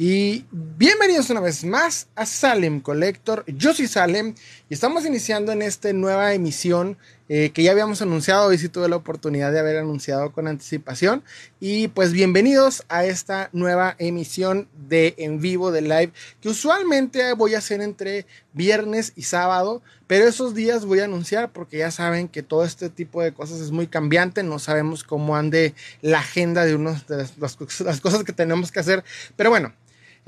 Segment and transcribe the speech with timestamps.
[0.00, 3.44] Y bienvenidos una vez más a Salem Collector.
[3.48, 4.36] Yo soy Salem
[4.70, 6.96] y estamos iniciando en esta nueva emisión
[7.28, 8.46] eh, que ya habíamos anunciado.
[8.46, 11.24] Hoy sí tuve la oportunidad de haber anunciado con anticipación.
[11.58, 17.56] Y pues bienvenidos a esta nueva emisión de en vivo de live que usualmente voy
[17.56, 19.82] a hacer entre viernes y sábado.
[20.06, 23.58] Pero esos días voy a anunciar porque ya saben que todo este tipo de cosas
[23.58, 24.44] es muy cambiante.
[24.44, 27.56] No sabemos cómo ande la agenda de, unos, de las
[28.00, 29.02] cosas que tenemos que hacer.
[29.34, 29.74] Pero bueno,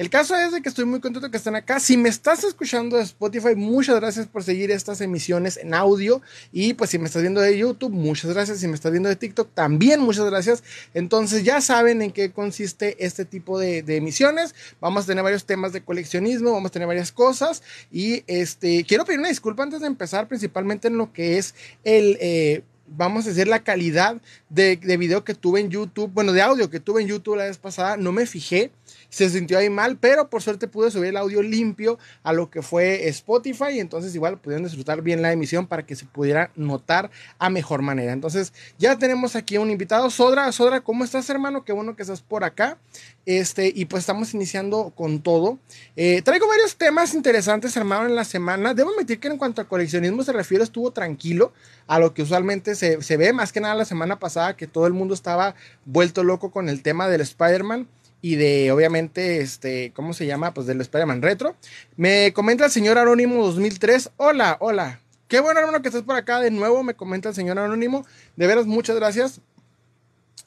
[0.00, 1.78] el caso es de que estoy muy contento que estén acá.
[1.78, 6.22] Si me estás escuchando de Spotify, muchas gracias por seguir estas emisiones en audio.
[6.52, 8.60] Y pues si me estás viendo de YouTube, muchas gracias.
[8.60, 10.64] Si me estás viendo de TikTok, también muchas gracias.
[10.94, 14.54] Entonces ya saben en qué consiste este tipo de, emisiones.
[14.80, 17.62] Vamos a tener varios temas de coleccionismo, vamos a tener varias cosas.
[17.92, 22.16] Y este, quiero pedir una disculpa antes de empezar, principalmente en lo que es el...
[22.22, 26.42] Eh, vamos a decir, la calidad de, de, video que tuve en YouTube, bueno, de
[26.42, 28.72] audio que tuve en YouTube la vez pasada, no me fijé
[29.10, 32.62] se sintió ahí mal, pero por suerte pude subir el audio limpio a lo que
[32.62, 37.10] fue Spotify y entonces igual pudieron disfrutar bien la emisión para que se pudiera notar
[37.38, 38.12] a mejor manera.
[38.12, 41.64] Entonces ya tenemos aquí un invitado, Sodra, Sodra, ¿cómo estás hermano?
[41.64, 42.78] Qué bueno que estás por acá.
[43.26, 45.58] Este, y pues estamos iniciando con todo.
[45.96, 48.74] Eh, traigo varios temas interesantes, hermano, en la semana.
[48.74, 51.52] Debo admitir que en cuanto a coleccionismo se refiere, estuvo tranquilo
[51.86, 54.86] a lo que usualmente se, se ve, más que nada la semana pasada, que todo
[54.86, 57.88] el mundo estaba vuelto loco con el tema del Spider-Man
[58.22, 60.52] y de obviamente este, ¿cómo se llama?
[60.52, 61.56] Pues del Spider-Man Retro.
[61.96, 64.10] Me comenta el señor Anónimo 2003.
[64.16, 65.00] Hola, hola.
[65.28, 68.04] Qué bueno hermano que estés por acá de nuevo, me comenta el señor Anónimo.
[68.36, 69.40] De veras, muchas gracias.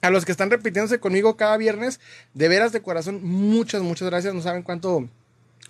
[0.01, 2.01] A los que están repitiéndose conmigo cada viernes,
[2.33, 4.33] de veras de corazón, muchas, muchas gracias.
[4.33, 5.07] No saben cuánto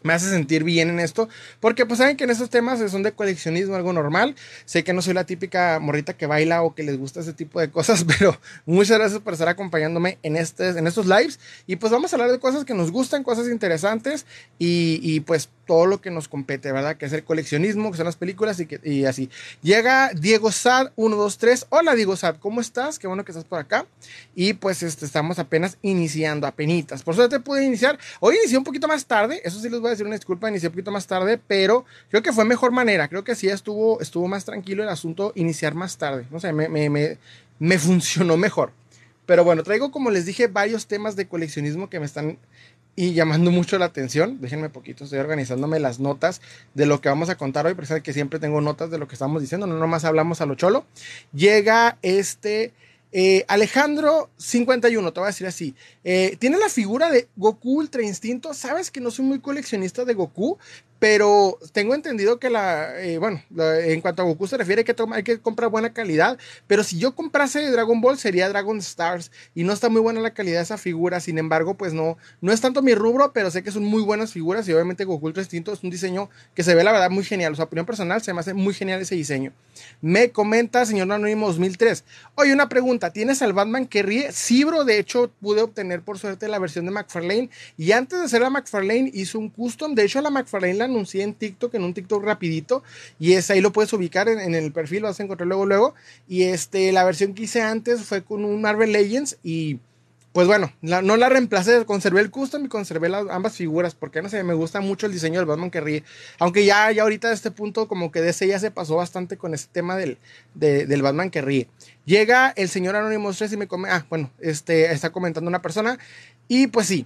[0.04, 3.14] me hace sentir bien en esto, porque pues saben que en estos temas son de
[3.14, 4.36] coleccionismo, algo normal.
[4.66, 7.60] Sé que no soy la típica morrita que baila o que les gusta ese tipo
[7.60, 11.40] de cosas, pero muchas gracias por estar acompañándome en, este, en estos lives.
[11.68, 14.26] Y pues vamos a hablar de cosas que nos gustan, cosas interesantes
[14.60, 16.98] y, y pues todo lo que nos compete, ¿verdad?
[16.98, 19.30] Que es el coleccionismo, que son las películas y, que, y así.
[19.62, 21.68] Llega Diego Sad 123.
[21.70, 23.00] Hola Diego Sad, ¿cómo estás?
[23.00, 23.86] Qué bueno que estás por acá.
[24.36, 27.04] Y pues este, estamos apenas iniciando, apenitas.
[27.04, 27.98] Por suerte pude iniciar.
[28.20, 30.70] Hoy inicié un poquito más tarde, eso sí les voy a decir una disculpa, inicié
[30.70, 33.08] un poquito más tarde, pero creo que fue mejor manera.
[33.08, 36.26] Creo que sí estuvo, estuvo más tranquilo el asunto iniciar más tarde.
[36.32, 37.18] No sé, me,
[37.80, 38.72] funcionó mejor.
[39.26, 42.38] Pero bueno, traigo como les dije varios temas de coleccionismo que me están
[42.96, 44.40] y llamando mucho la atención.
[44.42, 46.42] Déjenme poquito, estoy organizándome las notas
[46.74, 49.16] de lo que vamos a contar hoy, porque que siempre tengo notas de lo que
[49.16, 50.86] estamos diciendo, no nomás hablamos a lo cholo.
[51.34, 52.74] Llega este
[53.16, 55.76] eh, Alejandro 51, te voy a decir así.
[56.04, 58.56] Eh, tiene la figura de Goku Ultra Instinto.
[58.56, 60.58] Sabes que no soy muy coleccionista de Goku,
[61.04, 65.24] pero tengo entendido que la, eh, bueno, en cuanto a Goku se refiere que hay
[65.24, 69.74] que comprar buena calidad, pero si yo comprase Dragon Ball sería Dragon Stars y no
[69.74, 72.82] está muy buena la calidad de esa figura, sin embargo, pues no, no es tanto
[72.82, 75.84] mi rubro, pero sé que son muy buenas figuras y obviamente Goku Ultra Instinto es
[75.84, 78.40] un diseño que se ve la verdad muy genial, o sea, opinión personal se me
[78.40, 79.52] hace muy genial ese diseño.
[80.00, 82.06] Me comenta señor Anónimo 2003,
[82.36, 84.32] oye, una pregunta, ¿tienes al Batman que ríe?
[84.32, 88.24] Sí, bro, de hecho pude obtener por suerte la versión de McFarlane y antes de
[88.24, 91.84] hacer la McFarlane hizo un custom, de hecho la McFarlane la anuncié en TikTok, en
[91.84, 92.84] un TikTok rapidito,
[93.20, 95.96] y es ahí lo puedes ubicar en, el perfil, lo vas a encontrar luego, luego.
[96.28, 99.80] Y este, la versión que hice antes fue con un Marvel Legends y
[100.34, 104.30] pues bueno, no la reemplacé, conservé el custom y conservé las, ambas figuras, porque no
[104.30, 106.04] sé, me gusta mucho el diseño del Batman que ríe.
[106.40, 109.54] Aunque ya, ya ahorita a este punto, como que DC ya se pasó bastante con
[109.54, 110.18] ese tema del,
[110.56, 111.70] del Batman que ríe.
[112.06, 116.00] Llega el señor Anonymous 3 y me come, ah, bueno, este, está comentando una persona,
[116.48, 117.06] y pues sí,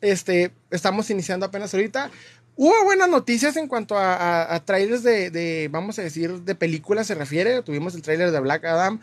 [0.00, 2.10] este, estamos iniciando apenas ahorita.
[2.56, 7.62] Hubo buenas noticias en cuanto a, trailers de, vamos a decir, de películas se refiere.
[7.62, 9.00] Tuvimos el trailer de Black Adam,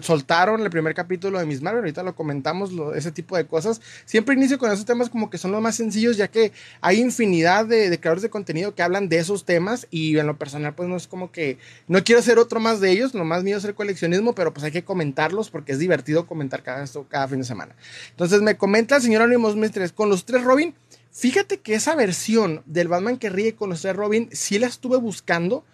[0.00, 3.80] soltaron el primer capítulo de Miss Marvel, ahorita lo comentamos, ese tipo de cosas.
[4.04, 7.66] Siempre inicio con esos temas como que son los más sencillos, ya que hay infinidad
[7.66, 10.96] de, creadores de contenido que hablan de esos temas y en lo personal pues no
[10.96, 11.58] es como que,
[11.88, 14.62] no quiero ser otro más de ellos, lo más mío es el coleccionismo, pero pues
[14.62, 17.74] hay que comentarlos porque es divertido comentar cada, esto, cada fin de semana.
[18.10, 20.72] Entonces me comenta el señor Anonymous Mestres, con los tres Robin,
[21.12, 25.64] Fíjate que esa versión del Batman que ríe con los Robin, sí la estuve buscando.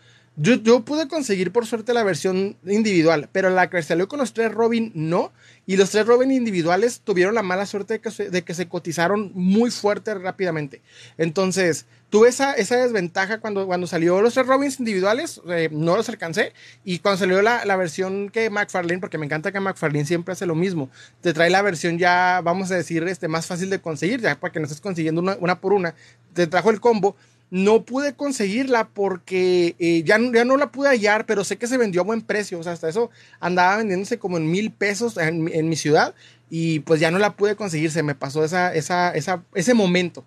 [0.40, 4.32] Yo, yo, pude conseguir por suerte la versión individual, pero la que salió con los
[4.32, 5.32] tres Robin no.
[5.66, 10.14] Y los tres Robin individuales tuvieron la mala suerte de que se, cotizaron muy fuerte
[10.14, 10.80] rápidamente.
[11.18, 16.52] Entonces, tuve esa, desventaja cuando, cuando salió los tres Robins individuales, eh, no los alcancé.
[16.84, 20.46] Y cuando salió la, la, versión que McFarlane, porque me encanta que McFarlane siempre hace
[20.46, 20.88] lo mismo,
[21.20, 24.52] te trae la versión ya, vamos a decir, este, más fácil de conseguir, ya para
[24.52, 25.96] que no estés consiguiendo una por una.
[26.32, 27.16] Te trajo el combo
[27.50, 31.78] no pude conseguirla porque eh, ya, ya, no la pude hallar, pero sé que se
[31.78, 32.58] vendió a buen precio.
[32.58, 33.10] O sea, hasta eso
[33.40, 36.14] andaba vendiéndose como en mil pesos en, mi ciudad
[36.50, 37.90] y pues ya no la pude conseguir.
[37.90, 40.24] Se me pasó esa, esa, esa, ese momento.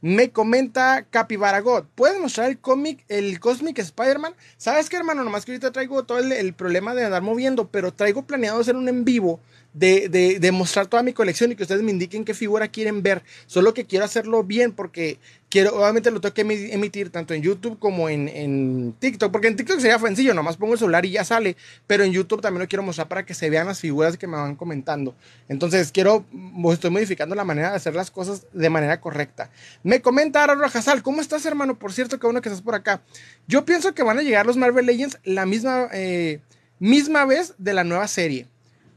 [0.00, 1.84] Me comenta Capybara God.
[1.94, 4.34] ¿Puedes mostrar el cómic, el Cosmic Spider-Man?
[4.58, 5.24] ¿Sabes qué, hermano?
[5.24, 8.76] Nomás que ahorita traigo todo el, el, problema de andar moviendo, pero traigo planeado hacer
[8.76, 9.40] un en vivo
[9.74, 13.24] de, de, mostrar toda mi colección y que ustedes me indiquen qué figura quieren ver.
[13.46, 15.18] Solo que quiero hacerlo bien porque
[15.48, 19.56] quiero, obviamente lo tengo que emitir tanto en YouTube como en, en, TikTok, porque en
[19.56, 21.56] TikTok sería sencillo, nomás pongo el celular y ya sale,
[21.88, 24.36] pero en YouTube también lo quiero mostrar para que se vean las figuras que me
[24.36, 25.16] van comentando.
[25.48, 26.24] Entonces quiero,
[26.72, 29.50] estoy modificando la manera de hacer las cosas de manera correcta.
[29.82, 31.76] Me comenta Ara Rajasal, ¿cómo estás hermano?
[31.76, 33.02] Por cierto, que bueno que estás por acá.
[33.48, 36.40] Yo pienso que van a llegar los Marvel Legends la misma, eh,
[36.78, 38.46] misma vez de la nueva serie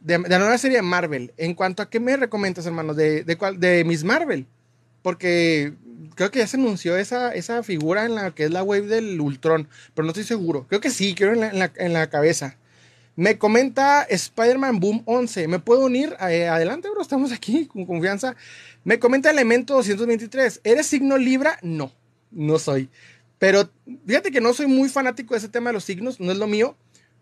[0.02, 1.34] de, la nueva serie de Marvel.
[1.38, 4.46] En cuanto a qué me recomiendas, hermano, de, de, cuál, de Miss Marvel.
[5.02, 5.74] Porque
[6.16, 9.20] creo que ya se anunció esa, esa figura en la que es la wave del
[9.20, 10.66] Ultron, pero no estoy seguro.
[10.68, 12.58] Creo que sí, quiero en la, en la, cabeza.
[13.16, 15.48] Me comenta Spider-Man Boom 11.
[15.48, 16.16] ¿Me puedo unir?
[16.30, 17.02] Eh, adelante, bro.
[17.02, 18.36] Estamos aquí con confianza.
[18.84, 20.62] Me comenta Elemento 223.
[20.64, 21.58] ¿Eres signo Libra?
[21.62, 21.92] No,
[22.32, 22.90] no soy.
[23.40, 23.70] Pero
[24.06, 26.48] fíjate que no soy muy fanático de ese tema de los signos, no es lo
[26.48, 26.76] mío.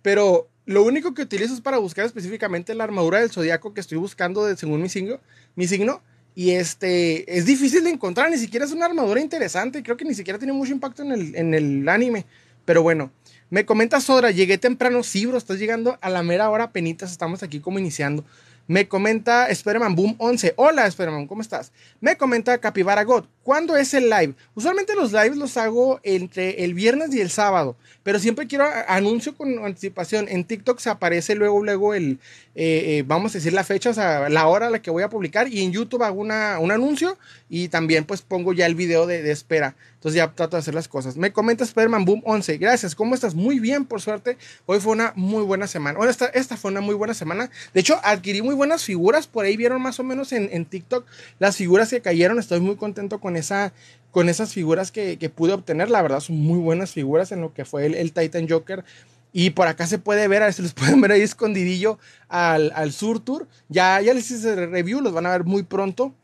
[0.05, 3.97] Pero lo único que utilizo es para buscar específicamente la armadura del zodiaco que estoy
[3.97, 5.19] buscando según mi signo,
[5.55, 6.03] mi signo.
[6.35, 9.81] Y este es difícil de encontrar, ni siquiera es una armadura interesante.
[9.81, 12.27] Creo que ni siquiera tiene mucho impacto en el, en el anime.
[12.65, 13.11] Pero bueno,
[13.49, 17.41] me comenta Sodra, llegué temprano, sí, bro, estás llegando a la mera hora, penitas, estamos
[17.41, 18.23] aquí como iniciando.
[18.67, 20.53] Me comenta Spiderman Boom 11.
[20.57, 21.71] Hola, Spiderman, ¿cómo estás?
[22.01, 23.25] Me comenta Capybara God.
[23.43, 24.33] ¿Cuándo es el live?
[24.55, 29.35] Usualmente los lives los hago entre el viernes y el sábado, pero siempre quiero anuncio
[29.35, 30.25] con anticipación.
[30.29, 32.19] En TikTok se aparece luego, luego el,
[32.55, 35.03] eh, eh, vamos a decir la fecha, o sea, la hora a la que voy
[35.03, 38.75] a publicar y en YouTube hago una, un anuncio y también pues pongo ya el
[38.75, 39.75] video de, de, espera.
[39.95, 41.15] Entonces ya trato de hacer las cosas.
[41.15, 42.57] Me comenta Spiderman Boom 11.
[42.57, 43.35] Gracias, ¿cómo estás?
[43.35, 44.37] Muy bien, por suerte.
[44.65, 45.97] Hoy fue una muy buena semana.
[45.97, 47.51] Bueno, esta, esta fue una muy buena semana.
[47.73, 49.27] De hecho, adquirí muy buenas figuras.
[49.27, 51.05] Por ahí vieron más o menos en, en TikTok
[51.37, 52.39] las figuras que cayeron.
[52.39, 53.73] Estoy muy contento con esa
[54.09, 55.89] con esas figuras que, que, pude obtener.
[55.89, 58.85] La verdad son muy buenas figuras en lo que fue el, el, Titan Joker.
[59.33, 61.99] Y por acá se puede ver, a ver si los pueden ver ahí escondidillo
[62.29, 63.47] al, al Sur Tour.
[63.67, 66.15] Ya, ya les hice el review, los van a ver muy pronto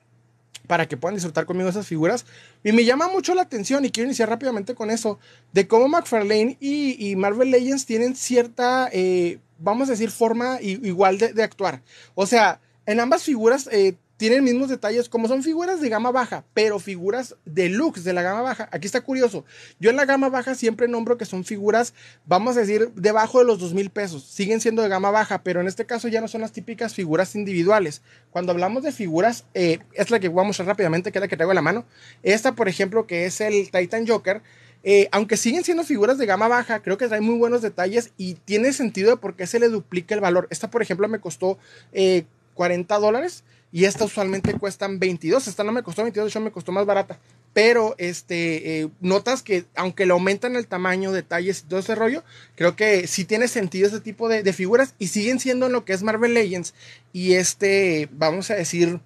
[0.71, 2.25] para que puedan disfrutar conmigo esas figuras.
[2.63, 5.19] Y me llama mucho la atención y quiero iniciar rápidamente con eso,
[5.51, 11.33] de cómo McFarlane y, Marvel Legends tienen cierta, eh, vamos a decir, forma igual de,
[11.33, 11.81] de, actuar.
[12.15, 16.45] O sea, en ambas figuras eh, tienen mismos detalles, como son figuras de gama baja,
[16.53, 18.69] pero figuras deluxe de la gama baja.
[18.71, 19.45] Aquí está curioso.
[19.79, 21.95] Yo en la gama baja siempre nombro que son figuras,
[22.27, 24.23] vamos a decir, debajo de los dos mil pesos.
[24.23, 27.33] Siguen siendo de gama baja, pero en este caso ya no son las típicas figuras
[27.33, 28.03] individuales.
[28.29, 31.27] Cuando hablamos de figuras, eh, es la que voy a mostrar rápidamente, que es la
[31.27, 31.85] que traigo en la mano.
[32.21, 34.44] Esta, por ejemplo, que es el Titan Joker.
[34.83, 38.35] Eh, aunque siguen siendo figuras de gama baja, creo que trae muy buenos detalles y
[38.35, 40.45] tiene sentido de por qué se le duplica el valor.
[40.51, 41.57] Esta, por ejemplo, me costó
[41.91, 45.47] eh, 40 dólares y esta usualmente cuestan 22.
[45.47, 47.19] Esta no me costó 22, yo me costó más barata.
[47.53, 52.23] Pero este, eh, notas que aunque le aumentan el tamaño, detalles y todo ese rollo,
[52.56, 55.85] creo que sí tiene sentido ese tipo de, de figuras y siguen siendo en lo
[55.85, 56.73] que es Marvel Legends
[57.13, 59.00] y este, vamos a decir,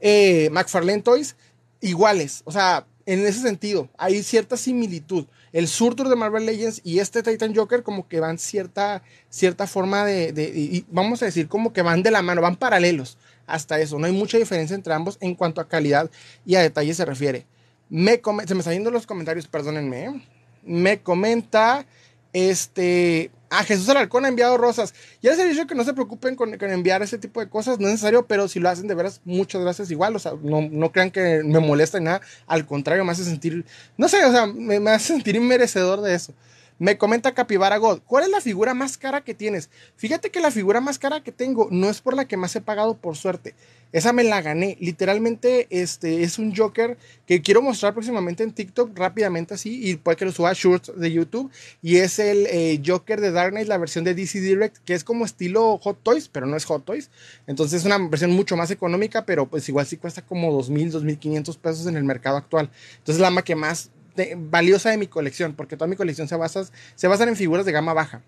[0.00, 1.36] eh, McFarlane Toys
[1.80, 2.42] iguales.
[2.44, 5.26] O sea, en ese sentido, hay cierta similitud.
[5.52, 10.04] El Surtur de Marvel Legends y este Titan Joker como que van cierta, cierta forma
[10.04, 13.16] de, de, vamos a decir, como que van de la mano, van paralelos
[13.48, 13.98] hasta eso.
[13.98, 16.10] No hay mucha diferencia entre ambos en cuanto a calidad
[16.46, 17.46] y a detalle se refiere.
[17.90, 20.04] Se me están yendo los comentarios, perdónenme.
[20.04, 20.22] ¿eh?
[20.62, 21.86] Me comenta
[22.32, 23.30] este.
[23.50, 24.92] Ah, Jesús Alarcón ha enviado rosas.
[25.22, 27.78] Ya les he dicho que no se preocupen con, con, enviar ese tipo de cosas,
[27.78, 30.14] no es necesario, pero si lo hacen de veras, muchas gracias igual.
[30.14, 32.20] O sea, no, no crean que me molesta ni nada.
[32.46, 33.64] Al contrario, me hace sentir,
[33.96, 36.34] no sé, o sea, me, me hace sentir inmerecedor de eso.
[36.78, 39.68] Me comenta Capibara God, ¿cuál es la figura más cara que tienes?
[39.96, 42.60] Fíjate que la figura más cara que tengo no es por la que más he
[42.60, 43.54] pagado por suerte.
[43.90, 44.76] Esa me la gané.
[44.80, 50.16] Literalmente este es un Joker que quiero mostrar próximamente en TikTok rápidamente así y puede
[50.16, 51.50] que lo suba a shorts de YouTube.
[51.82, 55.04] Y es el eh, Joker de Dark Knight, la versión de DC Direct, que es
[55.04, 57.10] como estilo Hot Toys, pero no es Hot Toys.
[57.46, 61.56] Entonces es una versión mucho más económica, pero pues igual sí cuesta como 2.000, 2.500
[61.56, 62.70] pesos en el mercado actual.
[62.98, 63.90] Entonces la que más
[64.36, 67.72] valiosa de mi colección, porque toda mi colección se basa, se basa en figuras de
[67.72, 68.22] gama baja.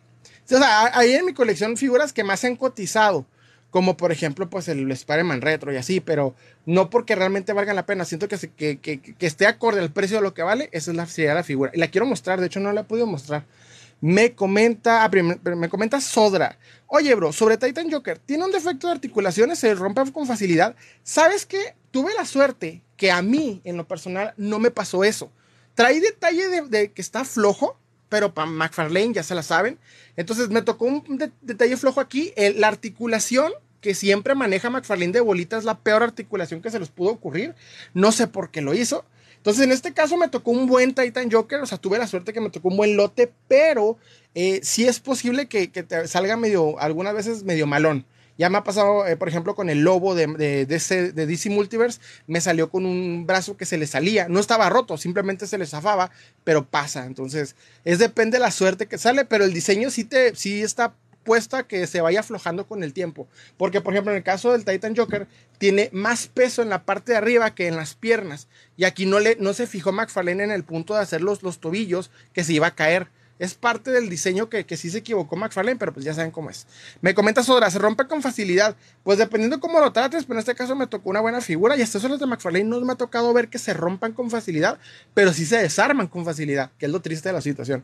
[0.44, 3.26] O sea, hay en mi colección figuras que más se han cotizado,
[3.70, 6.34] como por ejemplo, pues el Spider-Man Retro y así, pero
[6.66, 8.04] no porque realmente valgan la pena.
[8.04, 11.06] Siento que, que, que, esté acorde al precio de lo que vale, esa es la,
[11.06, 11.70] sería la figura.
[11.74, 13.44] Y la quiero mostrar, de hecho no la he podido mostrar.
[14.00, 16.58] Me comenta, ah, me comenta Sodra.
[16.86, 20.74] Oye, bro, sobre Titan Joker, tiene un defecto de articulaciones, se rompe con facilidad.
[21.04, 21.76] ¿Sabes qué?
[21.92, 25.30] Tuve la suerte que a mí, en lo personal, no me pasó eso.
[25.80, 27.74] Trae detalle de, que está flojo,
[28.10, 29.78] pero para McFarlane ya se la saben.
[30.14, 32.34] Entonces me tocó un de, detalle flojo aquí.
[32.36, 36.78] El, la articulación que siempre maneja McFarlane de bolita es la peor articulación que se
[36.78, 37.54] les pudo ocurrir.
[37.94, 39.06] No sé por qué lo hizo.
[39.38, 42.34] Entonces, en este caso me tocó un buen Titan Joker, o sea, tuve la suerte
[42.34, 43.96] que me tocó un buen lote, pero
[44.34, 48.04] eh, sí es posible que, te salga medio, algunas veces medio malón.
[48.38, 51.50] Ya me ha pasado, eh, por ejemplo, con el lobo de, de, de, de, DC
[51.50, 54.28] Multiverse, me salió con un brazo que se le salía.
[54.28, 56.10] No estaba roto, simplemente se le zafaba,
[56.44, 57.06] pero pasa.
[57.06, 60.94] Entonces, es depende de la suerte que sale, pero el diseño sí, te, sí está
[61.24, 63.28] puesto que se vaya aflojando con el tiempo.
[63.56, 65.26] Porque, por ejemplo, en el caso del Titan Joker,
[65.58, 68.48] tiene más peso en la parte de arriba que en las piernas.
[68.76, 71.60] Y aquí no, le, no se fijó McFarlane en el punto de hacer los, los
[71.60, 73.08] tobillos que se iba a caer
[73.40, 76.50] es parte del diseño que, que, sí se equivocó McFarlane, pero pues ya saben cómo
[76.50, 76.66] es.
[77.00, 78.76] Me comenta Sodra, se rompe con facilidad.
[79.02, 81.80] Pues dependiendo cómo lo trates, pero en este caso me tocó una buena figura y
[81.80, 84.78] hasta eso los de McFarlane no me ha tocado ver que se rompan con facilidad,
[85.14, 87.82] pero sí se desarman con facilidad, que es lo triste de la situación.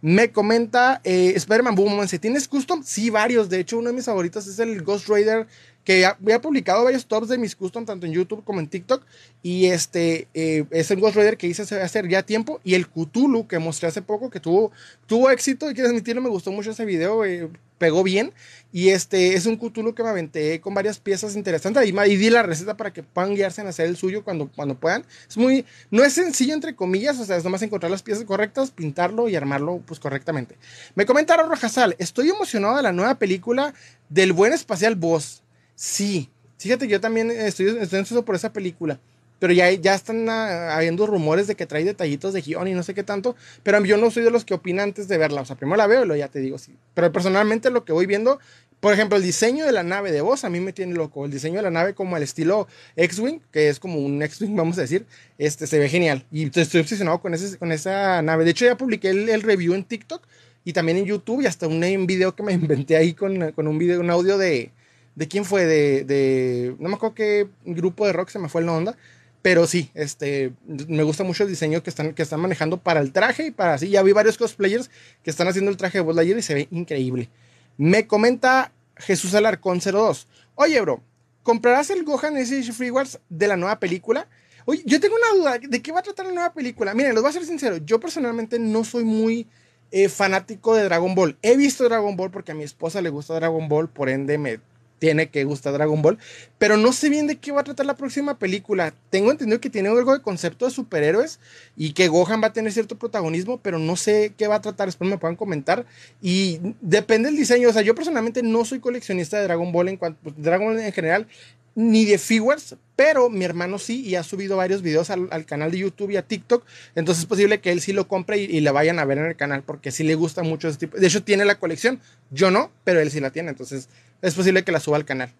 [0.00, 2.82] Me comenta eh, Spider-Man Boom, ¿tienes custom?
[2.84, 3.48] Sí, varios.
[3.48, 5.48] De hecho, uno de mis favoritos es el Ghost Rider
[5.84, 9.04] que había publicado varios tops de mis custom tanto en YouTube como en TikTok
[9.42, 13.46] y este eh, es el Ghost Rider que hice hace ya tiempo y el Cthulhu
[13.46, 14.72] que mostré hace poco que tuvo
[15.06, 18.32] tuvo éxito y quiero admitirlo me gustó mucho ese video eh, pegó bien
[18.72, 22.30] y este es un Cthulhu que me aventé con varias piezas interesantes y, y, di
[22.30, 25.04] la receta para que puedan guiarse en hacer el suyo cuando, cuando puedan.
[25.28, 28.70] Es muy no es sencillo entre comillas o sea es nomás encontrar las piezas correctas
[28.70, 30.56] pintarlo y armarlo pues correctamente.
[30.94, 33.74] Me comentaron Rojasal estoy emocionado de la nueva película
[34.08, 35.43] del buen espacial Boss
[35.74, 38.98] Sí, fíjate, yo también estoy, estoy por esa película.
[39.38, 42.82] Pero ya, ya están ah, habiendo rumores de que trae detallitos de guion y no
[42.82, 43.36] sé qué tanto.
[43.62, 45.42] Pero yo no soy de los que opinan antes de verla.
[45.42, 46.74] O sea, primero la veo y luego ya te digo sí.
[46.94, 48.38] Pero personalmente lo que voy viendo,
[48.80, 51.24] por ejemplo, el diseño de la nave de voz a mí me tiene loco.
[51.24, 54.78] El diseño de la nave como el estilo X-Wing, que es como un X-Wing, vamos
[54.78, 55.04] a decir,
[55.36, 56.24] este se ve genial.
[56.30, 58.44] Y estoy obsesionado con, ese, con esa nave.
[58.44, 60.22] De hecho, ya publiqué el, review en TikTok
[60.64, 63.68] y también en YouTube y hasta un, un video que me inventé ahí con, con
[63.68, 64.70] un video, un audio de
[65.14, 65.64] ¿De quién fue?
[65.64, 68.96] De, de, no me acuerdo qué grupo de rock se me fue el onda.
[69.44, 70.54] Pero sí, este,
[70.88, 73.74] me gusta mucho el diseño que están, que están manejando para el traje y para
[73.74, 73.90] así.
[73.90, 74.90] Ya vi varios cosplayers
[75.22, 77.28] que están haciendo el traje de Buzz Lightyear y se ve increíble.
[77.76, 80.28] Me comenta Jesús Alarcón 02.
[80.54, 81.02] Oye, bro,
[81.42, 84.26] ¿comprarás el Gohan SH Free Wars de la nueva película?
[84.64, 85.58] Oye, yo tengo una duda.
[85.58, 86.94] ¿De qué va a tratar la nueva película?
[86.94, 87.76] Miren, les voy a ser sincero.
[87.76, 89.46] Yo personalmente no soy muy
[89.90, 91.36] eh, fanático de Dragon Ball.
[91.42, 94.60] He visto Dragon Ball porque a mi esposa le gusta Dragon Ball, por ende me
[95.04, 96.16] tiene que gustar Dragon Ball,
[96.56, 98.94] pero no sé bien de qué va a tratar la próxima película.
[99.10, 101.40] Tengo entendido que tiene algo de concepto de superhéroes
[101.76, 104.88] y que Gohan va a tener cierto protagonismo, pero no sé qué va a tratar,
[104.88, 105.84] espero me puedan comentar.
[106.22, 109.98] Y depende del diseño, o sea, yo personalmente no soy coleccionista de Dragon Ball en
[109.98, 111.26] cuanto, pues, Dragon Ball en general,
[111.74, 115.78] ni de figures, pero mi hermano sí y ha subido varios videos al, canal de
[115.78, 116.64] YouTube y a TikTok.
[116.94, 119.36] Entonces es posible que él sí lo compre y, le vayan a ver en el
[119.36, 120.96] canal porque sí le gusta mucho ese tipo.
[120.96, 122.00] De hecho, tiene la colección.
[122.30, 123.50] Yo no, pero él sí la tiene.
[123.50, 123.88] Entonces
[124.22, 125.32] es posible que la suba al canal.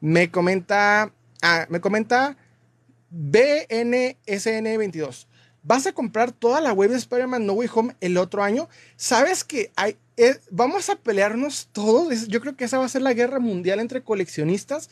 [0.00, 1.12] Me comenta.
[1.42, 2.36] Ah, me comenta
[3.12, 5.26] BNSN22.
[5.64, 8.68] ¿Vas a comprar toda la web de Spider-Man No Way Home el otro año?
[8.96, 12.26] ¿Sabes que hay, eh, vamos a pelearnos todos?
[12.26, 14.90] Yo creo que esa va a ser la guerra mundial entre coleccionistas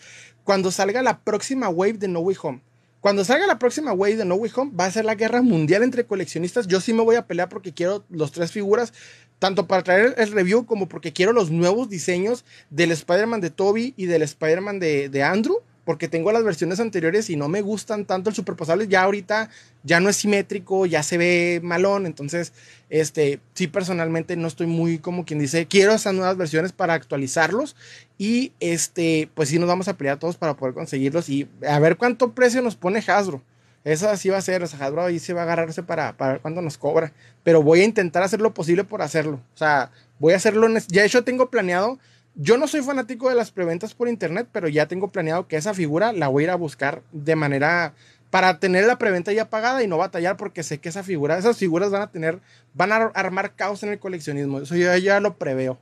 [0.51, 2.61] cuando salga la próxima wave de No Way Home.
[3.01, 5.85] Cuando salga la próxima wave de No Way Home, va a ser la guerra mundial
[5.85, 6.67] entre coleccionistas.
[6.67, 8.93] Yo sí me voy a pelear porque quiero los tres figuras,
[9.39, 13.95] tanto para traer el review como porque quiero los nuevos diseños del Spider-Man de Toby
[13.97, 15.59] y del Spider-Man de, de Andrew
[15.91, 18.87] porque tengo las versiones anteriores y no me gustan tanto el superposable.
[18.87, 19.51] Ya ahorita
[19.83, 22.07] ya no es simétrico, ya se ve malón.
[22.07, 22.53] Entonces,
[22.91, 27.75] este, sí, personalmente no estoy muy como quien dice, quiero esas nuevas versiones para actualizarlos.
[28.19, 31.97] Y este, pues sí, nos vamos a pelear todos para poder conseguirlos y a ver
[31.97, 33.43] cuánto precio nos pone Hasbro.
[33.83, 36.35] Eso así va a ser, o sea, Hasbro ahí se va a agarrarse para, para
[36.35, 37.13] ver cuánto nos cobra.
[37.43, 39.41] Pero voy a intentar hacer lo posible por hacerlo.
[39.57, 40.69] O sea, voy a hacerlo.
[40.87, 41.99] Ya de tengo planeado
[42.35, 45.75] yo no soy fanático de las preventas por internet, pero ya tengo planeado que esa
[45.75, 47.95] figura la voy a ir a buscar de manera
[48.31, 51.59] para tener la preventa ya pagada y no batallar porque sé que esa figura, esas
[51.59, 52.41] figuras van a tener,
[52.75, 54.61] van a armar caos en el coleccionismo.
[54.61, 55.79] Eso yo ya lo preveo.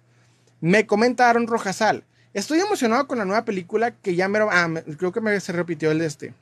[0.61, 2.05] Me comenta Aaron Rojasal.
[2.33, 4.39] Estoy emocionado con la nueva película que ya me...
[4.39, 6.35] Ah, creo que me, se repitió el de este.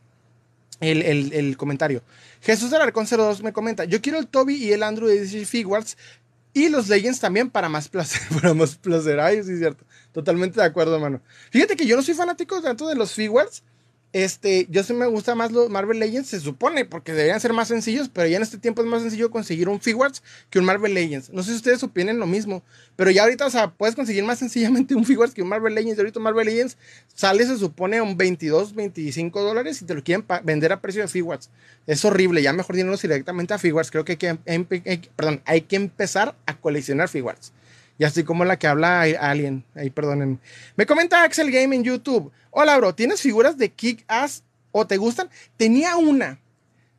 [0.81, 2.03] El, el, comentario.
[2.43, 5.97] Jesús Alarcón 02 me comenta, yo quiero el Toby y el Andrew de DC Figures
[6.57, 9.21] y los Legends también para más placer, para más placer.
[9.21, 9.85] Ay, sí cierto.
[10.13, 11.21] Totalmente de acuerdo, hermano.
[11.51, 13.63] Fíjate que yo no soy fanático tanto de los figures.
[14.17, 17.69] Este, yo sí me gusta más los Marvel Legends, se supone, porque deberían ser más
[17.69, 20.95] sencillos, pero ya en este tiempo es más sencillo conseguir un Figures que un Marvel
[20.95, 21.29] Legends.
[21.35, 22.63] No sé si ustedes opinen lo mismo,
[22.97, 25.99] pero ya ahorita, puedes conseguir más sencillamente un Figures que un Marvel Legends.
[25.99, 26.79] Y ahorita Marvel Legends
[27.15, 31.03] sale, se supone, a un 22, 25 dólares y te lo quieren vender a precio
[31.03, 31.51] de Figures.
[31.87, 33.91] Es horrible, ya mejor dinero directamente a Figures.
[33.91, 37.53] Creo que hay que, perdón, hay que empezar a coleccionar Figures.
[37.99, 39.65] Y así como la que habla Alien.
[39.75, 40.39] Ahí, perdonen.
[40.77, 42.31] Me comenta Axel Game en YouTube.
[42.51, 45.31] Hola, bro, ¿tienes figuras de Kick Ass o te gustan?
[45.57, 46.39] Tenía una.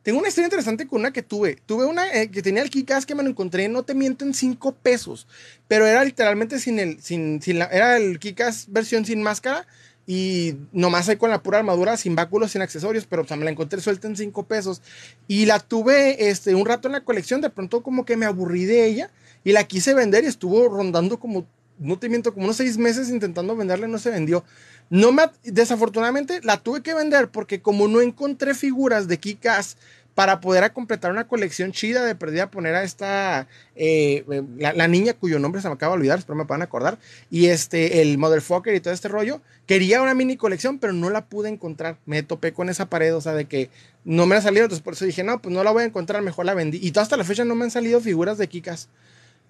[0.08, 1.58] Tengo una historia interesante con una que tuve.
[1.66, 4.32] Tuve una eh, que tenía el Kick-Ass que me lo encontré, no te miento, en
[4.32, 5.26] 5 pesos.
[5.66, 9.66] Pero era literalmente sin el, sin, sin la, era el Kick-Ass versión sin máscara
[10.06, 13.82] y nomás ahí con la pura armadura, sin báculos, sin accesorios, pero me la encontré
[13.82, 14.80] suelta en 5 pesos.
[15.26, 18.64] Y la tuve este, un rato en la colección, de pronto como que me aburrí
[18.64, 19.10] de ella
[19.44, 21.46] y la quise vender y estuvo rondando como,
[21.78, 24.44] no te miento, como unos 6 meses intentando venderla no se vendió.
[24.90, 29.76] No me, desafortunadamente la tuve que vender porque como no encontré figuras de Kikas
[30.18, 35.12] para poder completar una colección chida de perdida poner a esta eh, eh, la, niña
[35.12, 36.98] cuyo nombre se me acaba de olvidar, espero me puedan acordar,
[37.30, 41.26] y este el motherfucker y todo este rollo, quería una mini colección, pero no la
[41.26, 41.98] pude encontrar.
[42.04, 43.70] Me topé con esa pared, o sea, de que
[44.04, 46.20] no me ha salido, entonces por eso dije, "No, pues no la voy a encontrar,
[46.20, 48.88] mejor la vendí." Y hasta la fecha no me han salido figuras de Kikas.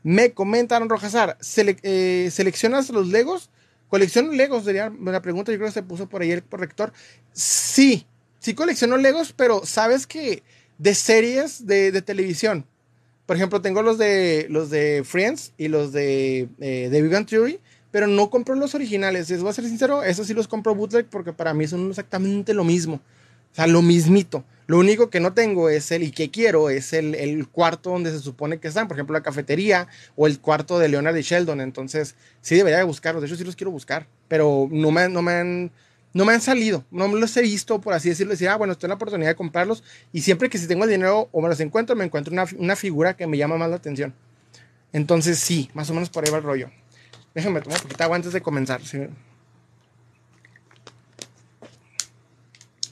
[0.03, 3.51] Me comentaron Rojazar, eh, ¿seleccionas los Legos?
[3.89, 4.65] ¿Colecciono Legos?
[4.65, 6.93] Sería la pregunta, yo creo que se puso por ahí el corrector.
[7.33, 8.07] Sí,
[8.39, 10.43] sí colecciono Legos, pero sabes que
[10.79, 12.65] de series de, televisión.
[13.27, 17.61] Por ejemplo, tengo los de los de Friends y los de eh, The Big Theory,
[17.91, 19.29] pero no compro los originales.
[19.29, 22.55] Les voy a ser sincero, esos sí los compro bootleg porque para mí son exactamente
[22.55, 23.01] lo mismo.
[23.53, 24.45] O sea, lo mismito.
[24.67, 28.11] Lo único que no tengo es el, y que quiero, es el, el, cuarto donde
[28.11, 31.63] se supone que están, por ejemplo, la cafetería o el cuarto de Leonard y Sheldon.
[31.63, 33.23] Entonces, sí debería de buscarlos.
[33.23, 35.71] De hecho, sí los quiero buscar, pero no me, no me han
[36.15, 38.77] no me han salido, no me los he visto, por así decirlo, decir, ah, bueno,
[38.81, 41.61] en la oportunidad de comprarlos y siempre que si tengo el dinero o me los
[41.61, 44.15] encuentro, me encuentro una, una figura que me llama más la atención.
[44.93, 46.71] Entonces sí, más o menos por ahí va el rollo.
[47.35, 48.81] Déjenme tomar un poquito de agua antes de comenzar.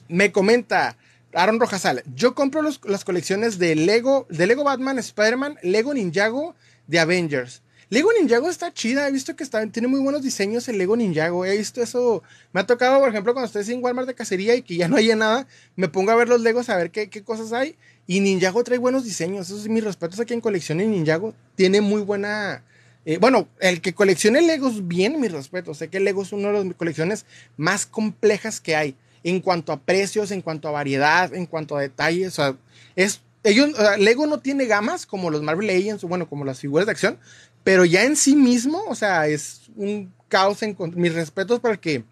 [0.09, 0.97] Me comenta
[1.33, 6.55] Aaron Rojasal, yo compro las colecciones de Lego, de Lego Batman, Spider-Man, Lego Ninjago,
[6.87, 7.61] de Avengers.
[7.89, 11.45] Lego Ninjago está chida, he visto que está, tiene muy buenos diseños el Lego Ninjago,
[11.45, 12.21] he visto eso,
[12.51, 14.97] me ha tocado, por ejemplo, cuando estoy en Walmart de cacería y que ya no
[14.97, 15.47] hay nada,
[15.77, 19.05] me pongo a ver los Legos a ver qué, cosas hay, y Ninjago trae buenos
[19.05, 22.61] diseños, eso sí, mis respetos a quien coleccione Ninjago, tiene muy buena,
[23.05, 26.65] eh, bueno, el que coleccione Legos bien, mis respetos, sé que Lego es una de
[26.65, 31.45] las colecciones más complejas que hay, en cuanto a precios, en cuanto a variedad, en
[31.45, 32.55] cuanto a detalles, o sea,
[32.95, 36.85] es ellos, Lego no tiene gamas como los Marvel Legends o bueno, como las figuras
[36.85, 37.17] de acción,
[37.63, 41.79] pero ya en sí mismo, o sea, es un caos en mis respetos para el
[41.79, 42.03] que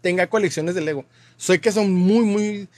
[0.00, 1.04] tenga colecciones de Lego.
[1.36, 2.68] Soy que son muy, muy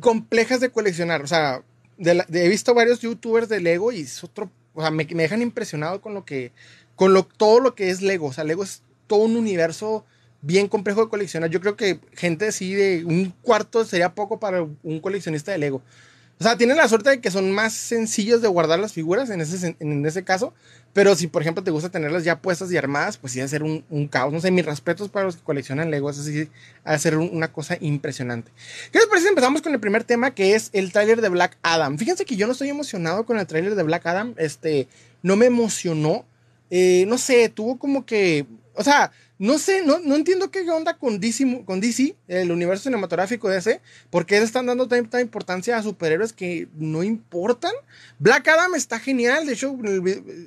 [0.00, 1.22] complejas de coleccionar.
[1.22, 1.62] O sea,
[1.98, 6.14] he visto varios youtubers de Lego y es otro, o sea, me, dejan impresionado con
[6.14, 6.52] lo que,
[6.96, 8.26] con lo, todo lo que es Lego.
[8.26, 10.04] O sea, Lego es todo un universo
[10.42, 11.50] bien complejo de coleccionar.
[11.50, 15.82] Yo creo que gente así de un cuarto sería poco para un coleccionista de Lego.
[16.40, 19.42] O sea, tienen la suerte de que son más sencillos de guardar las figuras en
[19.42, 20.54] ese, en ese caso.
[20.94, 23.48] Pero si, por ejemplo, te gusta tenerlas ya puestas y armadas, pues sí, va a
[23.48, 24.32] ser un, caos.
[24.32, 26.18] No sé, mis respetos para los que coleccionan Legos.
[26.18, 28.50] Así va a ser una cosa impresionante.
[28.90, 29.28] ¿Qué les parece?
[29.28, 31.98] Empezamos con el primer tema, que es el tráiler de Black Adam.
[31.98, 34.34] Fíjense que yo no estoy emocionado con el tráiler de Black Adam.
[34.38, 34.88] Este,
[35.22, 36.24] no me emocionó.
[36.70, 38.46] Eh, no sé, tuvo como que.
[38.74, 42.84] O sea, no sé, no, no entiendo qué onda con DC, con DC, el universo
[42.84, 47.72] cinematográfico de ese, porque están dando tanta importancia a superhéroes que no importan.
[48.18, 49.74] Black Adam está genial, de hecho,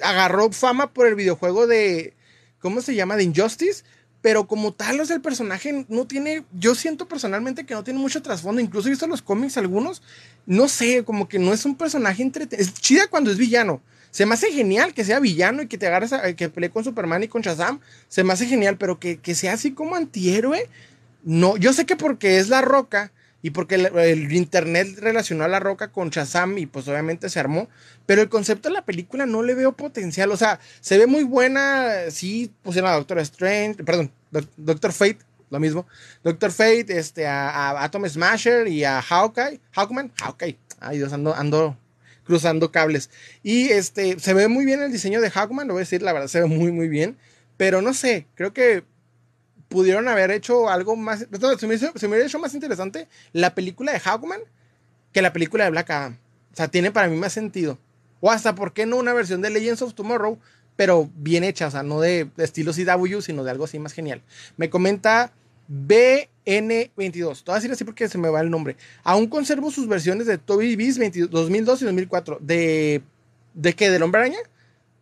[0.04, 2.14] agarró fama por el videojuego de,
[2.60, 3.16] ¿cómo se llama?
[3.16, 3.84] De Injustice,
[4.22, 8.22] pero como tal, o el personaje no tiene, yo siento personalmente que no tiene mucho
[8.22, 10.04] trasfondo, incluso he visto los cómics algunos,
[10.46, 13.82] no sé, como que no es un personaje entretenido, es chida cuando es villano,
[14.13, 16.84] se me hace genial que sea villano y que te agarres a, que pelee con
[16.84, 17.80] Superman y con Shazam.
[18.08, 20.69] Se me hace genial, pero que, sea así como antihéroe.
[21.23, 25.60] No, yo sé que porque es la roca y porque el, internet relacionó a la
[25.60, 27.69] roca con Shazam y pues obviamente se armó.
[28.06, 30.30] Pero el concepto de la película no le veo potencial.
[30.30, 32.12] O sea, se ve muy buena.
[32.12, 34.12] Sí, pusieron a Doctor Strange, perdón,
[34.58, 35.88] Doctor Fate, lo mismo.
[36.23, 40.60] Doctor Fate, este, a, Atom Smasher y a Hawkeye, Hawkman, Hawkeye.
[40.80, 41.80] Ay Dios, ando, ando
[42.24, 43.10] cruzando cables.
[43.44, 46.14] Y este, se ve muy bien el diseño de Hawkman, lo voy a decir, la
[46.14, 47.18] verdad se ve muy, muy bien.
[47.58, 48.84] Pero no sé, creo que
[49.70, 51.20] pudieron haber hecho algo más.
[51.20, 54.42] Se me, me hubiera hecho más interesante la película de Hawkman
[55.12, 56.18] que la película de Black Adam.
[56.52, 57.78] O sea, tiene para mí más sentido.
[58.20, 60.40] O hasta, ¿por qué no una versión de Legends of Tomorrow?
[60.76, 64.22] Pero bien hecha, o sea, no de, estilo CW, sino de algo así más genial.
[64.58, 65.32] Me comenta
[66.46, 67.44] BN22.
[67.44, 68.76] Te voy a decir así porque se me va el nombre.
[69.04, 72.38] Aún conservo sus versiones de Toby Beast 2002 y 2004.
[72.42, 73.02] ¿De,
[73.54, 73.90] de qué?
[73.90, 74.40] ¿Del Hombre Araña?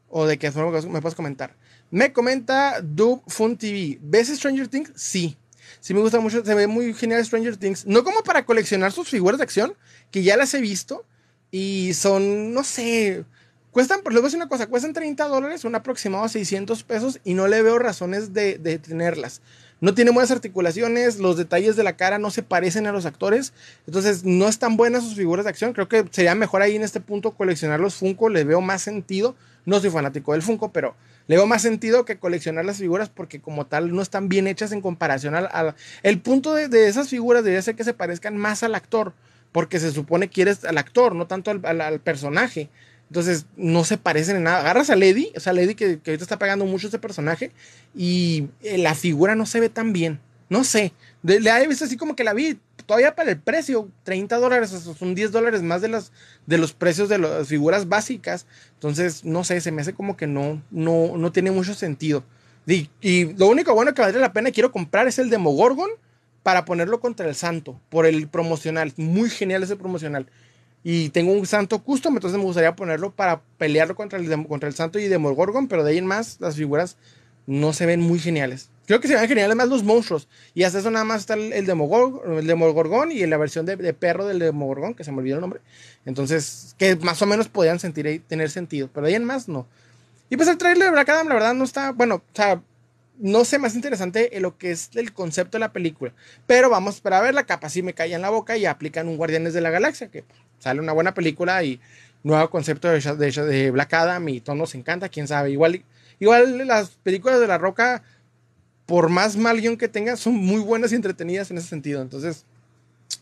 [0.09, 1.55] ¿O de qué me puedes comentar?
[1.89, 3.99] Me comenta Dub Fun TV.
[4.01, 4.91] ¿Ves Stranger Things?
[4.95, 5.37] Sí.
[5.79, 6.43] Sí me gusta mucho.
[6.43, 7.85] Se ve muy genial Stranger Things.
[7.85, 9.73] No como para coleccionar sus figuras de acción,
[10.11, 11.05] que ya las he visto.
[11.49, 13.25] Y son, no sé,
[13.71, 17.35] Cuestan, voy a decir una cosa, cuestan 30 dólares, un aproximado a 600 pesos y
[17.35, 19.41] no le veo razones de, de tenerlas.
[19.81, 23.51] No tiene buenas articulaciones, los detalles de la cara no se parecen a los actores,
[23.87, 25.73] entonces no están buenas sus figuras de acción.
[25.73, 29.35] Creo que sería mejor ahí en este punto coleccionar los Funko, le veo más sentido.
[29.65, 33.41] No soy fanático del Funko, pero le veo más sentido que coleccionar las figuras porque
[33.41, 35.75] como tal no están bien hechas en comparación al...
[36.03, 39.13] el punto de, esas figuras debería ser que se parezcan más al actor,
[39.51, 42.69] porque se supone que eres al actor, no tanto al personaje.
[43.11, 44.61] Entonces, no se parecen en nada.
[44.61, 47.51] Agarras a Lady, o sea, Lady que, que ahorita está pagando mucho este personaje,
[47.93, 50.21] y eh, la figura no se ve tan bien.
[50.47, 50.93] No sé.
[51.21, 55.13] le he visto así como que la vi todavía para el precio, 30 dólares, son
[55.13, 56.13] 10 dólares más de, las,
[56.45, 58.45] de los precios de las figuras básicas.
[58.75, 62.23] Entonces, no sé, se me hace como que no, no, no tiene mucho sentido.
[62.65, 65.89] Y, y lo único bueno que valdría la pena quiero comprar es el Demogorgon
[66.43, 68.93] para ponerlo contra el Santo, por el promocional.
[68.95, 70.27] Muy genial ese promocional.
[70.83, 74.75] Y tengo un santo custom, entonces me gustaría ponerlo para pelearlo contra el, contra el
[74.75, 76.97] santo y Demogorgon, pero de ahí en más las figuras
[77.45, 78.69] no se ven muy geniales.
[78.87, 80.27] Creo que se ven geniales más los monstruos.
[80.53, 83.93] Y hasta eso nada más está el, el, Demogorgon, el Demogorgon y la versión de,
[83.93, 85.61] perro del Demogorgon, que se me olvidó el nombre.
[86.05, 89.67] Entonces, que más o menos podían sentir tener sentido, pero de ahí en más no.
[90.29, 92.61] Y pues el trailer de Black Adam, la verdad, no está, bueno, o sea,
[93.19, 96.13] no sé más interesante en lo que es el concepto de la película.
[96.47, 99.07] Pero vamos a esperar a verla, capaz si me cae en la boca y aplican
[99.07, 100.23] un Guardianes de la Galaxia, que
[100.61, 101.81] sale una buena película y
[102.23, 105.51] nuevo concepto de, de, de Black Adam y todos nos encanta, quién sabe.
[105.51, 105.83] Igual,
[106.19, 108.03] igual las películas de La Roca,
[108.85, 112.01] por más mal guion que tengan, son muy buenas y entretenidas en ese sentido.
[112.01, 112.45] Entonces,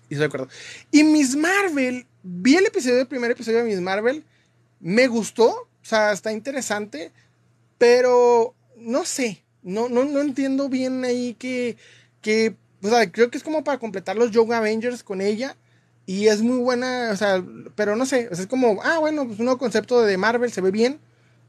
[0.10, 0.48] y estoy de acuerdo.
[0.92, 4.24] Y Miss Marvel, vi el episodio, el primer episodio de Miss Marvel,
[4.80, 7.12] me gustó, o sea, está interesante,
[7.78, 11.78] pero no sé, no, no, no entiendo bien ahí que,
[12.22, 15.56] que, o sea, creo que es como para completar los Young Avengers con ella.
[16.10, 17.44] Y es muy buena, o sea,
[17.76, 20.72] pero no sé, es como, ah, bueno, pues un nuevo concepto de Marvel, se ve
[20.72, 21.00] bien,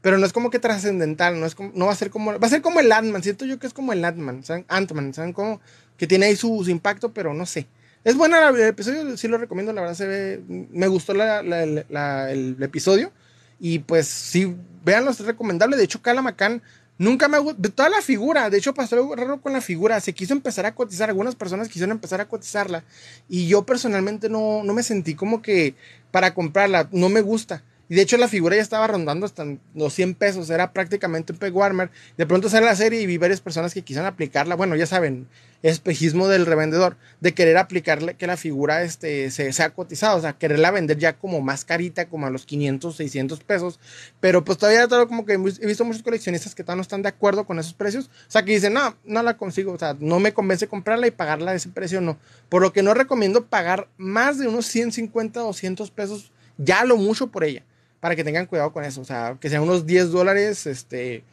[0.01, 2.45] pero no es como que trascendental, no es como, no va a ser como, va
[2.45, 5.59] a ser como el Ant-Man, siento yo que es como el Ant-Man, Ant-Man, ¿saben cómo?
[5.97, 7.65] Que tiene ahí su, impacto, pero no sé.
[8.03, 13.11] Es buena el episodio, sí lo recomiendo, la verdad se ve, me gustó el episodio,
[13.59, 16.61] y pues sí, véanlo, es recomendable, de hecho Kala McCann
[16.97, 20.13] Nunca me gustó, toda la figura, de hecho pasó algo raro con la figura, se
[20.13, 22.83] quiso empezar a cotizar, algunas personas quisieron empezar a cotizarla
[23.27, 25.73] y yo personalmente no, no me sentí como que
[26.11, 27.63] para comprarla, no me gusta.
[27.91, 31.39] Y de hecho la figura ya estaba rondando hasta los 100 pesos, era prácticamente un
[31.39, 31.89] peg warmer.
[32.17, 34.55] De pronto sale la serie y vi varias personas que quisieron aplicarla.
[34.55, 35.27] Bueno, ya saben,
[35.63, 40.33] espejismo del revendedor, de querer aplicarle que la figura este, se sea cotizada, o sea,
[40.33, 43.79] quererla vender ya como más carita, como a los 500, 600 pesos.
[44.19, 47.09] Pero pues todavía todo como que he visto muchos coleccionistas que todavía no están de
[47.09, 48.05] acuerdo con esos precios.
[48.05, 51.11] O sea, que dicen, no, no la consigo, o sea, no me convence comprarla y
[51.11, 52.17] pagarla a ese precio, no.
[52.49, 57.27] Por lo que no recomiendo pagar más de unos 150, 200 pesos, ya lo mucho
[57.27, 57.63] por ella
[58.01, 58.99] para que tengan cuidado con eso.
[58.99, 61.23] O sea, que sean unos 10 dólares, este,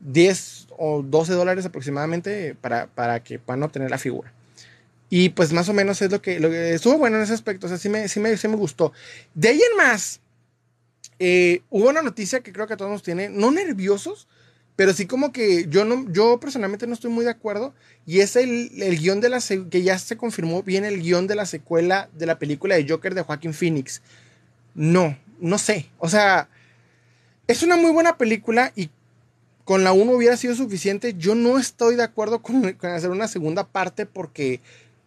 [0.00, 4.32] 10 o 12 dólares aproximadamente para, para que puedan obtener la figura.
[5.10, 7.66] Y pues más o menos es lo que, lo que estuvo bueno en ese aspecto.
[7.66, 8.92] O sea, sí me, sí me, sí me gustó.
[9.34, 10.20] De ahí en más,
[11.18, 14.26] eh, hubo una noticia que creo que a todos nos tiene, no nerviosos,
[14.76, 17.74] pero sí como que yo no, yo personalmente no estoy muy de acuerdo.
[18.06, 21.36] Y es el, el guion de la, que ya se confirmó bien el guion de
[21.36, 24.02] la secuela de la película de Joker de Joaquín Phoenix.
[24.74, 26.48] No, no sé, o sea,
[27.46, 28.90] es una muy buena película y
[29.64, 31.14] con la 1 hubiera sido suficiente.
[31.18, 34.60] Yo no estoy de acuerdo con, hacer una segunda parte porque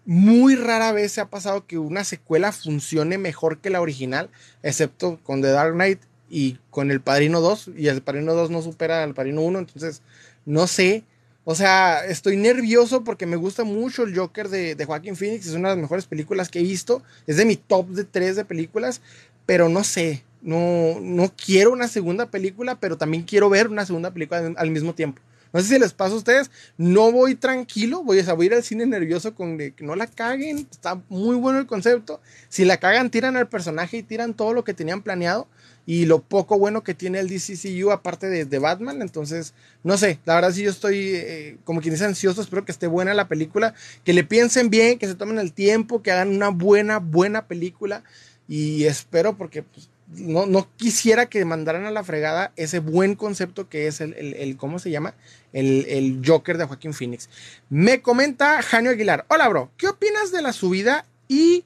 [0.05, 4.29] muy rara vez se ha pasado que una secuela funcione mejor que la original,
[4.63, 8.61] excepto con The Dark Knight y con El Padrino 2, y El Padrino 2 no
[8.61, 10.01] supera al Padrino 1, entonces
[10.45, 11.03] no sé.
[11.43, 15.53] O sea, estoy nervioso porque me gusta mucho el Joker de, de Joaquin Phoenix, es
[15.53, 18.43] una de las mejores películas que he visto, es de mi top de tres de
[18.43, 19.01] películas,
[19.45, 24.11] pero no sé, no, no quiero una segunda película, pero también quiero ver una segunda
[24.11, 25.21] película al mismo tiempo.
[25.53, 28.85] No sé si les pasa a ustedes, no voy tranquilo, voy a, ir al cine
[28.85, 32.19] nervioso con que no la caguen, está muy bueno el concepto.
[32.49, 35.47] Si la cagan, tiran al personaje y tiran todo lo que tenían planeado
[35.85, 39.01] y lo poco bueno que tiene el DCCU aparte de, Batman.
[39.01, 42.73] Entonces, no sé, la verdad sí yo estoy eh, como quien dice ansioso, espero que
[42.73, 43.73] esté buena la película,
[44.03, 48.03] que le piensen bien, que se tomen el tiempo, que hagan una buena, buena película
[48.49, 53.67] y espero porque pues, no, no, quisiera que mandaran a la fregada ese buen concepto
[53.67, 55.15] que es el, el, ¿cómo se llama?
[55.51, 57.29] El, el, Joker de Joaquín Phoenix.
[57.69, 59.25] Me comenta Janio Aguilar.
[59.27, 59.71] Hola, bro.
[59.77, 61.65] ¿Qué opinas de la subida y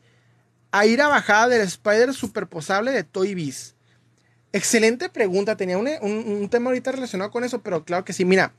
[0.72, 3.76] a ir a bajada del Spider superposable de Toy Biz?
[4.54, 5.56] Excelente pregunta.
[5.56, 8.26] Tenía un, un, tema ahorita relacionado con eso, pero claro que sí.
[8.26, 8.54] Mira,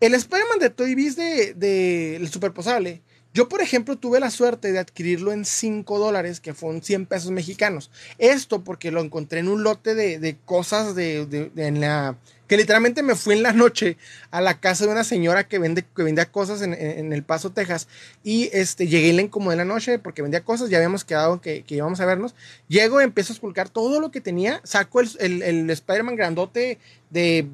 [0.00, 3.02] el Spider-Man de Toy Biz de, de, el superposable
[3.38, 7.30] Yo, por ejemplo, tuve la suerte de adquirirlo en 5 dólares, que fueron 100 pesos
[7.30, 7.88] mexicanos.
[8.18, 12.16] Esto porque lo encontré en un lote de, cosas de, en la
[12.48, 13.96] que literalmente me fui en la noche
[14.32, 17.86] a la casa de una señora que, vende, que vendía cosas en, El Paso, Texas.
[18.24, 21.40] Y este, llegué y le incomodé en la noche porque vendía cosas, ya habíamos quedado
[21.40, 22.34] que, que íbamos a vernos.
[22.66, 27.46] Llego, empiezo a esculcar todo lo que tenía, saco el, el, el Spider-Man grandote de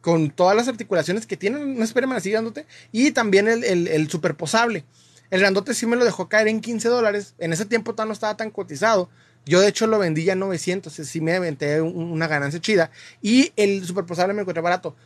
[0.00, 4.10] con todas las articulaciones que tiene un Spider-Man así grandote, y también el, el, el
[4.10, 4.84] superposable.
[5.30, 8.36] El grandote sí me lo dejó caer en 15 dólares, en ese tiempo no estaba
[8.36, 9.08] tan cotizado,
[9.46, 12.90] yo de hecho lo vendí ya en 900, sí me aventé una ganancia chida.
[13.22, 14.96] Y el superposable me encontré barato.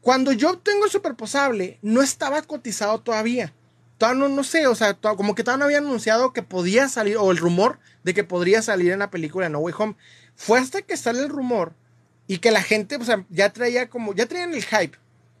[0.00, 3.52] Cuando yo tengo el superposable, no estaba cotizado todavía.
[3.98, 7.16] Todavía no, no sé, o sea, como que todavía no había anunciado que podía salir,
[7.18, 9.96] o el rumor de que podría salir en la película No Way Home.
[10.34, 11.74] Fue hasta que sale el rumor
[12.30, 14.96] y que la gente, o sea, ya traía como, ya traían el hype.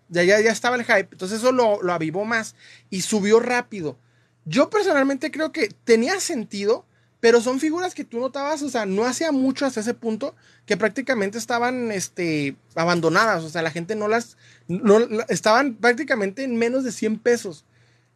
[0.08, 1.08] Ya, ya, ya estaba el hype.
[1.12, 2.56] Entonces eso lo, lo avivó más
[2.90, 3.96] y subió rápido.
[4.44, 6.84] Yo personalmente creo que tenía sentido
[7.20, 10.78] pero son figuras que tú notabas, o sea, no hacía mucho hasta ese punto que
[10.78, 14.98] prácticamente estaban este, abandonadas, o sea, la gente no las, no,
[15.28, 17.66] estaban prácticamente en menos de 100 pesos.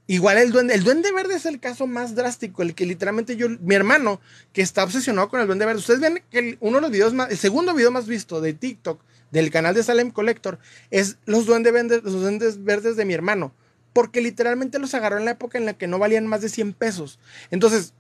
[0.06, 3.48] Igual el duende, el duende verde es el caso más drástico, el que literalmente yo,
[3.60, 4.20] mi hermano,
[4.52, 7.30] que está obsesionado con el duende verde, ustedes ven que uno de los videos más,
[7.30, 10.58] el segundo video más visto de TikTok del canal de Salem Collector
[10.90, 13.54] es los, duende los duendes verdes de mi hermano,
[13.94, 16.74] porque literalmente los agarró en la época en la que no valían más de 100
[16.74, 17.18] pesos.
[17.50, 17.94] Entonces,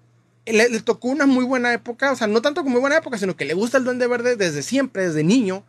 [0.46, 3.36] le, tocó una muy buena época, o sea, no tanto como muy buena época, sino
[3.36, 5.64] que le gusta el Duende Verde desde siempre, desde niño.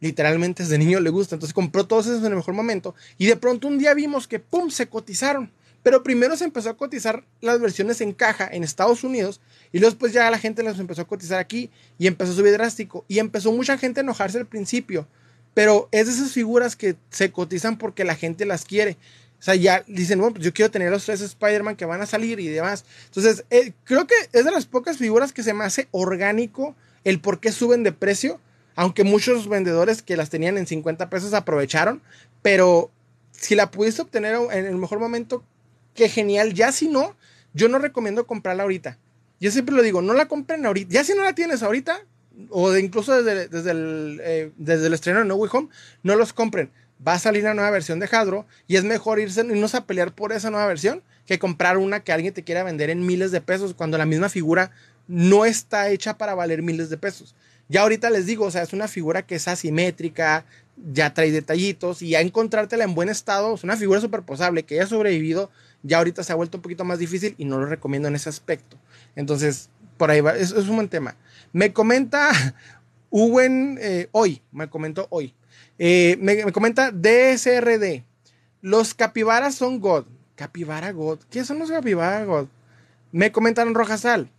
[0.00, 1.34] Literalmente desde niño le gusta.
[1.34, 2.94] Entonces compró todos esos en el mejor momento.
[3.16, 5.50] Y de pronto un día vimos que, ¡pum!, se cotizaron.
[5.82, 9.40] Pero primero se empezó a cotizar las versiones en caja en Estados Unidos.
[9.72, 11.70] Y después ya la gente las empezó a cotizar aquí.
[11.98, 13.04] Y empezó a subir drástico.
[13.08, 15.06] Y empezó mucha gente a enojarse al principio.
[15.54, 18.96] Pero es de esas figuras que se cotizan porque la gente las quiere.
[19.40, 22.06] O sea, ya dicen, bueno, pues yo quiero tener los tres Spider-Man que van a
[22.06, 22.84] salir y demás.
[23.06, 27.20] Entonces, eh, creo que es de las pocas figuras que se me hace orgánico el
[27.20, 28.40] por qué suben de precio.
[28.74, 32.02] Aunque muchos vendedores que las tenían en 50 pesos aprovecharon.
[32.42, 32.90] Pero
[33.32, 35.44] si la pudiste obtener en el mejor momento,
[35.98, 36.54] qué genial.
[36.54, 37.16] Ya si no,
[37.52, 38.98] yo no recomiendo comprarla ahorita.
[39.40, 40.92] Yo siempre lo digo, no la compren ahorita.
[40.92, 42.00] Ya si no la tienes ahorita,
[42.50, 45.68] o incluso desde, desde, el, eh, desde el estreno de No Way Home,
[46.04, 46.70] no los compren
[47.06, 50.14] va a salir una nueva versión de Hadro y es mejor irse, irnos a pelear
[50.14, 53.40] por esa nueva versión que comprar una que alguien te quiera vender en miles de
[53.40, 54.72] pesos cuando la misma figura
[55.06, 57.34] no está hecha para valer miles de pesos.
[57.68, 60.44] Ya ahorita les digo, o sea, es una figura que es asimétrica,
[60.92, 64.86] ya trae detallitos y ya encontrártela en buen estado, es una figura superposable que haya
[64.86, 65.50] sobrevivido,
[65.82, 68.28] ya ahorita se ha vuelto un poquito más difícil y no lo recomiendo en ese
[68.28, 68.76] aspecto.
[69.16, 71.16] Entonces, por ahí va, es, es un buen tema.
[71.52, 72.30] Me comenta
[73.10, 75.34] Uwen eh, hoy, me comentó hoy.
[75.78, 78.04] Eh, me, comenta DSRD.
[78.60, 80.06] Los capibaras son God.
[80.34, 81.20] Capibara God.
[81.30, 82.48] ¿Qué son los capibara God?
[83.12, 84.30] Me comentaron Rojasal.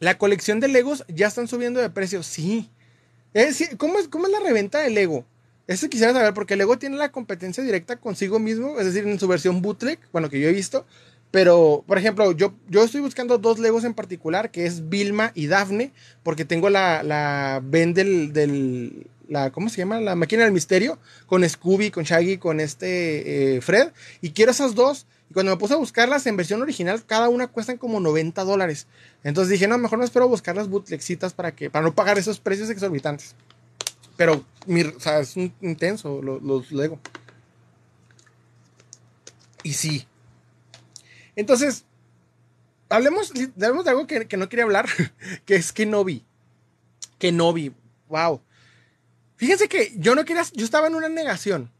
[0.00, 2.22] La colección de Legos ya están subiendo de precio.
[2.22, 2.70] Sí.
[3.76, 5.24] ¿cómo, es, ¿Cómo es la reventa de Lego?
[5.68, 9.28] Eso quisiera saber, porque Lego tiene la competencia directa consigo mismo, es decir, en su
[9.28, 10.86] versión bootleg, bueno, que yo he visto.
[11.30, 15.46] Pero, por ejemplo, yo, yo estoy buscando dos Legos en particular, que es Vilma y
[15.46, 20.00] Daphne, porque tengo la, la Ben del, la, ¿cómo se llama?
[20.00, 23.90] La máquina del misterio, con Scooby, con Shaggy, con este eh, Fred.
[24.22, 25.06] Y quiero esas dos.
[25.30, 28.86] Y cuando me puse a buscarlas en versión original, cada una cuestan como 90 dólares.
[29.22, 32.40] Entonces dije, no, mejor no espero buscar las bootlegcitas para que, para no pagar esos
[32.40, 33.34] precios exorbitantes.
[34.18, 36.98] Pero, mi, o sea, es intenso los, Lego.
[39.62, 40.08] Y sí.
[41.36, 41.84] Entonces,
[42.88, 44.88] hablemos, hablemos de algo que, que no quería hablar,
[45.46, 46.24] que es Kenobi.
[47.18, 47.72] Kenobi,
[48.08, 48.40] wow.
[49.36, 51.70] Fíjense que yo no quería, yo estaba en una negación.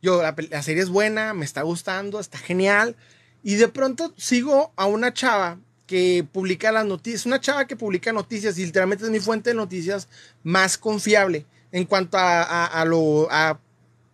[0.00, 2.94] Yo, la, serie es buena, me está gustando, está genial.
[3.42, 5.58] Y de pronto sigo a una chava
[5.88, 9.56] que publica las noticias, una chava que publica noticias y literalmente es mi fuente de
[9.56, 10.06] noticias
[10.44, 13.28] más confiable en cuanto a, lo,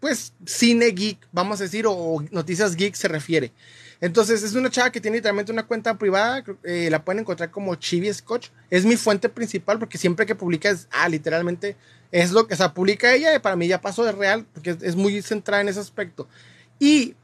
[0.01, 3.53] pues, cine geek, vamos a decir, o noticias geek se refiere.
[4.01, 7.75] Entonces es una chava que tiene literalmente una cuenta privada, eh, la pueden encontrar como
[7.75, 8.49] Chibi Scotch.
[8.71, 11.77] Es mi fuente principal porque siempre que publica es, ah, literalmente
[12.11, 14.79] es lo que, o sea, publica ella y para mí ya pasó de real porque
[14.81, 16.27] es, muy centrada en ese aspecto.
[16.79, 17.15] Y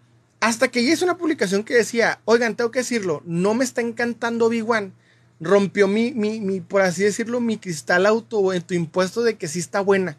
[0.40, 3.80] hasta que ella hizo una publicación que decía, oigan, tengo que decirlo, no me está
[3.80, 4.92] encantando Big One,
[5.40, 9.48] rompió mi, mi, mi, por así decirlo, mi cristal auto en tu impuesto de que
[9.48, 10.16] sí está buena.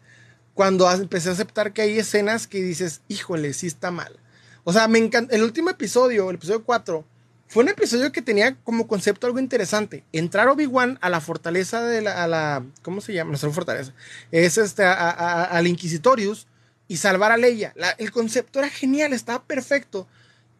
[0.54, 4.18] Cuando empecé a aceptar que hay escenas que dices, híjole, sí está mal.
[4.64, 5.34] O sea, me encanta.
[5.34, 7.04] El último episodio, el episodio 4,
[7.46, 10.04] fue un episodio que tenía como concepto algo interesante.
[10.12, 12.64] Entrar Obi-Wan a la fortaleza de la, a la.
[12.82, 13.30] ¿Cómo se llama?
[13.30, 13.94] Nuestra fortaleza.
[14.30, 16.46] Es este, al Inquisitorius
[16.88, 17.74] y salvar a Leia.
[17.96, 20.06] el concepto era genial, estaba perfecto.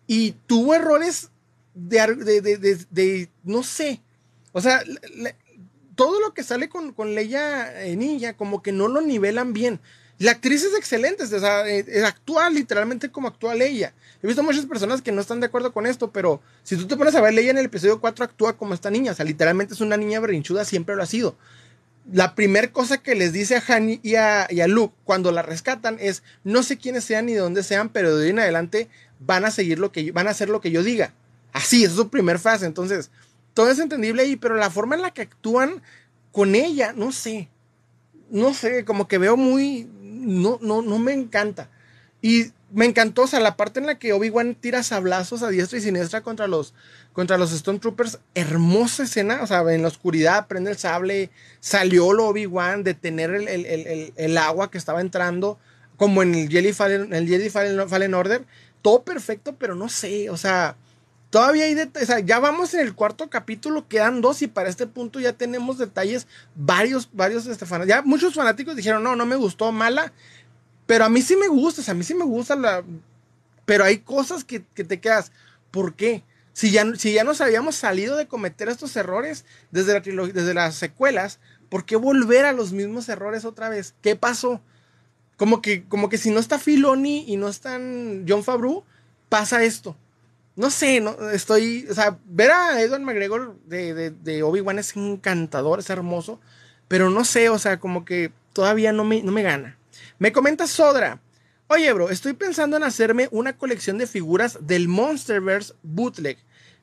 [0.07, 1.31] Y tuvo errores
[1.75, 4.01] de, de, de, no sé,
[4.53, 4.83] o sea,
[5.95, 9.81] todo lo que sale con, con Leia eh, Niña, como que no lo nivelan bien.
[10.19, 13.95] La actriz es excelente, o sea, es, eh, actúa literalmente como actúa Leia.
[14.23, 16.97] He visto muchas personas que no están de acuerdo con esto, pero si tú te
[16.97, 19.75] pones a ver, Leia en el episodio 4 actúa como esta niña, o sea, literalmente
[19.75, 21.37] es una niña berrinchuda, siempre lo ha sido.
[22.13, 25.43] La primera cosa que les dice a Han y a, y a Luke cuando la
[25.43, 28.89] rescatan es, no sé quiénes sean ni de dónde sean, pero de hoy en adelante
[29.21, 31.13] van a seguir lo que van a hacer lo que yo diga.
[31.53, 32.67] Así, es su primer fase.
[32.67, 33.11] Entonces,
[33.59, 35.83] todo es entendible ahí, pero la forma en la que actúan
[36.31, 37.49] con ella, no sé.
[38.31, 39.90] No sé, como que veo muy.
[40.01, 41.68] No, no, no me encanta.
[42.23, 45.77] Y me encantó, o sea, la parte en la que Obi-Wan tira sablazos a diestra
[45.77, 46.73] y siniestra contra los,
[47.12, 48.21] contra los Stone Troopers.
[48.37, 53.49] Hermosa escena, o sea, en la oscuridad prende el sable, salió lo Obi-Wan, detener el,
[53.49, 55.59] el, el, agua que estaba entrando,
[55.97, 58.44] como en el Jedi Fallen, el Jedi Fallen Order.
[58.83, 60.77] Todo perfecto, pero no sé, o sea
[61.31, 64.71] Todavía hay detalles, o sea, ya vamos en el cuarto capítulo, quedan dos y para
[64.71, 69.37] este punto ya tenemos detalles, varios, varios este, Ya muchos fanáticos dijeron, no, no me
[69.37, 70.12] gustó, mala,
[70.87, 72.83] pero a mí sí me gusta, o sea, a mí sí me gusta la...
[73.67, 75.31] Pero hay cosas que, te quedas,
[75.71, 76.25] ¿por qué?
[76.55, 80.77] Si ya, si ya nos habíamos salido de cometer estos errores desde, la desde las
[80.77, 83.95] secuelas, ¿por qué volver a los mismos errores otra vez?
[84.01, 84.62] ¿Qué pasó?
[85.37, 87.79] Como que, como que si no está Filoni y no está
[88.27, 88.85] John Favreau,
[89.29, 89.95] pasa esto
[90.59, 95.79] no sé, no, estoy, o sea, ver a Edward McGregor de, de, Obi-Wan es encantador,
[95.79, 96.40] es hermoso,
[96.88, 99.79] pero no sé, o sea, como que todavía no me, no me gana.
[100.18, 101.21] Me comenta Sodra,
[101.68, 106.38] oye, bro, estoy pensando en hacerme una colección de figuras del Monsterverse bootleg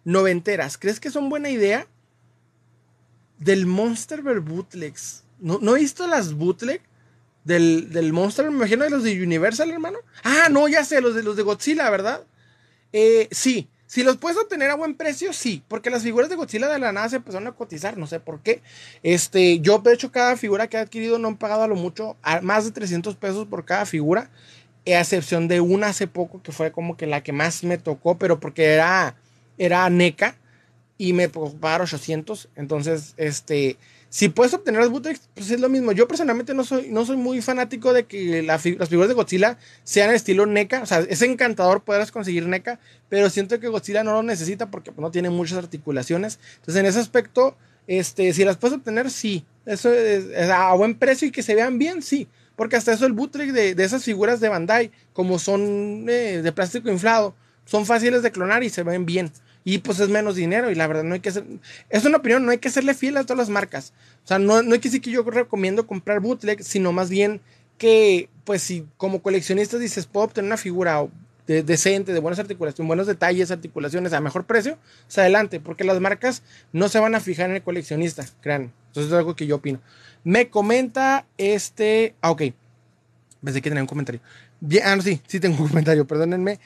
[0.06, 0.78] noventeras.
[0.78, 1.86] ¿Crees que son buena idea?
[3.40, 5.26] Del Monsterverse bootlegs.
[5.40, 6.82] ¿No, ¿No he visto las bootleg?
[7.44, 10.00] Del, del Monster, me imagino de los de Universal, hermano.
[10.24, 12.26] Ah, no, ya sé, los de los de Godzilla, ¿verdad?
[12.94, 16.68] Eh, sí, si los puedes obtener a buen precio, sí, porque las figuras de Godzilla
[16.68, 18.62] de la nada se empezaron a cotizar, no sé por qué.
[19.04, 22.18] Este, yo de hecho cada figura que he adquirido no he pagado a lo mucho,
[22.42, 24.30] más de 300 pesos por cada figura,
[24.88, 28.18] a excepción de una hace poco que fue como que la que más me tocó,
[28.18, 29.16] pero porque era,
[29.58, 30.36] era NECA
[30.98, 33.78] y me pagaron 800, entonces, este,
[34.16, 35.92] si puedes obtener los bootlegs, pues es lo mismo.
[35.92, 40.16] Yo personalmente no soy, no soy muy fanático de que las figuras de Godzilla sean
[40.16, 40.84] estilo NECA.
[40.84, 44.94] O sea, es encantador poder conseguir NECA, pero siento que Godzilla no lo necesita porque
[44.96, 46.40] no tiene muchas articulaciones.
[46.60, 49.44] Entonces, en ese aspecto, este, si las puedes obtener, sí.
[49.66, 52.30] Eso es, a buen precio y que se vean bien, sí.
[52.56, 56.90] Porque hasta eso el bootleg de, esas figuras de Bandai, como son eh, de plástico
[56.90, 59.30] inflado, son fáciles de clonar y se ven bien
[59.68, 61.44] y pues es menos dinero y la verdad no hay que hacer,
[61.90, 63.94] es una opinión, no hay que serle fiel a todas las marcas.
[64.24, 67.42] O sea, no, no hay que decir que yo recomiendo comprar bootleg, sino más bien
[67.80, 71.06] que pues si como coleccionista dices puedo obtener una figura
[71.48, 76.44] decente, de buenas articulaciones, buenos detalles, articulaciones a mejor precio, pues adelante, porque las marcas
[76.72, 78.72] no se van a fijar en el coleccionista, crean.
[78.88, 79.82] Entonces es algo que yo opino.
[80.24, 82.44] Me comenta este, ah, ok,
[83.44, 84.22] pensé que tenía un comentario.
[84.84, 86.60] Ah, no, sí, sí tengo un comentario, perdónenme.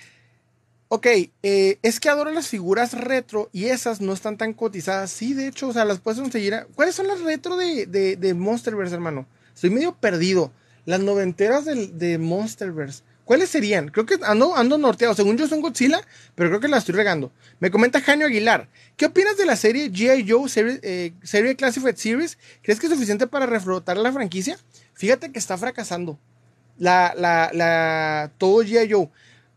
[0.92, 1.06] Ok,
[1.44, 5.12] eh, es que adoro las figuras retro y esas no están tan cotizadas.
[5.12, 6.66] Sí, de hecho, o sea, las puedes conseguir.
[6.74, 9.28] ¿Cuáles son las retro de, de, Monsterverse, hermano?
[9.54, 10.52] Estoy medio perdido.
[10.86, 13.04] Las noventeras de, de Monsterverse.
[13.24, 13.90] ¿Cuáles serían?
[13.90, 15.14] Creo que ando, ando norteado.
[15.14, 16.02] Según yo son Godzilla,
[16.34, 17.32] pero creo que las estoy regando.
[17.60, 18.68] Me comenta Janio Aguilar.
[18.98, 20.28] ¿Qué opinas de la serie G.I.
[20.28, 22.40] Joe serie, eh, serie Classified Series?
[22.64, 24.58] ¿Crees que es suficiente para reflotar la franquicia?
[24.96, 26.18] Fíjate que está fracasando.
[26.80, 28.92] La, la, la, todo G.I.
[28.92, 29.10] Joe.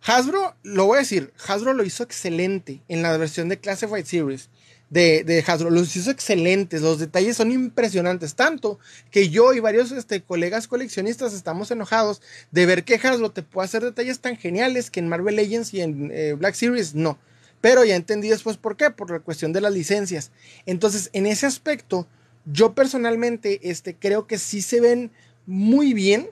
[0.04, 4.50] Hasbro, lo voy a decir, Hasbro lo hizo excelente en la versión de Classified Series
[4.92, 5.70] de, Hasbro.
[5.70, 8.34] Los hizo excelentes, los detalles son impresionantes.
[8.34, 8.78] Tanto
[9.10, 13.66] que yo y varios este, colegas coleccionistas estamos enojados de ver que Hasbro te puede
[13.66, 17.18] hacer detalles tan geniales que en Marvel Legends y en eh, Black Series no.
[17.60, 20.32] Pero ya entendí después por qué, por la cuestión de las licencias.
[20.66, 22.08] Entonces, en ese aspecto,
[22.44, 25.12] yo personalmente este, creo que sí se ven
[25.46, 26.28] muy bien.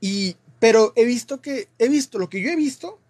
[0.00, 3.00] Y, pero he visto que, he visto, lo que yo he visto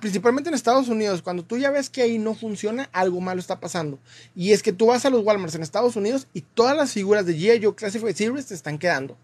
[0.00, 3.60] principalmente en Estados Unidos, cuando tú ya ves que ahí no funciona, algo malo está
[3.60, 3.98] pasando.
[4.34, 7.26] Y es que tú vas a los Walmarts en Estados Unidos y todas las figuras
[7.26, 7.64] de G.I.
[7.64, 9.16] Joe Classified Series te están quedando.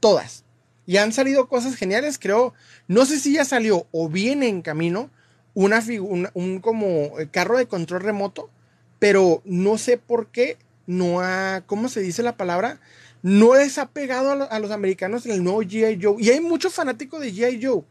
[0.00, 0.44] Todas.
[0.86, 2.54] Y han salido cosas geniales, creo.
[2.86, 5.10] No sé si ya salió o viene en camino
[5.54, 8.50] una un, un como eh, carro de control remoto,
[8.98, 12.78] pero no sé por qué no ha, ¿cómo se dice la palabra?
[13.22, 15.98] No les ha pegado a, los americanos el nuevo G.I.
[16.00, 16.16] Joe.
[16.18, 17.64] Y hay muchos fanáticos de G.I.
[17.64, 17.82] Joe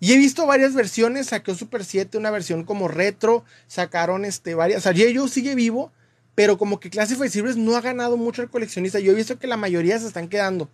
[0.00, 4.86] y he visto varias versiones, saqueó Super 7, una versión como retro, sacaron este, varias,
[4.86, 5.92] o sea, Joe sigue vivo,
[6.38, 9.00] pero como que Classified Series no ha ganado mucho el coleccionista.
[9.00, 10.68] Yo he visto que la mayoría se están quedando.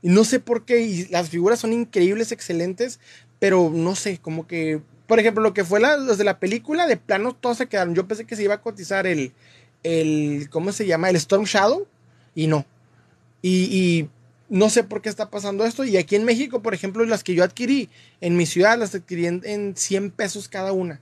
[0.00, 3.00] Y no sé por qué, y las figuras son increíbles, excelentes,
[3.40, 6.96] pero no sé, como que Por ejemplo, lo que fue la, de la película, de
[6.96, 7.96] plano todos se quedaron.
[7.96, 9.32] Yo pensé que se iba a cotizar el,
[9.82, 11.10] el ¿cómo se llama?
[11.10, 11.86] El Storm Shadow
[12.36, 12.64] y no.
[13.42, 14.08] Y, y,
[14.52, 15.82] no sé por qué está pasando esto.
[15.82, 17.88] Y aquí en México, por ejemplo, las que yo adquirí
[18.20, 21.00] en mi ciudad, las adquirí en, 100 pesos cada una.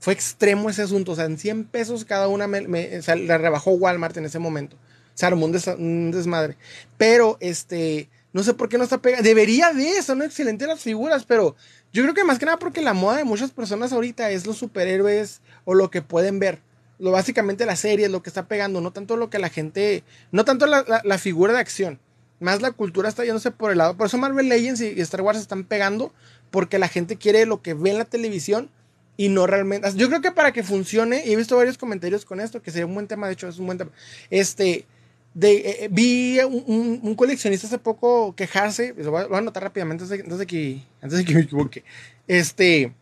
[0.00, 1.12] Fue extremo ese asunto.
[1.12, 4.76] O sea, en 100 pesos cada una me, la rebajó Walmart en ese momento.
[5.14, 6.56] Se armó un, desmadre.
[6.96, 9.22] Pero, este, no sé por qué no está pegando.
[9.22, 11.54] Debería de, eso, no excelente las figuras, pero
[11.92, 14.58] yo creo que más que nada porque la moda de muchas personas ahorita es los
[14.58, 16.58] superhéroes o lo que pueden ver.
[16.98, 20.02] Lo básicamente la serie es lo que está pegando, no tanto lo que la gente,
[20.32, 22.00] no tanto la, figura de acción.
[22.40, 23.96] Más la cultura está yéndose por el lado.
[23.96, 26.12] Por eso Marvel Legends y Star Wars están pegando
[26.50, 28.70] porque la gente quiere lo que ve en la televisión
[29.16, 29.90] y no realmente.
[29.96, 32.86] Yo creo que para que funcione, y he visto varios comentarios con esto, que sería
[32.86, 33.90] un buen tema, de hecho es un buen tema.
[34.30, 34.86] Este,
[35.34, 40.38] de, eh, eh, vi un, coleccionista hace poco quejarse, lo voy, a, anotar rápidamente antes
[40.38, 41.84] de, que, antes de que me equivoque,
[42.28, 42.94] este,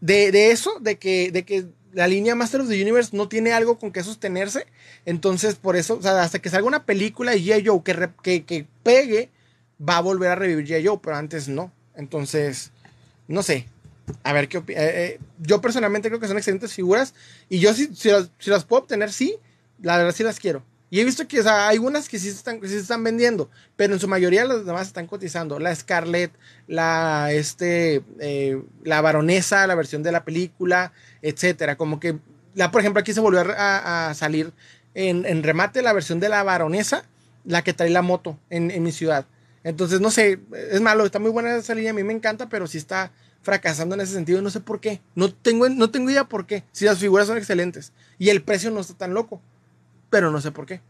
[0.00, 1.66] de, eso, de que, de que
[1.98, 4.68] la línea Master of the Universe no tiene algo con que sostenerse,
[5.04, 7.66] entonces por eso, o sea, hasta que salga una película de G.I.
[7.66, 9.30] Joe que, que, que, pegue,
[9.80, 10.86] va a volver a revivir G.I.
[10.86, 12.70] Joe, pero antes no, entonces,
[13.26, 13.66] no sé,
[14.22, 17.14] a ver qué eh, yo personalmente creo que son excelentes figuras
[17.48, 19.34] y yo si, si, las, si las puedo obtener, sí,
[19.82, 20.62] la verdad sí las quiero.
[20.90, 24.00] Y he visto que hay unas que sí, se están, sí están vendiendo, pero en
[24.00, 25.58] su mayoría las demás están cotizando.
[25.58, 26.32] La Scarlett,
[26.66, 31.76] la, este, eh, la baronesa, la versión de la película, etcétera.
[31.76, 32.18] Como que,
[32.54, 34.52] la, por ejemplo, aquí se volvió a, salir
[34.94, 37.04] en, remate la versión de la baronesa,
[37.44, 39.26] la que trae la moto en, en, mi ciudad.
[39.64, 42.66] Entonces, no sé, es malo, está muy buena esa línea, a mí me encanta, pero
[42.66, 43.12] sí está
[43.42, 45.02] fracasando en ese sentido, no sé por qué.
[45.14, 48.70] No tengo, no tengo idea por qué, si las figuras son excelentes y el precio
[48.70, 49.42] no está tan loco
[50.10, 50.80] pero no sé por qué.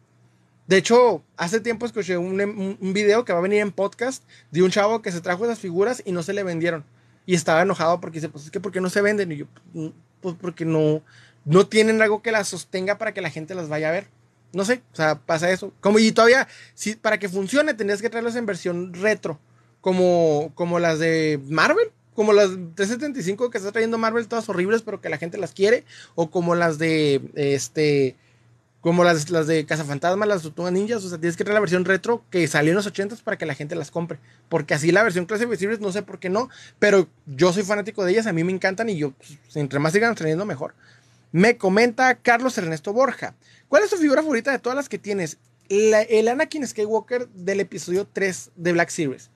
[0.67, 2.41] De hecho, hace tiempo escuché un,
[2.81, 5.59] un, video que va a venir en podcast de un chavo que se trajo esas
[5.59, 6.85] figuras y no se le vendieron.
[7.25, 9.33] Y estaba enojado porque dice, pues es que ¿por qué no se venden?
[9.33, 11.03] Y yo, pues, pues porque no,
[11.47, 14.09] no tienen algo que las sostenga para que la gente las vaya a ver.
[14.53, 15.73] No sé, o sea, pasa eso.
[15.81, 19.39] Como y todavía, si, para que funcione, tendrías que traerlas en versión retro,
[19.81, 25.01] como, como las de Marvel, como las 375 que está trayendo Marvel, todas horribles, pero
[25.01, 28.17] que la gente las quiere, o como las de, este,
[28.81, 31.85] como las, las de Cazafantasmas, las Tortugas Ninjas, o sea, tienes que traer la versión
[31.85, 34.19] retro que salió en los 80 para que la gente las compre.
[34.49, 36.49] Porque así la versión clase visibles, no sé por qué no,
[36.79, 39.93] pero yo soy fanático de ellas, a mí me encantan y yo, pues, entre más
[39.93, 40.75] sigan trayendo, mejor.
[41.33, 43.35] Me comenta Carlos Ernesto Borja.
[43.69, 45.39] ¿Cuál es tu figura favorita de todas las que tienes?
[45.69, 49.31] el Anakin Skywalker del episodio 3 de Black Series.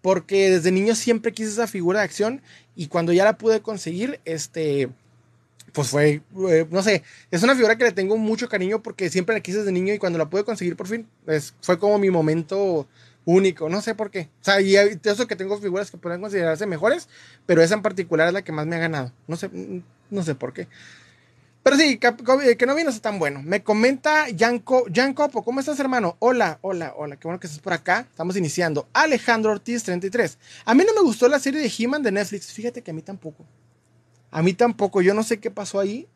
[0.00, 2.42] Porque desde niño siempre quise esa figura de acción
[2.74, 4.88] y cuando ya la pude conseguir, este
[5.74, 7.02] pues fue, eh, no sé,
[7.32, 9.98] es una figura que le tengo mucho cariño porque siempre la quise desde niño y
[9.98, 11.08] cuando la pude conseguir por fin,
[11.60, 12.86] fue como mi momento
[13.24, 14.30] único, no sé por qué.
[14.40, 17.08] O sea, y eso que tengo figuras que pueden considerarse mejores,
[17.44, 19.12] pero esa en particular es la que más me ha ganado.
[19.26, 19.50] No sé,
[20.10, 20.68] no sé por qué.
[21.64, 21.98] Pero sí,
[22.44, 23.42] eh, que no viene tan bueno.
[23.42, 24.62] Me comenta Jan,
[24.94, 26.16] Jan Copo, ¿cómo estás, hermano?
[26.20, 28.06] Hola, hola, hola, qué bueno que estás por acá.
[28.08, 28.86] Estamos iniciando.
[28.92, 30.38] Alejandro Ortiz, 33.
[30.66, 32.52] A mí no me gustó la serie de He-Man de Netflix.
[32.52, 33.44] Fíjate que a mí tampoco.
[34.34, 36.08] A mí tampoco, yo no sé qué pasó ahí,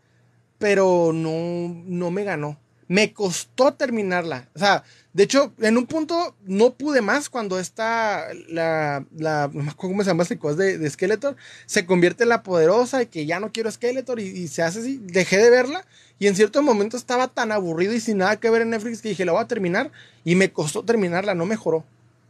[0.58, 2.58] pero no, no me ganó.
[2.88, 4.48] Me costó terminarla.
[4.56, 10.02] O sea, de hecho, en un punto no pude más cuando está la, la cómo
[10.02, 13.52] se llama este de, de Skeletor, se convierte en la poderosa y que ya no
[13.52, 15.00] quiero Skeletor y, y, se hace así.
[15.00, 15.86] Dejé de verla
[16.18, 19.10] y en cierto momento estaba tan aburrido y sin nada que ver en Netflix que
[19.10, 19.92] dije, la voy a terminar
[20.24, 21.84] y me costó terminarla, no mejoró.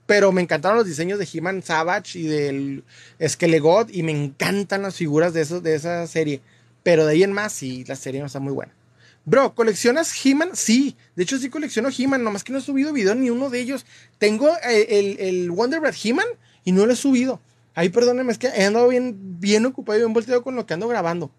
[0.08, 2.82] Pero me encantaron los diseños de He-Man Savage y del
[3.22, 6.40] Skelegot y me encantan las figuras de, de esa serie.
[6.82, 8.72] Pero de ahí en más, sí, la serie no está muy buena.
[9.26, 10.52] Bro, ¿coleccionas He-Man?
[10.54, 13.60] Sí, de hecho sí colecciono He-Man, nomás que no he subido video ni uno de
[13.60, 13.84] ellos.
[14.16, 16.24] Tengo eh, el, el Wonder Bread He-Man
[16.64, 17.38] y no lo he subido.
[17.74, 20.72] Ahí perdónenme, es que he andado bien, bien ocupado y bien volteado con lo que
[20.72, 21.30] ando grabando.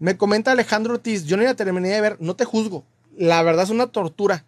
[0.00, 2.84] Me comenta Alejandro Ortiz, yo no la terminé de ver, no te juzgo.
[3.16, 4.44] La verdad es una tortura.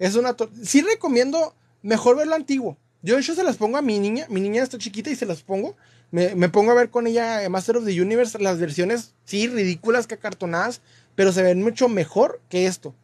[0.00, 0.66] Es una tortura.
[0.66, 2.76] Sí recomiendo mejor ver lo antiguo.
[3.04, 5.42] Yo, yo se las pongo a mi niña, mi niña está chiquita y se las
[5.42, 5.76] pongo.
[6.10, 10.14] Me, pongo a ver con ella Master of the Universe, las versiones, sí, ridículas, que
[10.14, 10.80] acartonadas,
[11.14, 12.94] pero se ven mucho mejor que esto.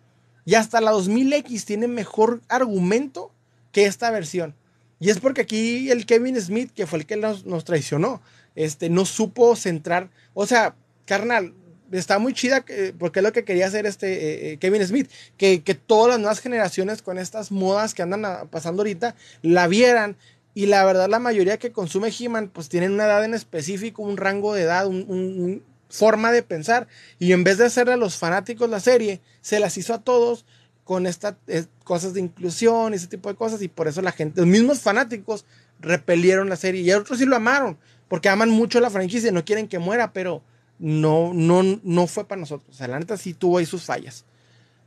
[0.46, 3.30] Y hasta la 2000X tiene mejor argumento
[3.72, 4.55] que esta versión.
[5.01, 8.22] Y es porque aquí el Kevin Smith, que fue el que nos, nos traicionó,
[8.55, 10.09] este, no supo centrar.
[10.32, 11.53] O sea, carnal,
[11.93, 12.64] está muy chida
[12.99, 16.18] porque es lo que quería hacer este eh, eh, Kevin Smith, que, que, todas las
[16.18, 20.16] nuevas generaciones con estas modas que andan pasando ahorita la vieran.
[20.53, 24.16] Y la verdad, la mayoría que consume He-Man, pues tienen una edad en específico, un
[24.16, 26.88] rango de edad, un, forma de pensar.
[27.18, 30.45] Y en vez de hacerle a los fanáticos la serie, se las hizo a todos
[30.84, 33.62] con estas eh, cosas de inclusión, ese tipo de cosas.
[33.62, 35.45] Y por eso la gente, los mismos fanáticos,
[35.78, 36.82] repelieron la serie.
[36.82, 37.78] Y otros sí lo amaron
[38.11, 40.43] porque aman mucho la franquicia y no quieren que muera, pero
[40.81, 42.74] no, no, no fue para nosotros.
[42.74, 44.24] O sea, la neta sí tuvo ahí sus fallas.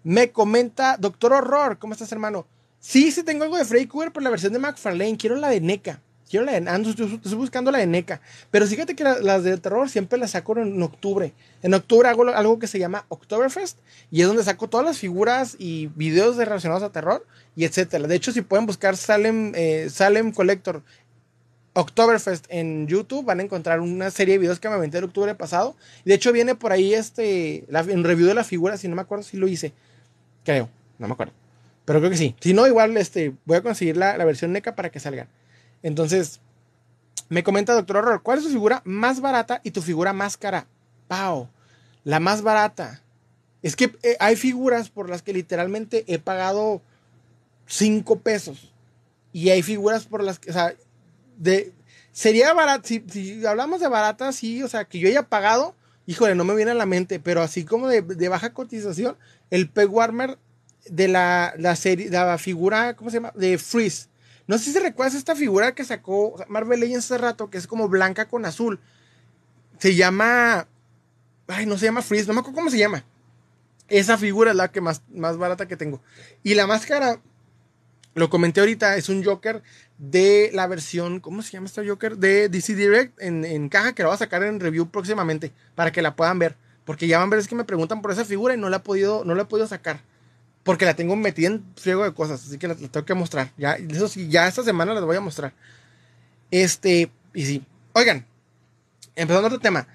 [0.04, 2.46] Me comenta, Doctor Horror, ¿cómo estás, hermano?
[2.80, 5.62] Sí, sí tengo algo de Freddy Krueger, pero la versión de McFarlane, quiero la de
[5.62, 6.02] NECA.
[6.30, 8.20] Quiero la de, ando, estoy buscando la de NECA.
[8.50, 11.32] Pero fíjate que las de terror siempre las saco en octubre.
[11.62, 13.78] En octubre hago algo que se llama Oktoberfest
[14.10, 17.26] y es donde saco todas las figuras y videos relacionados a terror
[17.56, 18.08] y etcétera.
[18.08, 20.84] De hecho, si pueden buscar Salem, eh, Salem Collector
[21.74, 25.34] Oktoberfest en YouTube van a encontrar una serie de videos que me aventé el octubre
[25.36, 25.76] pasado.
[26.06, 29.02] De hecho, viene por ahí este, la, en review de la figura, si no me
[29.02, 29.74] acuerdo si lo hice.
[30.44, 30.70] Creo,
[31.00, 31.34] no me acuerdo.
[31.86, 32.36] Pero creo que sí.
[32.40, 35.28] Si no, igual este, voy a conseguir la, la versión NECA para que salgan.
[35.82, 36.40] Entonces,
[37.30, 40.68] me comenta Doctor Horror, ¿cuál es tu figura más barata y tu figura más cara?
[41.08, 41.50] Pau,
[42.04, 43.02] la más barata.
[43.64, 46.82] Es que eh, hay figuras por las que literalmente he pagado
[47.66, 48.72] 5 pesos.
[49.32, 50.76] Y hay figuras por las que, o sea,
[51.38, 51.74] de,
[52.12, 55.76] sería barato, si, hablamos de barata, sí, o sea, que yo haya pagado,
[56.06, 59.18] híjole, no me viene a la mente, pero así como de, baja cotización,
[59.50, 60.38] el Peg Warmer
[60.90, 63.32] de la, la serie, la figura, ¿cómo se llama?
[63.36, 64.08] De Freeze
[64.48, 67.88] no sé si recuerdas esta figura que sacó Marvel Legends hace rato, que es como
[67.88, 68.80] blanca con azul.
[69.80, 70.68] Se llama.
[71.48, 73.06] Ay, no se llama Freeze, no me acuerdo cómo se llama.
[73.88, 76.02] Esa figura es la que más, más barata que tengo.
[76.42, 77.22] Y la máscara,
[78.16, 79.64] lo comenté ahorita, es un Joker
[79.98, 82.18] de la versión, ¿cómo se llama este Joker?
[82.18, 86.02] De DC Direct en, caja que lo voy a sacar en review próximamente para que
[86.02, 86.56] la puedan ver.
[86.86, 88.78] Porque ya van a ver es que me preguntan por esa figura y no la
[88.78, 90.02] he podido, no la he podido sacar
[90.64, 93.52] porque la tengo metida en friego de cosas, así que la, tengo que mostrar.
[93.58, 95.54] Ya, eso sí, ya esta semana las voy a mostrar.
[96.52, 97.66] Este, y sí.
[97.94, 98.26] Oigan,
[99.16, 99.88] empezando otro tema.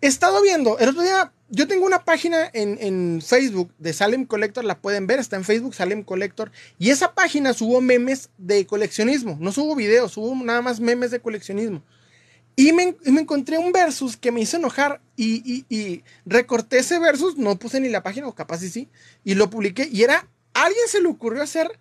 [0.00, 4.26] He estado viendo, el otro día, yo tengo una página en, en, Facebook de Salem
[4.26, 8.66] Collector, la pueden ver, está en Facebook, Salem Collector, y esa página subo memes de
[8.66, 11.82] coleccionismo, no subo videos, subo nada más memes de coleccionismo.
[12.58, 17.80] Y me, encontré un versus que me hizo enojar y, recorté ese versus, no puse
[17.80, 18.88] ni la página, o capaz sí sí,
[19.24, 19.88] y lo publiqué.
[19.92, 21.78] Y era, alguien se le ocurrió hacer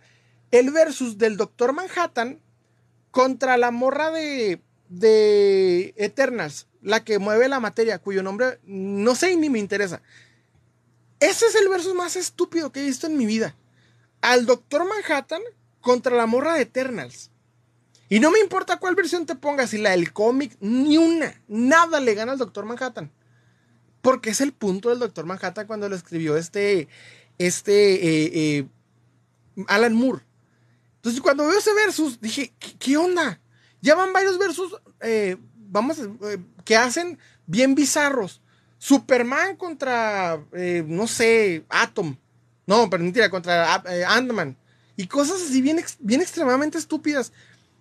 [0.51, 2.41] el versus del Doctor Manhattan
[3.09, 9.36] contra la morra de, de Eternals, la que mueve la materia, cuyo nombre no sé
[9.36, 10.01] ni me interesa.
[11.19, 13.55] Ese es el versus más estúpido que he visto en mi vida.
[14.21, 15.41] Al Doctor Manhattan
[15.81, 17.31] contra la morra de Eternals.
[18.07, 21.99] Y no me importa cuál versión te pongas, si la del cómic, ni una, nada
[21.99, 23.11] le gana al Doctor Manhattan.
[24.03, 26.88] Porque es el punto del Doctor Manhattan cuando lo escribió este,
[27.39, 28.67] este eh, eh,
[29.67, 30.21] Alan Moore.
[30.97, 33.41] Entonces cuando veo ese versus, dije, ¿qué, onda?
[33.81, 35.38] Ya van varios versus, eh,
[35.70, 35.99] vamos,
[36.63, 38.41] que hacen bien bizarros.
[38.78, 40.43] Superman contra,
[40.86, 42.18] no sé, Atom.
[42.68, 43.76] No, pero mentira, contra
[44.07, 44.57] Ant-Man.
[44.97, 47.32] Y cosas así bien, bien extremadamente estúpidas.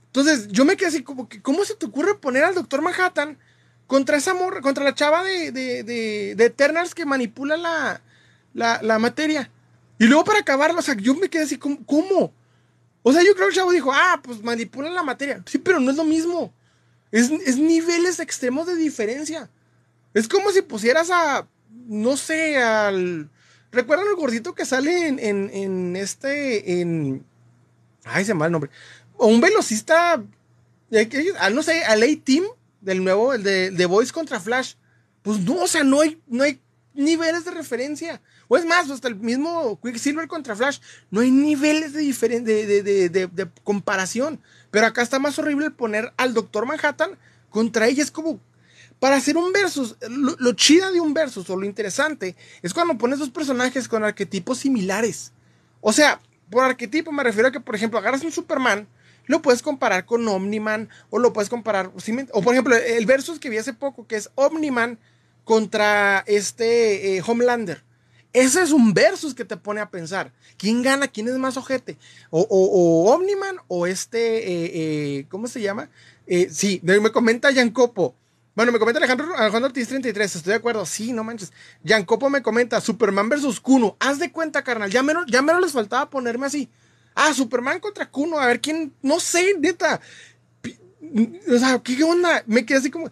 [0.06, 3.38] Entonces, yo me quedé así como que, ¿cómo se te ocurre poner al Doctor Manhattan
[3.86, 8.00] contra esa morra, contra la chava de, de, de, Eternals que manipula la,
[8.54, 9.50] la, materia?
[9.98, 12.32] Y luego para acabarlo, o sea, yo me quedé así, como, ¿cómo?
[13.02, 15.42] O sea, yo creo que el chavo dijo, ah, pues manipula la materia.
[15.46, 16.52] Sí, pero no es lo mismo.
[17.14, 19.48] Es, niveles extremos de diferencia.
[20.12, 21.46] Es como si pusieras a,
[21.86, 23.30] no sé, al...
[23.72, 27.24] ¿Recuerdan el gordito que sale en, en, este, en...
[28.04, 28.70] Ay, se me el nombre
[29.16, 30.22] o un velocista,
[31.38, 32.44] ah, no sé, al A-Team
[32.80, 34.74] del nuevo, el de, de Voice contra Flash.
[35.22, 36.60] Pues no, o sea, no hay, no hay
[36.92, 38.20] niveles de referencia.
[38.48, 40.78] O es más, hasta el mismo Quicksilver contra Flash,
[41.10, 42.02] no hay niveles de,
[42.42, 44.40] de, de, de, comparación.
[44.74, 47.16] Pero acá está más horrible poner al Doctor Manhattan
[47.48, 48.02] contra ella.
[48.02, 48.40] Es como,
[48.98, 53.20] para hacer un versus, lo, chida de un versus o lo interesante es cuando pones
[53.20, 55.30] dos personajes con arquetipos similares.
[55.80, 56.20] O sea,
[56.50, 58.88] por arquetipo me refiero a que, por ejemplo, agarras un Superman
[59.26, 61.92] lo puedes comparar con Omniman o lo puedes comparar,
[62.32, 64.98] o por ejemplo, el versus que vi hace poco, que es Omniman
[65.44, 67.84] contra este eh, Homelander.
[68.34, 70.32] Ese es un versus que te pone a pensar.
[70.58, 71.08] ¿Quién gana?
[71.08, 71.96] ¿Quién es más ojete?
[72.30, 75.88] O, Omniman o este, eh, eh, ¿cómo se llama?
[76.50, 78.14] sí, me comenta Yancopo.
[78.54, 80.86] Bueno, me comenta Alejandro, Alejandro Ortiz 33, estoy de acuerdo.
[80.86, 81.52] Sí, no manches.
[81.82, 83.96] Yancopo me comenta Superman versus Kuno.
[83.98, 84.90] Haz de cuenta, carnal.
[84.90, 86.68] Ya menos, ya menos les faltaba ponerme así.
[87.14, 90.00] Ah, Superman contra Kuno, a ver quién, no sé, neta.
[91.52, 92.44] O sea, ¿qué onda?
[92.46, 93.10] Me quedé así como.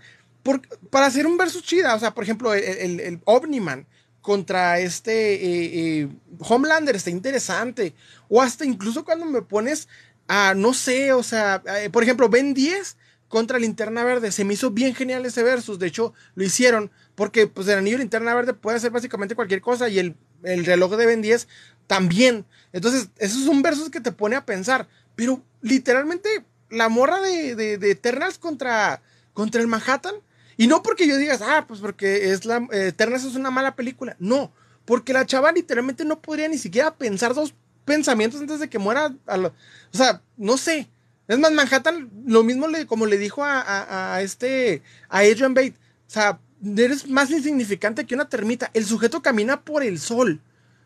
[0.90, 3.86] para hacer un versus chida, o sea, por ejemplo, el, el, Omniman
[4.22, 6.08] contra este eh, eh,
[6.38, 7.94] Homelander está interesante.
[8.28, 9.88] O hasta incluso cuando me pones
[10.28, 11.62] a, no sé, o sea,
[11.92, 12.96] por ejemplo, Ben 10
[13.28, 14.32] contra Linterna Verde.
[14.32, 15.78] Se me hizo bien genial ese versus.
[15.78, 19.60] De hecho, lo hicieron porque pues el anillo de Linterna Verde puede hacer básicamente cualquier
[19.60, 21.48] cosa y el, el reloj de Ben 10
[21.86, 22.46] también.
[22.72, 24.88] Entonces, eso es un versus que te pone a pensar.
[25.14, 29.02] Pero literalmente, la morra de, de, Eternals contra,
[29.32, 30.14] contra el Manhattan.
[30.56, 34.16] Y no porque yo digas, ah, pues porque es la, Eternals es una mala película.
[34.18, 34.52] No,
[34.84, 39.14] porque la chava literalmente no podría ni siquiera pensar dos pensamientos antes de que muera.
[39.26, 40.88] o sea, no sé.
[41.28, 45.74] Es más, Manhattan, lo mismo le, como le dijo a, a, este, a Adrian Bate.
[46.06, 46.38] O sea,
[46.76, 48.70] eres más insignificante que una termita.
[48.74, 50.40] El sujeto camina por el sol.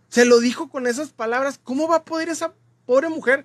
[0.08, 1.58] Se lo dijo con esas palabras.
[1.62, 2.54] ¿Cómo va a poder esa
[2.84, 3.44] pobre mujer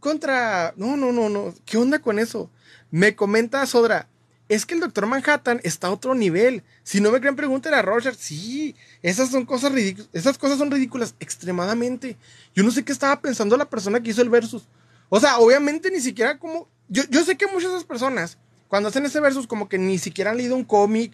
[0.00, 0.74] contra...
[0.76, 1.54] No, no, no, no.
[1.64, 2.50] ¿Qué onda con eso?
[2.90, 4.08] Me comenta Sodra.
[4.48, 6.62] Es que el Doctor Manhattan está a otro nivel.
[6.82, 8.14] Si no me creen, pregúntenle a Roger.
[8.14, 10.08] Sí, esas son cosas ridículas.
[10.12, 12.16] Esas cosas son ridículas extremadamente.
[12.54, 14.68] Yo no sé qué estaba pensando la persona que hizo el versus.
[15.08, 16.68] O sea, obviamente ni siquiera como...
[16.88, 18.36] Yo, yo sé que muchas de esas personas,
[18.68, 21.12] cuando hacen ese versus, como que ni siquiera han leído un cómic.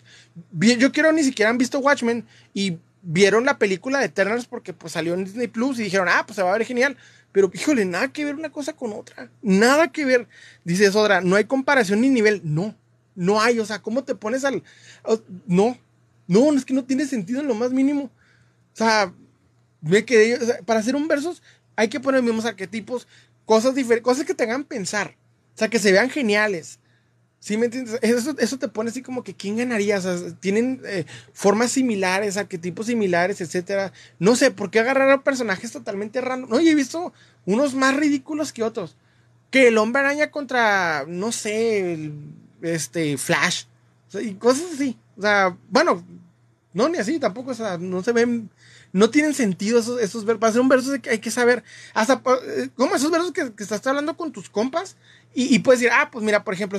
[0.58, 4.92] Yo quiero ni siquiera han visto Watchmen y vieron la película de Eternals porque pues
[4.92, 6.96] salió en Disney Plus y dijeron, ah, pues se va a ver genial.
[7.32, 9.30] Pero híjole, nada que ver una cosa con otra.
[9.40, 10.28] Nada que ver.
[10.64, 12.40] Dice Sodra, no hay comparación ni nivel.
[12.44, 12.74] No,
[13.20, 13.58] no hay.
[13.60, 14.62] O sea, ¿cómo te pones al.
[15.46, 15.76] No,
[16.26, 18.04] no, es que no tiene sentido en lo más mínimo.
[18.04, 19.12] O sea,
[19.82, 20.62] me quedé.
[20.64, 21.42] para hacer un versus
[21.76, 23.06] hay que poner mismos arquetipos,
[23.44, 25.16] cosas diferentes, cosas que te hagan pensar.
[25.54, 26.78] O sea, que se vean geniales.
[27.40, 27.98] ¿Sí me entiendes?
[28.02, 29.98] Eso, eso te pone así como que quién ganaría.
[29.98, 33.92] O sea, tienen eh, formas similares, arquetipos similares, etcétera.
[34.18, 36.50] No sé, ¿por qué agarrar a personajes totalmente random?
[36.50, 37.12] No, yo he visto
[37.44, 38.96] unos más ridículos que otros.
[39.50, 42.12] Que el hombre araña contra, no sé,
[42.62, 43.64] este, Flash.
[44.20, 44.98] y cosas así.
[45.16, 46.04] O sea, bueno,
[46.72, 47.50] no, ni así tampoco.
[47.50, 48.50] O sea, no se ven,
[48.92, 50.40] no tienen sentido esos, esos versos.
[50.40, 51.62] Para hacer un verso hay que saber,
[51.94, 54.96] hasta, eh, como esos versos que, que estás hablando con tus compas.
[55.32, 56.78] Y, puedes decir, ah, pues mira, por ejemplo,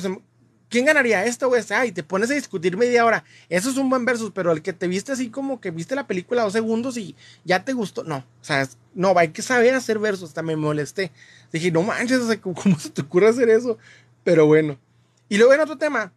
[0.70, 1.86] ¿quién ganaría esto o esta?
[1.86, 3.24] Y te pones a discutir media hora.
[3.48, 6.06] Eso es un buen versus, pero el que te viste así como que viste la
[6.06, 7.16] película dos segundos y
[7.46, 8.04] ya te gustó.
[8.04, 10.30] No, o sea, no, hay que saber hacer versos.
[10.30, 11.12] Hasta me molesté.
[11.54, 13.78] Dije, no manches, ¿cómo se te ocurre hacer eso?
[14.24, 14.78] Pero bueno.
[15.32, 16.12] Y luego en otro tema,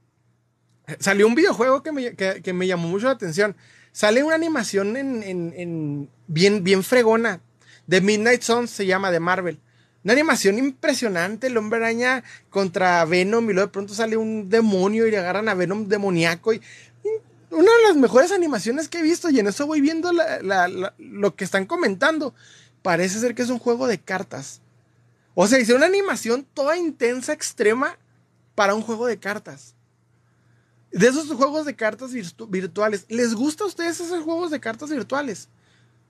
[0.98, 1.92] salió un videojuego que
[2.52, 3.54] me, llamó mucho la atención.
[3.92, 7.40] Sale una animación en, bien, bien fregona.
[7.88, 9.60] The Midnight Suns se llama de Marvel.
[10.02, 15.06] Una animación impresionante, el hombre araña contra Venom y luego de pronto sale un demonio
[15.06, 16.60] y le agarran a Venom demoníaco y
[17.52, 20.10] una de las mejores animaciones que he visto y en eso voy viendo
[20.98, 22.34] lo que están comentando.
[22.82, 24.60] Parece ser que es un juego de cartas.
[25.36, 27.96] O sea, hicieron una animación toda intensa, extrema
[28.54, 29.74] para un juego de cartas.
[30.90, 32.12] De esos juegos de cartas
[32.48, 33.04] virtuales.
[33.08, 35.48] ¿Les gusta a ustedes esos juegos de cartas virtuales?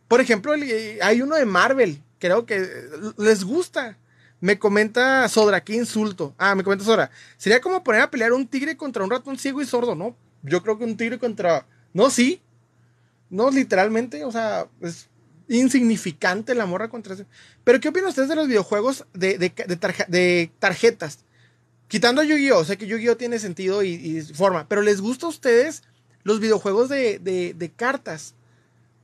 [0.09, 2.67] Por ejemplo, hay uno de Marvel creo que
[3.19, 3.99] les gusta.
[4.41, 6.35] Me comenta Sodra, qué insulto.
[6.39, 7.11] Ah, me comenta Sodra.
[7.37, 10.17] Sería como poner a pelear un tigre contra un ratón ciego y sordo, ¿no?
[10.43, 11.67] Yo creo que un tigre contra.
[11.93, 12.41] No, sí.
[13.29, 15.09] No, literalmente, o sea, es
[15.49, 17.15] insignificante la morra contra.
[17.63, 21.24] Pero, ¿qué opinan ustedes de los videojuegos de, de, tarjetas?
[21.95, 22.65] Quitando Yu-Gi-Oh!
[22.65, 23.17] Sé que Yu-Gi-Oh!
[23.17, 25.85] tiene sentido y, forma, pero ¿les gusta a ustedes
[26.25, 28.35] los videojuegos de cartas?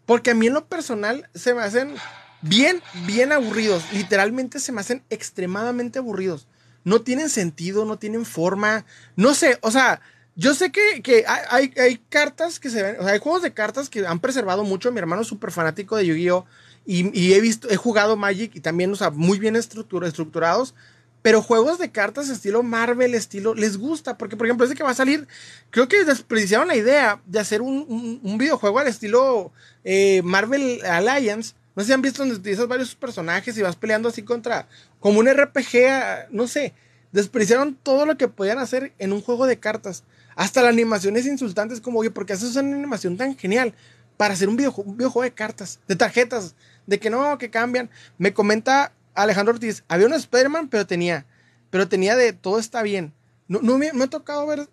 [0.07, 1.95] Porque a mí en lo personal se me hacen
[2.43, 3.85] bien, bien aburridos.
[3.93, 6.49] Literalmente se me hacen extremadamente aburridos.
[6.83, 8.85] No tienen sentido, no tienen forma.
[9.15, 10.01] No sé, o sea,
[10.35, 13.89] yo sé que, hay, hay, cartas que se ven, o sea, hay juegos de cartas
[13.89, 14.91] que han preservado mucho.
[14.91, 16.45] Mi hermano es súper fanático de Yu-Gi-Oh!
[16.87, 20.75] Y, he visto, he jugado Magic y también, o sea, muy bien estructurados.
[21.23, 24.17] Pero juegos de cartas estilo Marvel, estilo, les gusta.
[24.17, 25.29] Porque, por ejemplo, ese que va a salir,
[25.71, 29.53] creo que desperdiciaron la idea de hacer un, videojuego al estilo
[29.85, 34.09] eh, Marvel Alliance no sé si han visto donde utilizas varios personajes y vas peleando
[34.09, 34.69] así contra,
[34.99, 36.75] como un RPG, no sé.
[37.13, 40.05] Despreciaron todo lo que podían hacer en un juego de cartas.
[40.37, 43.75] Hasta la animación es insultante, es como, oye, ¿por qué haces una animación tan genial
[44.17, 46.55] para hacer un videojuego, un videojuego de cartas, de tarjetas,
[46.87, 47.89] de que no, que cambian?
[48.19, 51.27] Me comenta Alejandro Ortiz, había un Spider-Man, pero tenía,
[51.71, 53.13] pero tenía de todo está bien.
[53.49, 54.69] No, me, me ha tocado ver,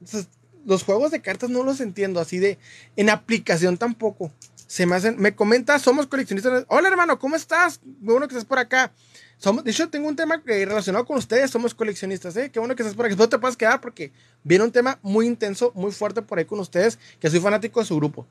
[0.66, 2.60] los juegos de cartas no los entiendo, así de,
[2.96, 4.32] en aplicación tampoco
[4.68, 6.66] se me hacen, me comenta, somos coleccionistas.
[6.68, 7.80] Hola hermano, ¿cómo estás?
[7.84, 8.92] Muy bueno que estás por acá.
[9.38, 12.50] Somos, de hecho, tengo un tema relacionado con ustedes, somos coleccionistas, ¿eh?
[12.52, 13.16] Qué bueno que estás por aquí.
[13.16, 14.12] No te puedes quedar porque
[14.44, 17.86] viene un tema muy intenso, muy fuerte por ahí con ustedes, que soy fanático de
[17.86, 18.28] su grupo.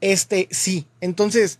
[0.00, 0.86] Este, sí.
[1.00, 1.58] Entonces,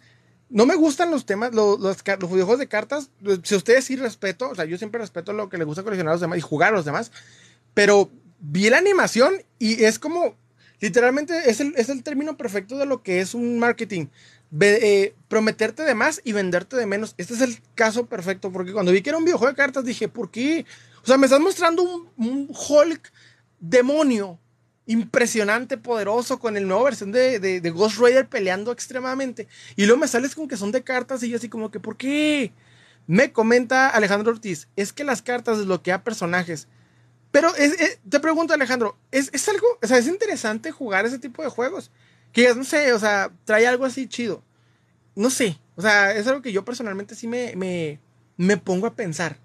[0.51, 3.11] no me gustan los temas, los, los, los videojuegos de cartas.
[3.45, 6.15] Si ustedes sí respeto, o sea, yo siempre respeto lo que les gusta coleccionar a
[6.15, 7.13] los demás y jugar a los demás,
[7.73, 10.37] pero vi la animación y es como
[10.81, 14.07] Literalmente es el, término perfecto de lo que es un marketing.
[14.61, 17.15] Eh, prometerte de más y venderte de menos.
[17.19, 20.09] Este es el caso perfecto, porque cuando vi que era un videojuego de cartas dije,
[20.09, 20.65] ¿por qué?
[21.05, 21.83] O sea, me estás mostrando
[22.17, 23.13] un, Hulk
[23.61, 24.39] demonio
[24.91, 29.47] impresionante, poderoso, con el nuevo versión de, de, Ghost Rider peleando extremadamente.
[29.77, 31.97] Y luego me sales con que son de cartas y yo así como que, ¿por
[31.97, 32.53] qué?
[33.07, 36.67] Me comenta Alejandro Ortiz, es que las cartas desbloquean personajes.
[37.31, 37.53] Pero
[38.09, 41.93] te pregunto, Alejandro, ¿es, ¿es, algo, o sea, es interesante jugar ese tipo de juegos?
[42.33, 44.43] Que no sé, o sea, trae algo así chido.
[45.15, 48.01] No sé, o sea, es algo que yo personalmente sí me, me,
[48.37, 49.39] me pongo a pensar.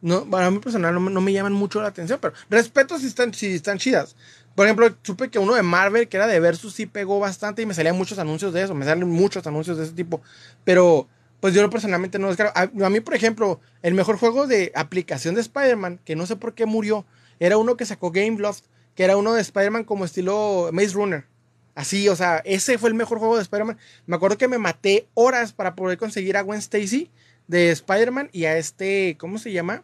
[0.00, 3.32] No, para mí personal no, no, me llaman mucho la atención, pero respeto si están,
[3.32, 4.14] si están chidas.
[4.54, 7.66] Por ejemplo, supe que uno de Marvel, que era de Versus, sí pegó bastante y
[7.66, 10.22] me salían muchos anuncios de eso, me salen muchos anuncios de ese tipo.
[10.64, 11.08] Pero,
[11.40, 12.52] pues yo personalmente no descargo.
[12.54, 16.36] A, a mí, por ejemplo, el mejor juego de aplicación de Spider-Man, que no sé
[16.36, 17.04] por qué murió,
[17.40, 21.26] era uno que sacó Gameloft, que era uno de Spider-Man como estilo Maze Runner.
[21.74, 23.78] Así, o sea, ese fue el mejor juego de Spider-Man.
[24.06, 27.10] Me acuerdo que me maté horas para poder conseguir a Gwen Stacy
[27.48, 29.82] de Spider-Man y a este, ¿cómo se llama?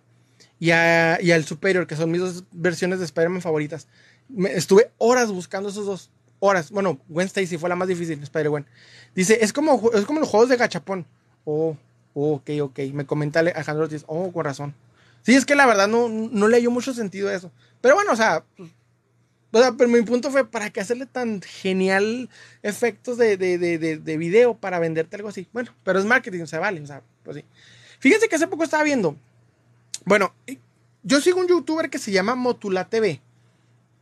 [0.60, 3.88] Y, a, y al Superior, que son mis dos versiones de Spider-Man favoritas.
[4.32, 6.10] Me, estuve horas buscando esos dos.
[6.38, 6.70] Horas.
[6.70, 8.64] Bueno, Gwen Stacy fue la más difícil, Spider-Gwen.
[9.14, 11.06] Dice, es como, es como los juegos de gachapón.
[11.44, 11.76] Oh,
[12.14, 12.78] oh, ok, ok.
[12.94, 14.04] Me comenta Alejandro Ortiz.
[14.06, 14.74] Oh, con razón.
[15.22, 17.50] Sí, es que la verdad no, no le dio mucho sentido a eso.
[17.82, 18.70] Pero bueno, o sea, pues,
[19.52, 22.28] o sea, pero mi punto fue, ¿para qué hacerle tan genial
[22.62, 25.48] efectos de, de, de, de, video para venderte algo así?
[25.52, 27.44] Bueno, pero es marketing, o sea, vale, o sea, pues sí.
[27.98, 29.16] Fíjense que hace poco estaba viendo,
[30.04, 30.32] bueno,
[31.02, 33.20] yo sigo un youtuber que se llama Motula TV.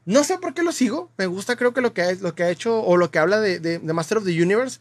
[0.08, 2.48] No sé por qué lo sigo, me gusta creo que lo que, lo que ha
[2.48, 4.80] hecho o lo que habla de, de, Master of the Universe.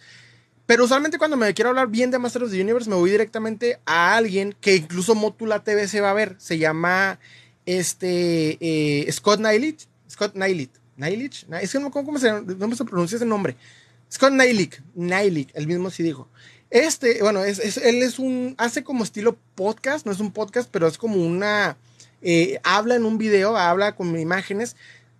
[0.66, 3.78] Pero usualmente cuando me quiero hablar bien de Master of the Universe me voy directamente
[3.86, 6.38] a alguien que incluso Motula TV se va a ver.
[6.38, 7.20] Se llama
[7.66, 10.72] este eh, Scott Nailich Scott Nailit.
[10.96, 13.58] Nailich, es que no, ¿cómo, se, cómo se pronuncia ese nombre?
[14.10, 16.30] Scott Nailik, Nailik, el mismo sí dijo.
[16.70, 20.70] Este, bueno, es, es, él es un, hace como estilo podcast, no es un podcast,
[20.72, 21.76] pero es como una,
[22.22, 24.76] eh, habla en un video, habla con imágenes,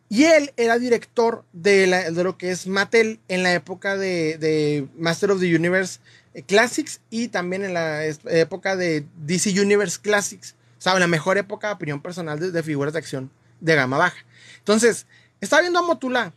[0.10, 4.88] y él era director de, de lo que es Mattel en la época de, de
[4.98, 6.00] Master of the Universe
[6.34, 10.56] eh, Classics y también en la época de DC Universe Classics.
[10.78, 14.24] O sea, la mejor época, opinión personal, de, figuras de acción de gama baja.
[14.60, 15.08] Entonces,
[15.42, 16.34] estaba viendo a Motula,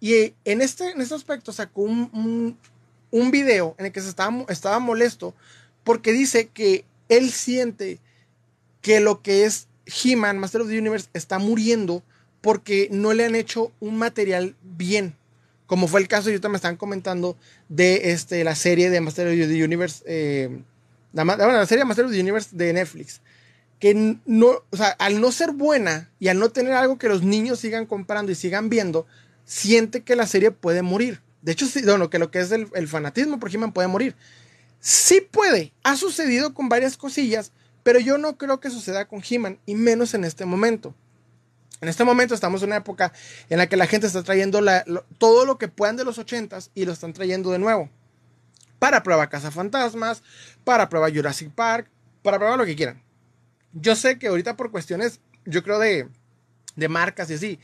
[0.00, 2.58] y en este, en este aspecto sacó un,
[3.10, 5.34] un, video en el que se estaba, estaba molesto
[5.84, 8.00] porque dice que él siente
[8.80, 12.02] que lo que es He-Man, Master of the Universe, está muriendo
[12.44, 15.16] porque no le han hecho un material bien.
[15.64, 17.38] Como fue el caso, ahorita me están comentando
[17.70, 20.60] de este, la serie de Master of the Universe, eh,
[21.14, 23.22] la, serie Master of the Universe de Netflix
[23.80, 27.22] que no, o sea, al no ser buena y al no tener algo que los
[27.22, 29.06] niños sigan comprando y sigan viendo,
[29.44, 31.20] siente que la serie puede morir.
[31.42, 34.14] De hecho, sí, bueno, que lo que es el, el fanatismo por He-Man puede morir.
[34.80, 39.58] Sí puede, ha sucedido con varias cosillas, pero yo no creo que suceda con He-Man,
[39.66, 40.94] y menos en este momento.
[41.84, 43.12] En este momento estamos en una época
[43.50, 44.62] en la que la gente está trayendo
[45.18, 47.90] todo lo que puedan de los 80s y lo están trayendo de nuevo.
[48.78, 50.22] Para prueba Casa Fantasmas,
[50.64, 51.90] para prueba Jurassic Park,
[52.22, 53.02] para prueba lo que quieran.
[53.74, 56.08] Yo sé que ahorita por cuestiones, yo creo de,
[56.74, 57.60] de marcas y así,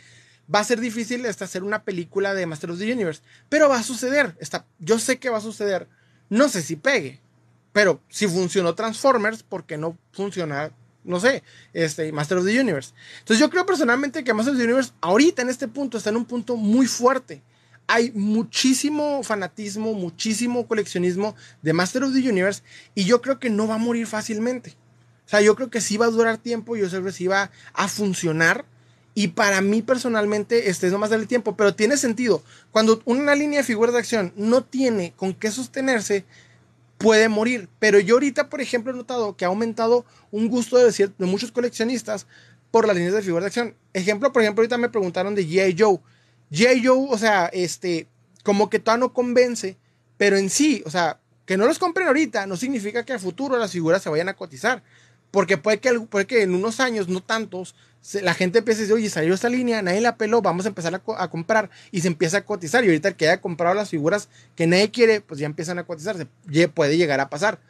[0.54, 3.78] va a ser difícil hasta hacer una película de Master of the Universe, pero va
[3.78, 4.36] a suceder.
[4.38, 5.88] Está, yo sé que va a suceder.
[6.28, 7.20] No sé si pegue,
[7.72, 10.72] pero si funcionó Transformers, ¿por qué no funciona,
[11.04, 11.42] no sé,
[11.72, 12.92] este, Master of the Universe?
[13.20, 16.16] Entonces yo creo personalmente que Master of the Universe ahorita en este punto está en
[16.16, 17.42] un punto muy fuerte.
[17.86, 22.62] Hay muchísimo fanatismo, muchísimo coleccionismo de Master of the Universe
[22.94, 24.76] y yo creo que no va a morir fácilmente.
[25.26, 27.52] O sea, yo creo que sí va a durar tiempo, yo creo que sí va
[27.72, 28.64] a funcionar.
[29.14, 32.42] Y para mí personalmente, este es nomás darle tiempo, pero tiene sentido.
[32.70, 36.24] Cuando una línea de figuras de acción no tiene con qué sostenerse,
[37.00, 37.68] puede morir.
[37.78, 41.50] Pero yo ahorita, por ejemplo, he notado que ha aumentado un gusto de, de muchos
[41.50, 42.26] coleccionistas
[42.70, 43.74] por las líneas de figuras de acción.
[43.94, 45.74] Ejemplo, por ejemplo, ahorita me preguntaron de G.I.
[45.78, 45.98] Joe.
[46.52, 46.86] G.I.
[46.86, 48.06] Joe, o sea, este,
[48.44, 49.78] como que todavía no convence,
[50.18, 53.58] pero en sí, o sea, que no los compren ahorita no significa que a futuro
[53.58, 54.82] las figuras se vayan a cotizar.
[55.30, 57.74] Porque puede que, puede que en unos años, no tantos,
[58.22, 60.94] la gente empiece a decir, oye, salió esta línea, nadie la peló, vamos a empezar
[60.94, 62.82] a, comprar y se empieza a cotizar.
[62.82, 65.84] Y ahorita el que haya comprado las figuras que nadie quiere, pues ya empiezan a
[65.84, 66.26] cotizarse.
[66.74, 67.60] Puede llegar a pasar.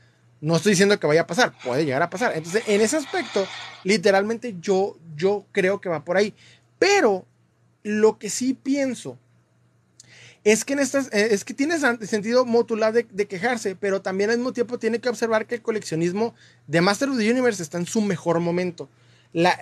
[0.40, 2.32] No estoy diciendo que vaya a pasar, puede llegar a pasar.
[2.34, 3.46] Entonces, en ese aspecto,
[3.84, 6.32] literalmente yo, yo creo que va por ahí.
[6.78, 7.26] Pero
[7.82, 9.18] lo que sí pienso
[10.42, 14.30] es que, en estas, eh, es que tiene sentido modular de, de, quejarse, pero también
[14.30, 16.34] al mismo tiempo tiene que observar que el coleccionismo
[16.66, 18.88] de Master of the Universe está en su mejor momento.
[19.34, 19.60] La,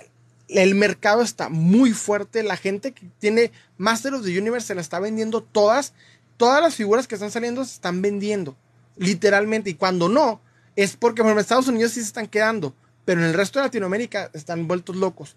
[0.49, 4.81] el mercado está muy fuerte, la gente que tiene Master of the Universe se la
[4.81, 5.93] está vendiendo todas,
[6.37, 8.57] todas las figuras que están saliendo se están vendiendo,
[8.97, 10.41] literalmente, y cuando no,
[10.75, 12.73] es porque en Estados Unidos sí se están quedando,
[13.05, 15.35] pero en el resto de Latinoamérica están vueltos locos.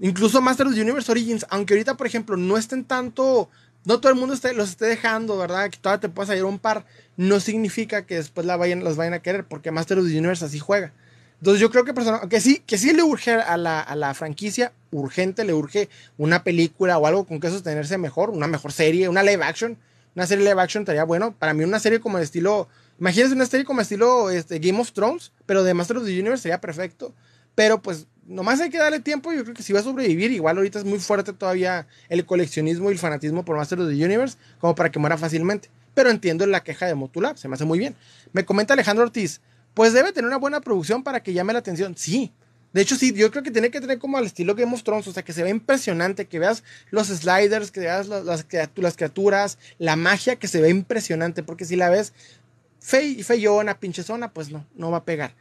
[0.00, 3.48] Incluso Master of the Universe Origins, aunque ahorita, por ejemplo, no estén tanto
[3.84, 5.70] no todo el mundo esté, los esté dejando, ¿verdad?
[5.70, 6.84] Que todavía te puedas hallar un par,
[7.16, 10.44] no significa que después la vayan, los vayan a querer, porque Master of the Universe
[10.44, 10.92] así juega.
[11.40, 11.94] Entonces yo creo que
[12.28, 16.42] que sí, que sí le urge a la, a la, franquicia, urgente, le urge una
[16.42, 19.76] película o algo con que sostenerse mejor, una mejor serie, una live action.
[20.16, 21.32] Una serie live action estaría bueno.
[21.38, 22.66] Para mí una serie como de estilo,
[22.98, 26.42] imagínense una serie como estilo este, Game of Thrones, pero de Master of the Universe
[26.42, 27.14] sería perfecto.
[27.54, 29.32] Pero pues nomás hay que darle tiempo.
[29.32, 32.90] Yo creo que si va a sobrevivir, igual ahorita es muy fuerte todavía el coleccionismo
[32.90, 35.70] y el fanatismo por Master of the Universe, como para que muera fácilmente.
[35.94, 37.94] Pero entiendo la queja de Motulab, se me hace muy bien.
[38.32, 39.40] Me comenta Alejandro Ortiz,
[39.74, 41.96] pues debe tener una buena producción para que llame la atención.
[41.96, 42.32] Sí.
[42.72, 45.08] De hecho, sí, yo creo que tiene que tener como al estilo Game of Thrones,
[45.08, 49.96] o sea, que se ve impresionante, que veas los sliders, que veas las, criaturas, la
[49.96, 52.12] magia, que se ve impresionante, porque si la ves
[52.78, 55.34] fe, feyona, pinchezona, pues no, no va a pegar.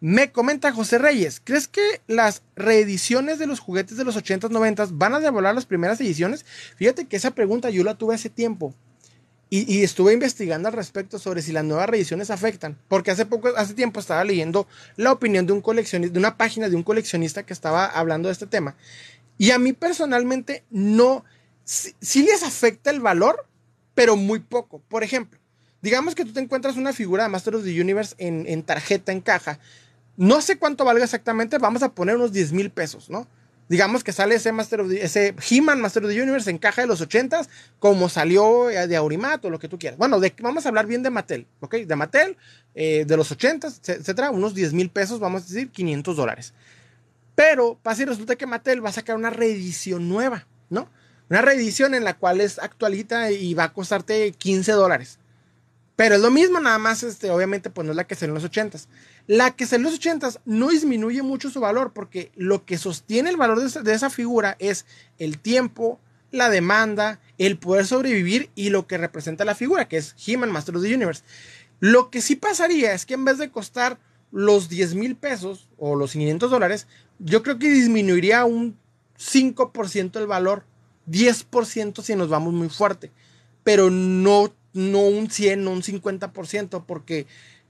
[0.00, 4.90] Me comenta José Reyes, ¿crees que las reediciones de los juguetes de los 80s, 90s
[4.92, 6.44] van a devolar las primeras ediciones?
[6.76, 8.74] Fíjate que esa pregunta yo la tuve hace tiempo.
[9.56, 13.74] Y, estuve investigando al respecto sobre si las nuevas reediciones afectan, porque hace poco, hace
[13.74, 17.52] tiempo estaba leyendo la opinión de un coleccionista, de una página de un coleccionista que
[17.52, 18.74] estaba hablando de este tema.
[19.38, 21.24] Y a mí personalmente no,
[21.62, 23.46] sí, les afecta el valor,
[23.94, 24.82] pero muy poco.
[24.88, 25.38] Por ejemplo,
[25.82, 29.12] digamos que tú te encuentras una figura de Master of the Universe en, en tarjeta,
[29.12, 29.60] en caja.
[30.16, 33.28] No sé cuánto valga exactamente, vamos a poner unos 10 mil pesos, ¿no?
[33.68, 36.86] Digamos que sale ese Master of ese He-Man Master of the Universe en caja de
[36.86, 37.48] los 80s,
[37.78, 39.98] como salió eh, de Aurimat o lo que tú quieras.
[39.98, 41.74] Bueno, vamos a hablar bien de Mattel, ¿ok?
[41.76, 42.36] De Mattel,
[42.74, 46.54] eh, de los 80s, etcétera, unos 10 mil pesos, vamos a decir 500 dólares.
[47.34, 50.88] Pero pasa y resulta que Mattel va a sacar una reedición nueva, ¿no?
[51.30, 55.18] Una reedición en la cual es actualita y va a costarte 15 dólares.
[55.96, 58.42] Pero es lo mismo, nada más, este, obviamente, pues no es la que salió en
[58.42, 58.86] los 80s.
[59.26, 63.30] La que salió en los 80s no disminuye mucho su valor porque lo que sostiene
[63.30, 64.84] el valor de esa, figura es
[65.18, 65.98] el tiempo,
[66.30, 70.76] la demanda, el poder sobrevivir y lo que representa la figura, que es He-Man Master
[70.76, 71.22] of the Universe.
[71.80, 73.98] Lo que sí pasaría es que en vez de costar
[74.30, 76.86] los 10 mil pesos o los 500 dólares,
[77.18, 78.76] yo creo que disminuiría un
[79.18, 80.64] 5% el valor,
[81.08, 83.10] 10% si nos vamos muy fuerte,
[83.62, 87.26] pero no, no un 100, no un 50%, porque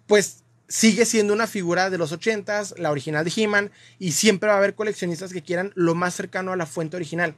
[0.07, 4.55] pues sigue siendo una figura de los 80s, la original de He-Man, y siempre va
[4.55, 7.35] a haber coleccionistas que quieran lo más cercano a la fuente original.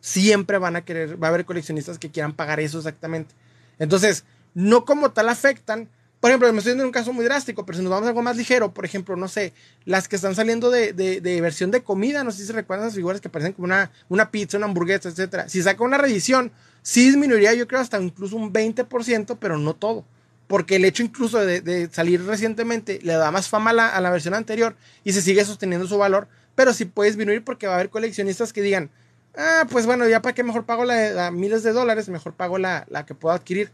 [0.00, 3.34] Siempre van a querer, va a haber coleccionistas que quieran pagar eso exactamente.
[3.78, 4.24] Entonces,
[4.54, 5.88] no como tal afectan.
[6.20, 8.22] Por ejemplo, me estoy dando un caso muy drástico, pero si nos vamos a algo
[8.22, 9.54] más ligero, por ejemplo, no sé,
[9.86, 12.96] las que están saliendo de, de, versión de comida, no sé si se recuerdan esas
[12.96, 15.48] figuras que parecen como una, una pizza, una hamburguesa, etcétera.
[15.48, 16.52] Si saca una reedición,
[16.82, 20.04] sí disminuiría, yo creo, hasta incluso un 20%, pero no todo
[20.50, 24.74] porque el hecho incluso de, salir recientemente le da más fama a la, versión anterior
[25.04, 26.26] y se sigue sosteniendo su valor,
[26.56, 28.90] pero sí puede disminuir porque va a haber coleccionistas que digan,
[29.36, 32.84] ah, pues bueno, ya para qué mejor pago la, miles de dólares, mejor pago la,
[33.06, 33.70] que puedo adquirir.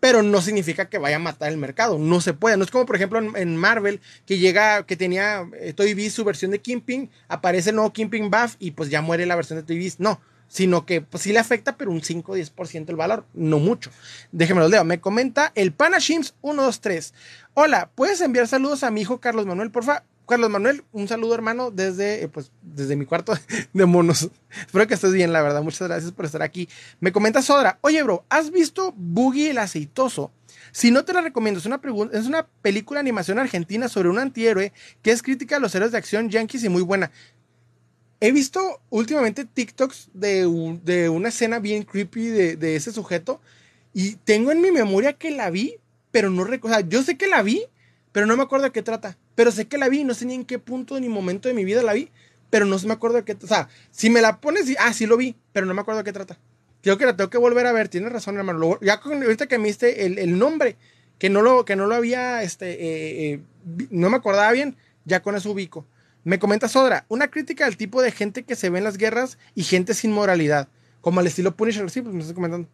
[0.00, 2.56] Pero no significa que vaya a matar el mercado, no se puede.
[2.56, 6.24] No es como, por ejemplo, en, Marvel, que llega, que tenía eh, Toy Biz su
[6.24, 9.62] versión de Kingpin, aparece el nuevo Kingpin Buff y pues ya muere la versión de
[9.62, 10.00] Toy Biz.
[10.00, 10.22] No,
[10.54, 13.90] sino que pues, sí le afecta, pero un 5 o 10% el valor, no mucho.
[14.30, 14.84] Déjenme lo leo.
[14.84, 17.12] Me comenta el Panashims 123.
[17.54, 20.04] Hola, ¿puedes enviar saludos a mi hijo Carlos Manuel, porfa?
[20.28, 23.34] Carlos Manuel, un saludo hermano desde, eh, pues, desde mi cuarto
[23.72, 24.30] de monos.
[24.60, 25.60] Espero que estés bien, la verdad.
[25.60, 26.68] Muchas gracias por estar aquí.
[27.00, 30.30] Me comenta Sodra, oye bro, ¿has visto Boogie el aceitoso?
[30.70, 31.80] Si no te la recomiendo, es una,
[32.12, 35.92] es una película de animación argentina sobre un antihéroe que es crítica a los héroes
[35.92, 37.12] de acción yankees y muy buena.
[38.20, 43.40] He visto últimamente TikToks de, de una escena bien creepy de, ese sujeto
[43.92, 45.76] y tengo en mi memoria que la vi,
[46.10, 46.78] pero no recuerdo.
[46.78, 47.64] Sea, yo sé que la vi,
[48.12, 49.16] pero no me acuerdo de qué trata.
[49.34, 51.64] Pero sé que la vi, no sé ni en qué punto ni momento de mi
[51.64, 52.10] vida la vi,
[52.50, 53.36] pero no me acuerdo de qué.
[53.42, 56.04] O sea, si me la pones, ah, sí lo vi, pero no me acuerdo de
[56.04, 56.38] qué trata.
[56.82, 57.88] Creo que la tengo que volver a ver.
[57.88, 58.78] Tienes razón, hermano.
[58.80, 60.76] ya ahorita que me diste el, nombre,
[61.18, 63.40] que no lo, que no lo había, este, eh, eh,
[63.90, 65.86] no me acordaba bien, ya con eso ubico.
[66.24, 69.38] Me comenta Sodra, una crítica al tipo de gente que se ve en las guerras
[69.54, 70.68] y gente sin moralidad,
[71.02, 72.66] como el estilo Punisher, sí, pues me estás comentando,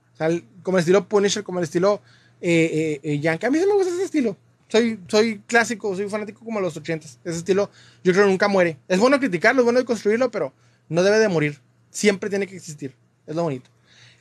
[0.62, 2.00] como el estilo Punisher, como el estilo
[2.40, 3.46] eh, eh, eh, Yankee.
[3.46, 4.36] A mí sí me gusta ese estilo.
[4.68, 7.18] Soy, soy clásico, soy fanático como los ochentas.
[7.24, 7.70] Ese estilo,
[8.04, 8.78] yo creo nunca muere.
[8.86, 10.52] Es bueno criticarlo, es bueno construirlo, pero
[10.88, 11.58] no debe de morir.
[11.90, 12.94] Siempre tiene que existir.
[13.26, 13.68] Es lo bonito.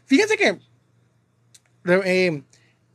[0.06, 0.60] Fíjense que,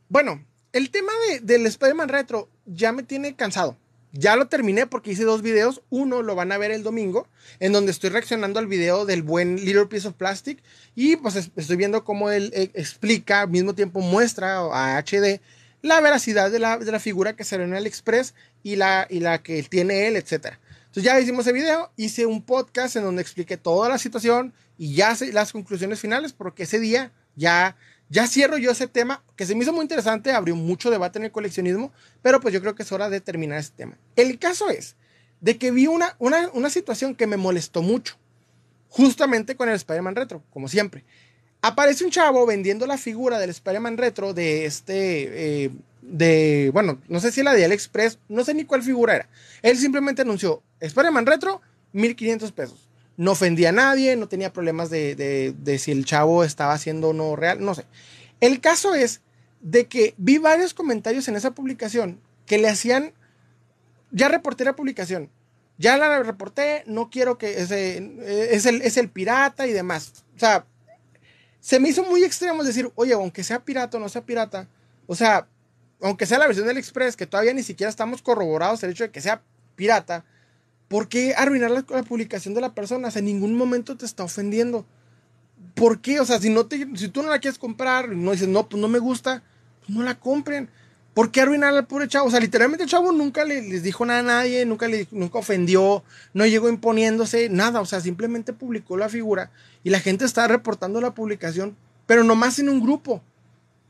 [0.09, 3.76] bueno, el tema de, del Spider-Man Retro ya me tiene cansado.
[4.17, 5.83] Ya lo terminé porque hice dos videos.
[5.91, 7.27] Uno lo van a ver el domingo,
[7.59, 10.62] en donde estoy reaccionando al video del buen Little Piece of Plastic.
[10.95, 15.41] Y pues estoy viendo cómo él eh, explica, al mismo tiempo muestra a HD
[15.85, 19.21] la veracidad de la, de la figura que salió en el Express y la, y
[19.21, 20.55] la que tiene él, etc.
[20.87, 24.95] Entonces ya hicimos el video, hice un podcast en donde expliqué toda la situación y
[24.95, 27.77] ya las conclusiones finales, porque ese día ya
[28.15, 31.25] ya cierro yo ese tema, que se me hizo muy interesante, abrió mucho debate en
[31.25, 31.93] el coleccionismo,
[32.23, 33.99] pero pues yo creo que es hora de terminar ese tema.
[34.15, 34.95] El caso es
[35.41, 38.17] de que vi una, una, situación que me molestó mucho,
[38.89, 41.03] justamente con el Spider-Man Retro, como siempre.
[41.61, 47.19] Aparece un chavo vendiendo la figura del Spider-Man Retro de este, eh, de, bueno, no
[47.19, 49.29] sé si la de AliExpress, no sé ni cuál figura era.
[49.61, 51.61] Él simplemente anunció, Spider-Man Retro,
[51.91, 52.89] 1500 pesos.
[53.17, 57.11] No ofendía a nadie, no tenía problemas de, de, de si el chavo estaba haciendo
[57.11, 57.85] o no real, no sé.
[58.41, 59.21] El caso es
[59.61, 63.12] de que vi varios comentarios en esa publicación que le hacían,
[64.11, 65.31] ya reporté la publicación,
[65.79, 67.97] ya la reporté, no quiero que ese,
[68.55, 70.25] es, el, es el pirata y demás.
[70.37, 70.67] O sea,
[71.61, 74.69] se me hizo muy extremo decir, oye, aunque sea pirata o no sea pirata,
[75.07, 75.47] o sea,
[76.01, 79.11] aunque sea la versión del Express, que todavía ni siquiera estamos corroborados el hecho de
[79.11, 79.43] que sea
[79.75, 80.25] pirata,
[80.95, 83.09] ¿por qué arruinar la, publicación de la persona?
[83.09, 84.86] O sea, en ningún momento te está ofendiendo.
[85.74, 86.20] ¿Por qué?
[86.20, 88.80] O sea, si, no te, si tú no la quieres comprar, no dices, no, pues
[88.80, 89.42] no me gusta,
[89.80, 90.68] pues no la compren.
[91.12, 92.28] ¿Por qué arruinar al pobre chavo?
[92.28, 95.40] O sea, literalmente el chavo nunca le, les dijo nada a nadie, nunca, le, nunca
[95.40, 97.80] ofendió, no llegó imponiéndose, nada.
[97.80, 99.51] O sea, simplemente publicó la figura
[99.82, 101.76] y la gente está reportando la publicación,
[102.07, 103.20] pero nomás en un grupo.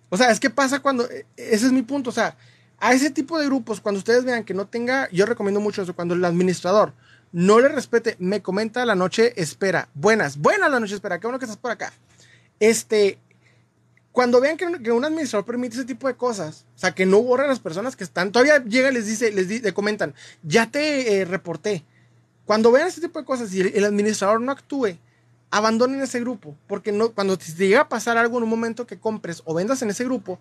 [0.09, 2.39] O sea, es que pasa cuando, e, ese es mi punto, o sea,
[2.79, 5.95] a ese tipo de grupos, cuando ustedes vean que no tenga, yo recomiendo mucho eso,
[5.95, 6.93] cuando el administrador
[7.33, 11.39] no le respete, me comenta la noche espera, buenas, buenas la noche espera, qué bueno
[11.39, 11.93] que estás por acá.
[12.61, 13.19] Este,
[14.15, 17.47] cuando vean que, un administrador permite ese tipo de cosas, o sea, que no borra
[17.47, 20.15] a las personas que están, todavía llega y les dice, les, comentan,
[20.45, 21.83] ya te eh, reporté.
[22.47, 24.99] Cuando vean ese tipo de cosas y el, administrador no actúe,
[25.51, 29.01] abandonen ese grupo, porque no, cuando te llega a pasar algo en un momento que
[29.01, 30.39] compres o vendas en ese grupo,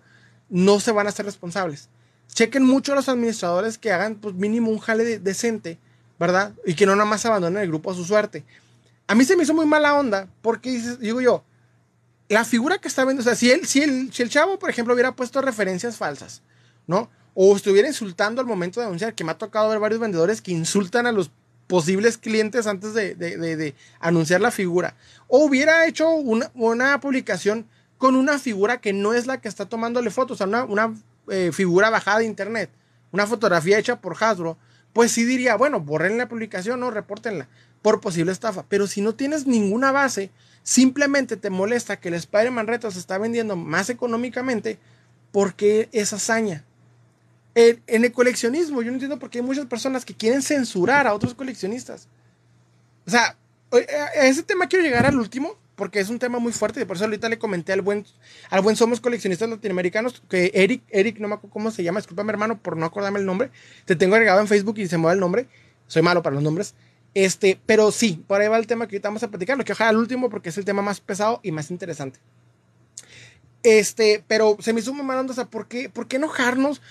[0.48, 1.88] no se van a ser responsables.
[2.32, 5.78] Chequen mucho a los administradores que hagan pues mínimo un jale decente,
[6.18, 6.52] ¿verdad?
[6.64, 8.44] Y que no nada más abandonen el grupo a su suerte.
[9.06, 10.70] A mí se me hizo muy mala onda, porque
[11.00, 11.44] digo yo,
[12.28, 14.70] la figura que está viendo, o sea, si el, si, el, si el chavo, por
[14.70, 16.42] ejemplo, hubiera puesto referencias falsas,
[16.86, 17.10] ¿no?
[17.34, 20.52] O estuviera insultando al momento de anunciar, que me ha tocado ver varios vendedores que
[20.52, 21.30] insultan a los
[21.66, 24.96] posibles clientes antes de, anunciar la figura.
[25.28, 27.66] O hubiera hecho una, una, publicación
[27.98, 30.94] con una figura que no es la que está tomándole fotos, o sea, una, una
[31.28, 32.70] eh, figura bajada de internet,
[33.12, 34.58] una fotografía hecha por Hasbro,
[34.92, 37.48] pues sí diría, bueno, borren la publicación o repórtenla
[37.82, 38.64] por posible estafa.
[38.68, 40.30] Pero si no tienes ninguna base,
[40.62, 44.78] simplemente te molesta que el Spider-Man Retro se está vendiendo más económicamente,
[45.32, 46.64] porque esa hazaña?
[47.54, 51.14] En, el coleccionismo, yo no entiendo por qué hay muchas personas que quieren censurar a
[51.14, 52.08] otros coleccionistas.
[53.06, 53.36] O sea,
[53.72, 56.96] a ese tema quiero llegar al último, porque es un tema muy fuerte, y por
[56.96, 58.06] eso ahorita le comenté al buen,
[58.50, 62.32] al buen Somos Coleccionistas Latinoamericanos, que Eric, Eric, no me acuerdo cómo se llama, discúlpame
[62.32, 63.50] hermano por no acordarme el nombre,
[63.84, 65.48] te tengo agregado en Facebook y se me va el nombre,
[65.86, 66.74] soy malo para los nombres,
[67.14, 69.72] este, pero sí, por ahí va el tema que ahorita vamos a platicar, lo que
[69.72, 72.18] ojalá al último porque es el tema más pesado y más interesante.
[73.64, 76.82] Este, pero se me hizo muy mal o sea, ¿por qué, ¿por qué enojarnos?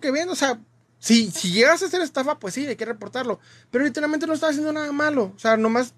[0.00, 0.58] Que ven, o sea,
[0.98, 3.40] si, si llegas a hacer estafa, pues sí, hay que reportarlo.
[3.70, 5.32] Pero literalmente no está haciendo nada malo.
[5.36, 5.94] O sea, nomás,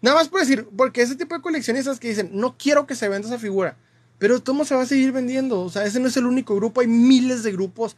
[0.00, 3.08] nada más por decir, porque ese tipo de coleccionistas que dicen, no quiero que se
[3.08, 3.76] venda esa figura.
[4.18, 5.60] Pero ¿cómo se va a seguir vendiendo?
[5.60, 7.96] O sea, ese no es el único grupo, hay miles de grupos.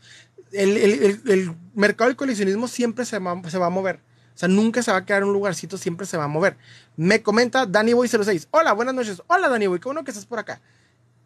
[0.53, 4.01] El, el, el, mercado del coleccionismo siempre se se va a mover.
[4.35, 6.57] O sea, nunca se va a quedar en un lugarcito, siempre se va a mover.
[6.97, 8.47] Me comenta Danny Boy 06.
[8.53, 9.21] Hola, buenas noches.
[9.27, 10.61] Hola, Danny Boy, qué bueno que estás por acá.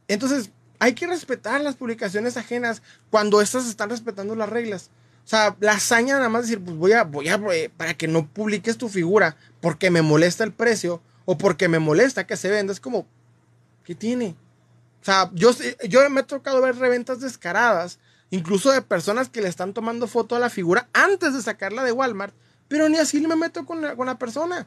[0.08, 4.88] Entonces, hay que respetar las publicaciones ajenas cuando estas están respetando las reglas.
[5.24, 8.08] O sea, la hazaña nada más decir, pues voy a, voy a, eh, para que
[8.08, 12.50] no publiques tu figura porque me molesta el precio o porque me molesta que se
[12.50, 13.06] venda, es como,
[13.84, 14.36] ¿qué tiene?
[15.00, 15.50] O sea, yo,
[15.88, 17.98] yo me he tocado ver reventas descaradas,
[18.30, 21.92] incluso de personas que le están tomando foto a la figura antes de sacarla de
[21.92, 22.34] Walmart
[22.72, 24.66] pero ni así me meto con la, con la persona.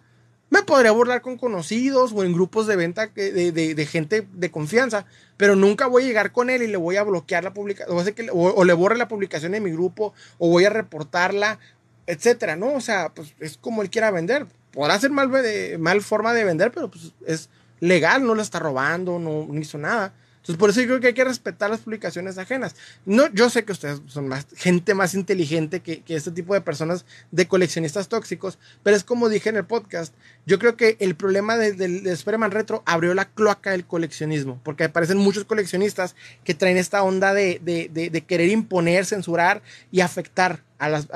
[0.50, 5.06] Me podría burlar con conocidos o en grupos de venta de, de, gente de confianza,
[5.38, 8.64] pero nunca voy a llegar con él y le voy a bloquear la publicación, o,
[8.64, 11.60] le borre la publicación de mi grupo, o voy a reportarla,
[12.06, 12.74] etcétera, ¿no?
[12.74, 14.46] O sea, pues es como él quiera vender.
[14.72, 15.32] Podrá ser mal,
[15.80, 19.78] mal forma de vender, pero pues es legal, no le está robando, no, no hizo
[19.80, 20.14] nada.
[20.46, 22.76] Entonces, por eso yo creo que hay que respetar las publicaciones ajenas.
[23.04, 27.04] No, yo sé que ustedes son más, gente más inteligente que, este tipo de personas
[27.32, 30.14] de coleccionistas tóxicos, pero es como dije en el podcast,
[30.46, 35.18] yo creo que el problema de, de Retro abrió la cloaca del coleccionismo, porque aparecen
[35.18, 41.08] muchos coleccionistas que traen esta onda de, querer imponer, censurar y afectar a las,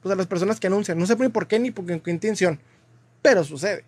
[0.00, 0.98] pues personas que anuncian.
[0.98, 2.58] No sé por qué ni por qué, qué intención,
[3.20, 3.84] pero sucede.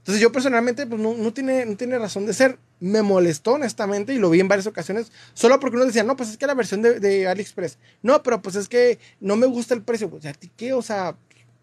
[0.00, 2.58] Entonces yo personalmente pues no, no, tiene, no tiene razón de ser.
[2.80, 5.12] Me molestó honestamente y lo vi en varias ocasiones.
[5.34, 7.78] Solo porque uno decía, no, pues es que la versión de, de AliExpress.
[8.02, 10.08] No, pero pues es que no me gusta el precio.
[10.08, 11.16] Pues a ti qué, o sea,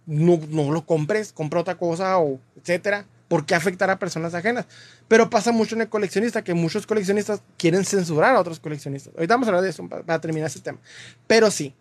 [0.06, 3.06] no, no lo compres, compra otra cosa o etcétera.
[3.28, 4.66] ¿Por qué afectar a personas ajenas?
[5.08, 9.14] Pero pasa mucho en el coleccionista, que muchos coleccionistas quieren censurar a otros coleccionistas.
[9.16, 10.80] Ahorita vamos a hablar de eso para, terminar ese tema.
[11.28, 11.74] Pero sí.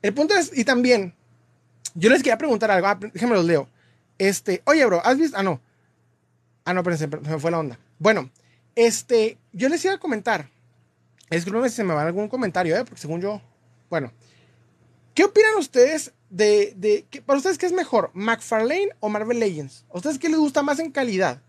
[0.00, 1.14] El punto es, y también,
[1.94, 2.86] yo les quería preguntar algo.
[2.86, 3.68] Ah, déjenme los leo.
[4.16, 5.36] Este, oye, bro, ¿has visto?
[5.36, 5.60] Ah, no.
[6.66, 7.78] Ah, no, pero se, me fue la onda.
[7.98, 8.28] Bueno,
[8.74, 10.50] este, yo les iba a comentar.
[11.30, 12.84] Escríbanme si se me va algún comentario, ¿eh?
[12.84, 13.40] Porque según yo,
[13.88, 14.12] bueno.
[15.14, 19.84] ¿Qué opinan ustedes de, de para ustedes qué es mejor, McFarlane o Marvel Legends?
[19.94, 21.40] ¿A ustedes qué les gusta más en calidad?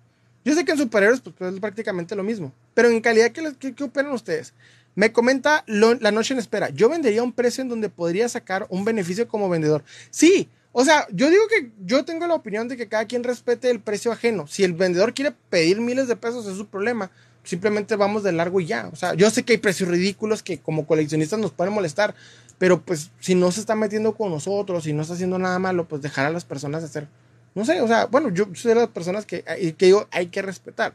[0.46, 3.74] Yo sé que en superhéroes pues, pues es prácticamente lo mismo, pero en calidad, ¿qué,
[3.74, 4.54] qué, opinan ustedes?
[4.96, 8.86] Me comenta La Noche en Espera, yo vendería un precio en donde podría sacar un
[8.86, 9.84] beneficio como vendedor.
[10.10, 13.70] Sí, o sea, yo digo que yo tengo la opinión de que cada quien respete
[13.72, 14.48] el precio ajeno.
[14.48, 17.10] Si el vendedor quiere pedir miles de pesos es su problema.
[17.44, 18.90] Simplemente vamos de largo y ya.
[18.92, 22.14] O sea, yo sé que hay precios ridículos que como coleccionistas nos pueden molestar,
[22.58, 25.88] pero pues si no se está metiendo con nosotros, si no está haciendo nada malo,
[25.88, 27.08] pues dejar a las personas hacer.
[27.56, 29.44] No sé, o sea, bueno, yo soy de las personas que,
[29.78, 30.94] que digo hay que respetar.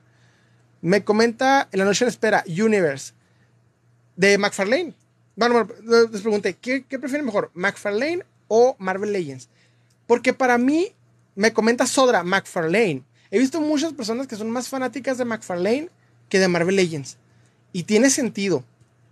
[0.81, 3.15] Me comenta en la noche de espera, Universe,
[4.15, 4.95] de McFarlane.
[5.35, 5.67] Bueno,
[6.13, 9.49] les pregunté, ¿qué, qué prefieren mejor, McFarlane o Marvel Legends?
[10.07, 10.95] Porque para mí,
[11.35, 13.03] me comenta Sodra, McFarlane.
[13.31, 15.89] He visto muchas personas que son más fanáticas de McFarlane
[16.29, 17.17] que de Marvel Legends.
[17.73, 18.65] Y tiene sentido.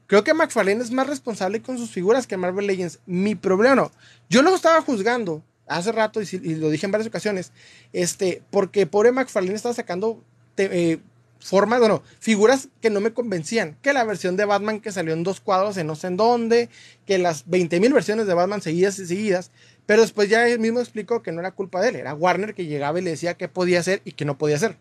[0.07, 2.99] Creo que McFarlane es más responsable con sus figuras que Marvel Legends.
[3.07, 3.93] Mi problema no.
[4.29, 7.53] Yo lo estaba juzgando hace rato y, lo dije en varias ocasiones.
[7.93, 10.23] Este, porque pobre McFarlane estaba sacando
[10.57, 10.99] eh,
[11.39, 13.77] formas, bueno, figuras que no me convencían.
[13.83, 16.69] Que la versión de Batman que salió en dos cuadros en no sé en dónde.
[17.07, 19.51] Que las 20.000 versiones de Batman seguidas y seguidas.
[19.91, 21.97] Pero después ya él mismo explicó que no era culpa de él.
[21.97, 24.77] Era Warner que llegaba y le decía qué podía hacer y qué no podía hacer.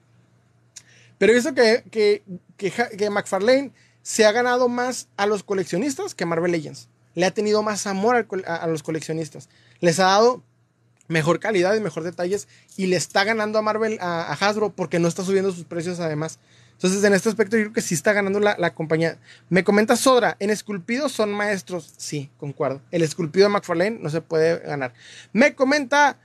[1.18, 2.22] Pero eso que, que,
[2.58, 3.72] que, que McFarlane
[4.04, 6.90] se ha ganado más a los coleccionistas que Marvel Legends.
[7.16, 9.50] Le ha tenido más amor a, los coleccionistas.
[9.80, 10.44] Les ha dado
[11.08, 12.48] mejor calidad y mejor detalles
[12.78, 16.38] y le está ganando a Marvel, a, Hasbro, porque no está subiendo sus precios además.
[16.80, 19.18] Entonces, en este aspecto, yo creo que sí está ganando la, compañía.
[19.50, 21.94] Me comenta Sodra, en esculpido son maestros.
[21.98, 22.82] Sí, concuerdo.
[22.92, 24.94] El esculpido de McFarlane no se puede ganar.
[25.34, 26.18] Me comenta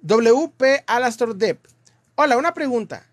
[0.00, 1.64] WP Alastor Depp.
[2.16, 3.06] Hola, una pregunta.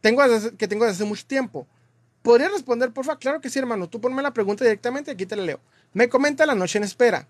[0.00, 0.24] Tengo
[0.58, 1.68] que tengo desde mucho tiempo.
[2.22, 3.16] ¿Podría responder, porfa?
[3.16, 3.88] Claro que sí, hermano.
[3.88, 5.60] Tú ponme la pregunta directamente y aquí te la leo.
[5.92, 7.28] Me comenta La Noche en Espera.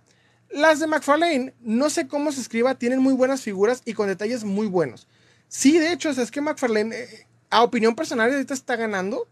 [0.48, 4.44] Las de McFarlane, no sé cómo se escriba, tienen muy buenas figuras y con detalles
[4.44, 5.08] muy buenos.
[5.48, 9.28] Sí, de hecho, es que McFarlane, eh, a opinión personal, ahorita está ganando.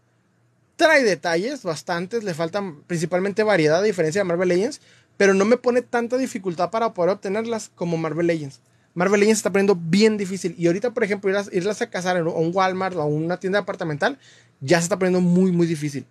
[0.75, 4.79] Trae detalles, bastantes, le faltan principalmente variedad, a diferencia de Marvel Legends,
[5.17, 8.61] pero no me pone tanta dificultad para poder obtenerlas como Marvel Legends.
[8.93, 10.53] Marvel Legends está poniendo bien difícil.
[10.57, 14.19] Y ahorita, por ejemplo, irlas, irlas a cazar a un Walmart o una tienda departamental
[14.59, 16.05] ya se está poniendo muy, muy difícil.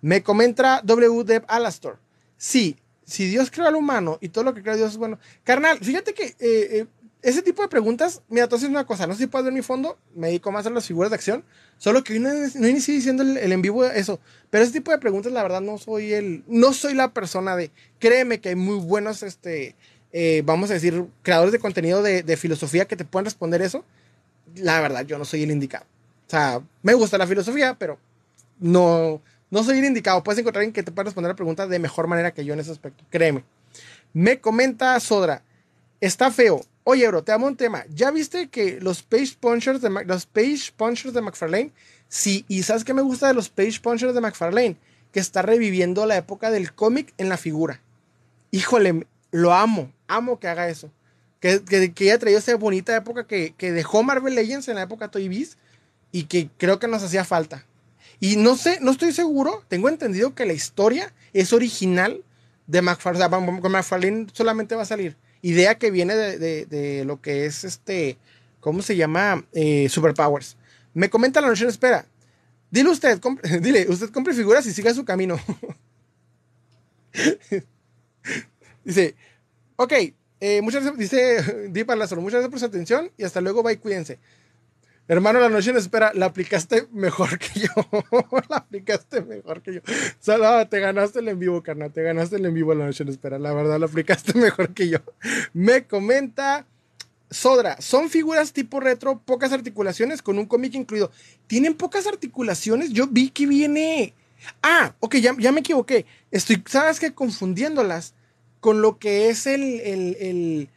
[0.00, 1.98] Me comenta WDev Alastor.
[2.36, 5.18] Sí, si Dios creó al humano y todo lo que crea Dios es bueno.
[5.42, 6.86] Carnal, fíjate que eh, eh,
[7.28, 9.98] ese tipo de preguntas, mira, haces una cosa, no sé si puedes ver mi fondo,
[10.14, 11.44] me dedico más a las figuras de acción,
[11.76, 14.98] solo que hoy no, no inicié diciendo el, en vivo eso, pero ese tipo de
[14.98, 18.78] preguntas, la verdad, no soy el, no soy la persona de, créeme que hay muy
[18.78, 19.74] buenos, este,
[20.12, 23.84] eh, vamos a decir, creadores de contenido de, de filosofía que te puedan responder eso.
[24.54, 25.84] La verdad, yo no soy el indicado.
[26.26, 27.98] O sea, me gusta la filosofía, pero
[28.58, 29.20] no,
[29.50, 30.22] no soy el indicado.
[30.22, 32.60] Puedes encontrar alguien que te pueda responder la pregunta de mejor manera que yo en
[32.60, 33.04] ese aspecto.
[33.10, 33.44] Créeme.
[34.14, 35.42] Me comenta Sodra.
[36.00, 36.64] Está feo.
[36.84, 37.84] Oye, bro, te amo un tema.
[37.92, 41.72] ¿Ya viste que los page punchers de, los page punchers de McFarlane?
[42.08, 44.76] Sí, y ¿sabes qué me gusta de los page punchers de McFarlane?
[45.12, 47.80] Que está reviviendo la época del cómic en la figura.
[48.50, 49.90] Híjole, lo amo.
[50.06, 50.90] Amo que haga eso.
[51.40, 54.82] Que, que, que haya traído esa bonita época que, que dejó Marvel Legends en la
[54.82, 55.56] época Toy Biz
[56.12, 57.66] y que creo que nos hacía falta.
[58.20, 62.22] Y no sé, no estoy seguro, tengo entendido que la historia es original
[62.66, 65.16] de McFarlane, McFarlane solamente va a salir.
[65.42, 68.18] Idea que viene de, lo que es este,
[68.60, 69.44] ¿cómo se llama?
[69.52, 70.56] Eh, Superpowers.
[70.94, 72.06] Me comenta la noche espera.
[72.70, 73.20] Dile usted,
[73.60, 75.38] dile, usted compre figuras y siga su camino.
[78.84, 79.14] dice,
[79.76, 79.92] ok,
[80.40, 83.78] eh, muchas gracias, dice Dipa Lázaro, muchas gracias por su atención y hasta luego, bye,
[83.78, 84.18] cuídense.
[85.08, 87.68] Hermano, la noche en espera, la aplicaste mejor que yo.
[88.48, 89.80] la aplicaste mejor que yo.
[89.80, 91.92] O te ganaste el en vivo, carnal.
[91.92, 93.38] Te ganaste el en vivo la noche en espera.
[93.38, 94.98] La verdad, la aplicaste mejor que yo.
[95.52, 96.66] Me comenta
[97.30, 97.80] Sodra.
[97.80, 101.12] Son figuras tipo retro, pocas articulaciones con un cómic incluido.
[101.46, 102.90] ¿Tienen pocas articulaciones?
[102.90, 104.12] Yo vi que viene.
[104.60, 106.04] Ah, ok, ya, ya me equivoqué.
[106.32, 107.14] Estoy, ¿sabes qué?
[107.14, 108.14] Confundiéndolas
[108.58, 110.68] con lo que es el, el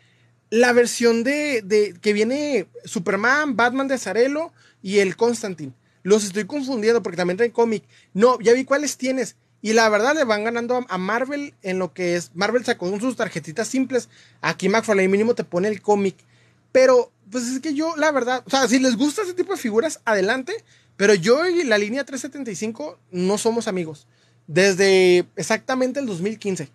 [0.50, 4.52] la versión de, que viene Superman, Batman de Azarelo
[4.82, 5.74] y el Constantine.
[6.04, 7.84] Los estoy confundiendo porque también traen cómic.
[8.14, 9.36] No, ya vi cuáles tienes.
[9.62, 12.32] Y la verdad le van ganando a, Marvel en lo que es.
[12.34, 14.08] Marvel sacó sus tarjetitas simples.
[14.42, 16.16] Aquí McFarlane mínimo te pone el cómic.
[16.72, 19.60] Pero, pues es que yo, la verdad, o sea, si les gusta ese tipo de
[19.60, 20.64] figuras, adelante.
[20.96, 24.08] Pero yo y la línea 375 no somos amigos.
[24.48, 26.70] Desde exactamente el 2015.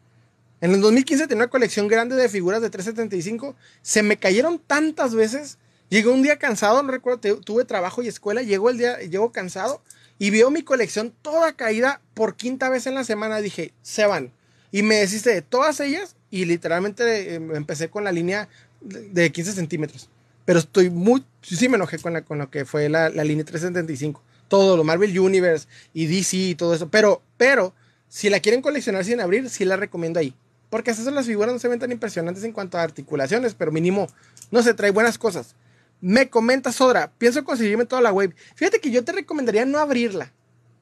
[0.60, 3.54] En el 2015 tenía una colección grande de figuras de 375.
[3.82, 5.58] Se me cayeron tantas veces.
[5.90, 8.42] Llegó un día cansado, no recuerdo, tuve trabajo y escuela.
[8.42, 9.82] Llegó el día, llego cansado
[10.18, 13.40] y veo mi colección toda caída por quinta vez en la semana.
[13.40, 14.32] Dije, se van.
[14.72, 18.48] Y me deshice de todas ellas y literalmente em, empecé con la línea
[18.80, 20.08] de 15 centímetros.
[20.44, 23.44] Pero estoy muy, sí me enojé con, la, con lo que fue la, la línea
[23.44, 24.22] 375.
[24.48, 26.88] Todo lo Marvel Universe y DC y todo eso.
[26.88, 27.74] Pero, pero,
[28.08, 30.34] si la quieren coleccionar sin abrir, sí la recomiendo ahí.
[30.74, 33.70] Porque esas son las figuras no se ven tan impresionantes en cuanto a articulaciones, pero
[33.70, 34.08] mínimo,
[34.50, 35.54] no se trae buenas cosas.
[36.00, 38.34] Me comenta Sodra, pienso conseguirme toda la wave.
[38.56, 40.32] Fíjate que yo te recomendaría no abrirla.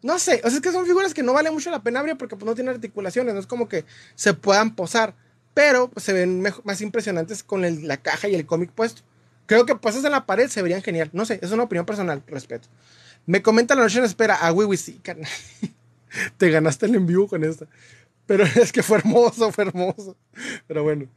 [0.00, 2.16] No sé, o sea, es que son figuras que no vale mucho la pena abrir
[2.16, 5.14] porque pues, no tienen articulaciones, no es como que se puedan posar,
[5.52, 9.02] pero pues, se ven más impresionantes con la caja y el cómic puesto.
[9.44, 11.10] Creo que puestas en la pared se verían genial.
[11.12, 12.66] No sé, es una opinión personal, respeto.
[13.26, 14.38] Me comenta la noche en espera.
[14.40, 15.28] Ah, oui, sí, carnal.
[16.38, 17.66] Te ganaste el envío con esta.
[18.26, 20.16] Pero es que fue hermoso, fue hermoso.
[20.66, 21.08] Pero bueno.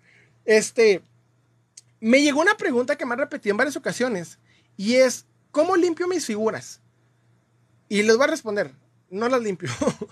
[0.46, 1.02] Este.
[2.00, 4.40] Me llegó una pregunta que me han repetido en varias ocasiones.
[4.78, 6.82] Y es: ¿Cómo limpio mis figuras?
[7.90, 8.72] Y les voy a responder:
[9.10, 9.70] No las limpio.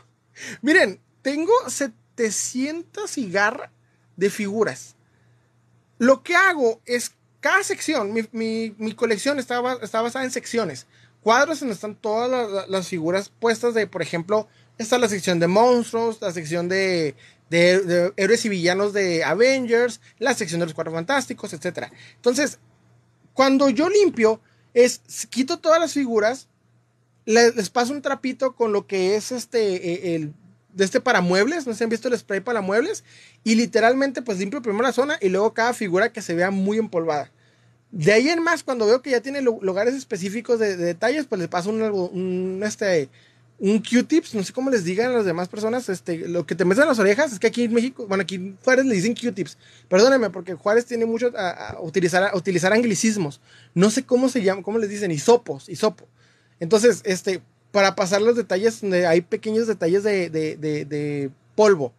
[0.61, 3.69] Miren, tengo 700 cigarras
[4.15, 4.95] de figuras.
[5.97, 7.13] Lo que hago es
[7.43, 10.87] cada sección, mi, colección está, está, basada en secciones.
[11.21, 15.47] Cuadros en donde están todas las, figuras puestas de, por ejemplo, está la sección de
[15.47, 17.15] monstruos, la sección de,
[17.49, 21.91] héroes y villanos de Avengers, la sección de los cuadros fantásticos, etc.
[22.15, 22.59] Entonces,
[23.33, 24.41] cuando yo limpio,
[24.73, 26.47] es quito todas las figuras,
[27.25, 30.33] les, paso un trapito con lo que es este, e, el,
[30.73, 33.03] de este para muebles, no si han visto el spray para muebles,
[33.43, 36.77] y literalmente pues limpio primero la zona y luego cada figura que se vea muy
[36.77, 37.31] empolvada.
[37.91, 41.47] De ahí en más, cuando veo que ya tiene lugares específicos de, detalles, pues le
[41.47, 43.07] paso un, un este,
[43.63, 46.65] un Q-tips, no sé cómo les digan a las demás personas, este, lo que te
[46.65, 49.15] meten en las orejas, es que aquí en México, bueno, aquí en Juárez le dicen
[49.15, 49.57] Q-tips.
[49.87, 53.39] Perdónenme, porque Juárez tiene mucho a, utilizar, a utilizar anglicismos.
[53.73, 56.05] No sé cómo se llama, cómo les dicen, hisopos, hisopo.
[56.59, 57.41] Entonces, este,
[57.71, 61.93] para pasar los detalles donde hay pequeños detalles de, polvo.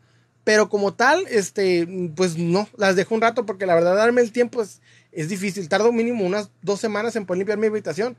[0.45, 4.33] Pero como tal, este, pues no, las dejo un rato porque la verdad darme el
[4.33, 4.83] tiempo es,
[5.13, 5.71] es difícil.
[5.71, 8.19] Tardo mínimo unas dos semanas en poder limpiar mi habitación.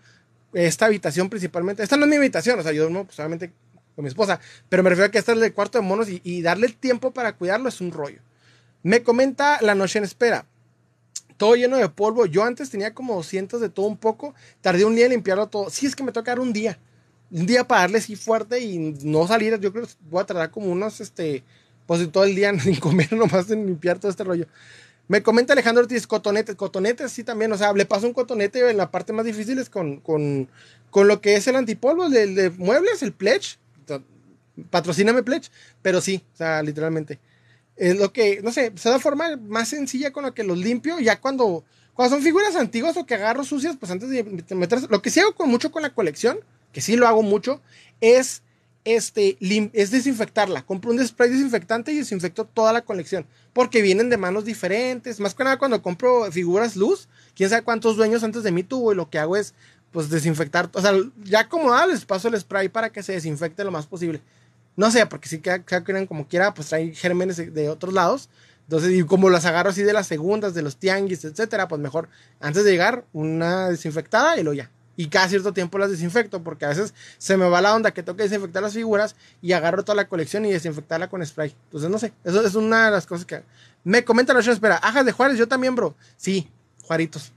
[0.56, 1.84] Esta habitación principalmente.
[1.84, 3.52] Esta no es mi habitación, o sea, yo duermo pues, solamente
[3.96, 4.40] con mi esposa.
[4.70, 7.12] Pero me refiero a que esta es el cuarto de monos y, y darle tiempo
[7.12, 8.22] para cuidarlo es un rollo.
[8.84, 10.46] Me comenta la noche en espera
[11.38, 12.26] todo lleno de polvo.
[12.26, 14.34] Yo antes tenía como cientos de todo un poco.
[14.62, 15.70] Tardé un día en limpiarlo todo.
[15.70, 16.80] Sí, es que me toca dar un día
[17.32, 19.60] un día para darle así fuerte y no salir.
[19.60, 21.44] Yo creo que voy a tardar como unos, este,
[21.86, 24.48] pues todo el día sin comer, nomás en limpiar todo este rollo.
[25.08, 28.78] Me comenta Alejandro Ortiz, cotonetes, cotonetes sí también, o sea, le paso un cotonete en
[28.78, 30.50] la parte más difícil es con, con,
[30.90, 33.58] con lo que es el antipolvo, el de, muebles, el pledge,
[34.70, 35.52] patrocíname pledge,
[35.82, 37.20] pero sí, o sea, literalmente.
[37.76, 41.00] Es lo que, no sé, se da forma más sencilla con lo que los limpio,
[41.00, 41.64] ya cuando,
[41.94, 44.24] cuando son figuras antiguas o que agarro sucias, pues antes de
[44.56, 46.40] meterse, lo que sí hago con mucho con la colección,
[46.72, 47.62] que sí lo hago mucho,
[48.02, 48.42] es,
[48.86, 49.38] este,
[49.74, 50.62] es desinfectarla.
[50.62, 53.26] Compro un spray desinfectante y desinfecto toda la colección.
[53.52, 55.20] Porque vienen de manos diferentes.
[55.20, 58.94] Más que nada cuando compro figuras luz, quién sabe cuántos dueños antes de mí tuvo.
[58.94, 59.56] Y lo que hago es,
[59.92, 60.70] pues, desinfectar.
[60.74, 60.94] O sea,
[61.24, 64.22] ya como les paso el spray para que se desinfecte lo más posible.
[64.78, 68.30] No sé, porque si que como quiera, pues trae gérmenes de, otros lados.
[68.64, 72.10] Entonces, y como las agarro así de las segundas, de los tianguis, etcétera, pues mejor
[72.40, 76.66] antes de llegar, una desinfectada y luego ya y cada cierto tiempo las desinfecto porque
[76.66, 79.84] a veces se me va la onda que tengo que desinfectar las figuras y agarro
[79.84, 81.56] toda la colección y desinfectarla con spray.
[81.66, 83.44] Entonces, no sé, eso es una de las cosas que...
[83.84, 85.96] Me comenta la espera, ajas de Juárez, yo también, bro.
[86.18, 86.50] Sí,
[86.82, 87.32] Juaritos.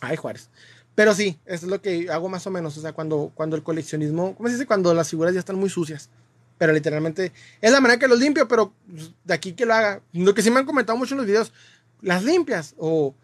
[0.00, 0.50] Ay, Juárez.
[0.94, 2.76] Pero sí, eso es lo que hago más o menos.
[2.76, 4.66] O sea, cuando, cuando el coleccionismo, ¿cómo se dice?
[4.66, 6.08] Cuando las figuras ya están muy sucias.
[6.56, 8.72] Pero literalmente es la manera que los limpio, pero
[9.24, 10.02] de aquí que lo haga.
[10.12, 11.52] Lo que sí me han comentado mucho en los videos,
[12.00, 13.14] las limpias o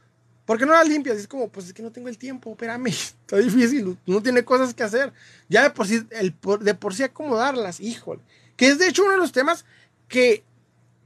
[0.51, 1.17] ¿Por qué no las limpias?
[1.17, 4.75] es como, pues es que no tengo el tiempo, espérame, está difícil, no tiene cosas
[4.75, 5.13] que hacer.
[5.49, 8.21] Ya de por sí, el, de por sí acomodarlas, híjole.
[8.57, 9.65] Que es de hecho uno de los temas
[10.09, 10.43] que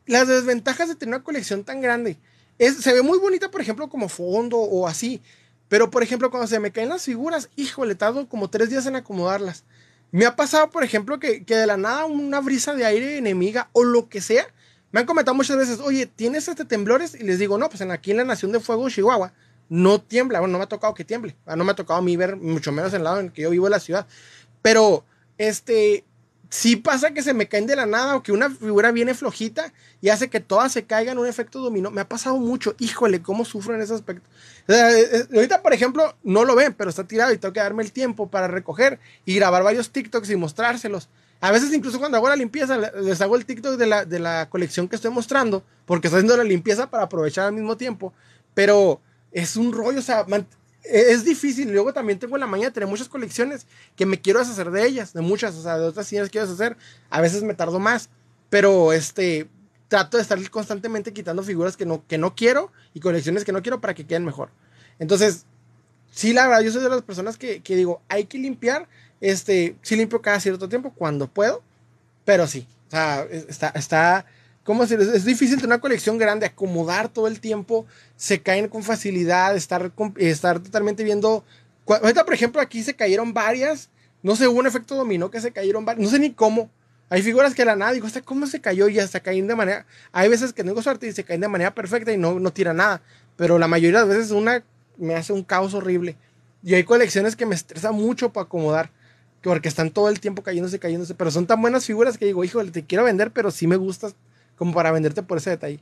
[0.07, 2.17] las desventajas de tener una colección tan grande.
[2.59, 5.21] Es, se ve muy bonita, por ejemplo, como fondo o así.
[5.69, 8.97] Pero, por ejemplo, cuando se me caen las figuras, híjole, tardo como tres días en
[8.97, 9.65] acomodarlas.
[10.11, 13.69] Me ha pasado, por ejemplo, que, que de la nada una brisa de aire enemiga
[13.75, 14.47] o lo que sea
[14.95, 17.17] me han comentado muchas veces, oye, ¿tienes este temblores?
[17.17, 19.33] Y les digo, no, pues aquí en la Nación de Fuego, Chihuahua,
[19.69, 20.39] no tiembla.
[20.39, 21.35] Bueno, no me ha tocado que tiemble.
[21.47, 23.43] Ah, no me ha tocado a mí ver, mucho menos en el lado en que
[23.43, 24.07] yo vivo en la ciudad.
[24.63, 25.05] Pero,
[25.37, 26.05] este,
[26.49, 29.73] sí pasa que se me caen de la nada o que una figura viene flojita
[30.01, 31.91] y hace que todas se caigan, un efecto dominó.
[31.91, 32.77] Me ha pasado mucho.
[32.79, 34.31] Híjole, cómo sufro en ese aspecto.
[34.69, 37.83] Eh, eh, ahorita, por ejemplo, no lo ven, pero está tirado y tengo que darme
[37.83, 41.09] el tiempo para recoger y grabar varios TikToks y mostrárselos
[41.45, 44.49] A veces incluso cuando hago la limpieza, les hago el TikTok de la, de la
[44.49, 48.15] colección que estoy mostrando, porque estoy haciendo la limpieza para aprovechar al mismo tiempo,
[48.55, 50.25] pero es un rollo, o sea,
[50.85, 51.71] es difícil.
[51.71, 55.13] Luego también tengo en la mañana tener muchas colecciones que me quiero deshacer de ellas,
[55.13, 56.79] de muchas, o sea, de otras que quiero deshacer.
[57.11, 58.09] A veces me tardo más,
[58.49, 59.47] pero este,
[59.89, 63.61] trato de estar constantemente quitando figuras que no, que no quiero y colecciones que no
[63.61, 64.49] quiero para que queden mejor.
[64.99, 65.45] Entonces,
[66.11, 68.89] sí, la verdad, yo soy de las personas que, que digo, hay que limpiar.
[69.21, 71.63] Este, sí limpio cada cierto tiempo cuando puedo,
[72.25, 74.27] pero sí, o sea, está, está,
[74.65, 77.87] ¿cómo se Es difícil tener una colección grande, acomodar todo el tiempo,
[78.17, 81.45] se caen con facilidad, estar, estar totalmente viendo.
[81.87, 83.89] Ahorita, por ejemplo, aquí se cayeron varias,
[84.23, 86.71] no sé, hubo un efecto dominó que se cayeron varias, no sé ni cómo.
[87.11, 88.89] Hay figuras que la nada, digo, ¿cómo se cayó?
[88.89, 89.87] Y hasta caen de manera.
[90.13, 92.73] Hay veces que tengo suerte y se caen de manera perfecta y no, no tira
[92.73, 93.03] nada.
[93.37, 94.65] Pero la mayoría de las veces una
[94.97, 96.17] me hace un caos horrible.
[96.63, 98.91] Y hay colecciones que me estresan mucho para acomodar.
[99.51, 101.15] Porque están todo el tiempo cayéndose, cayéndose.
[101.15, 104.15] Pero son tan buenas figuras que digo, híjole, te quiero vender, pero sí me gustas
[104.57, 105.81] como para venderte por ese detalle.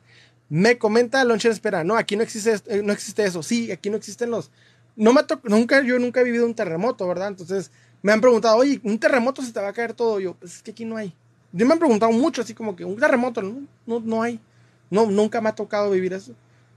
[0.48, 3.42] Me comenta Launcher Espera, no, aquí no existe, eh, no existe eso.
[3.42, 4.50] Sí, aquí no existen los.
[4.96, 7.28] No me nunca, yo nunca he vivido un terremoto, ¿verdad?
[7.28, 7.70] Entonces
[8.02, 10.20] me han preguntado, oye, un terremoto se te va a caer todo.
[10.20, 11.14] Yo, pues es que aquí no hay.
[11.52, 14.40] Yo me han preguntado mucho, así como que un terremoto, no, no, no hay.
[14.90, 16.34] No, nunca me ha tocado vivir eso.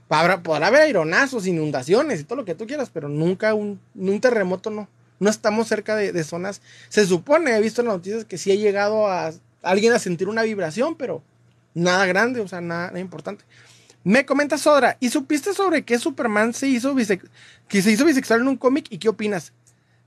[0.08, 4.20] Habrá, podrá haber aeronazos, inundaciones y todo lo que tú quieras, pero nunca un, un
[4.20, 4.88] terremoto no.
[5.18, 6.60] No estamos cerca de, zonas.
[6.88, 9.32] Se supone, he visto en las noticias que sí ha llegado a
[9.62, 11.22] alguien a sentir una vibración, pero
[11.74, 13.44] nada grande, o sea, nada, importante.
[14.04, 16.94] Me comenta Sodra, ¿y supiste sobre qué Superman se hizo,
[17.68, 19.52] que se hizo bisexual en un cómic y qué opinas?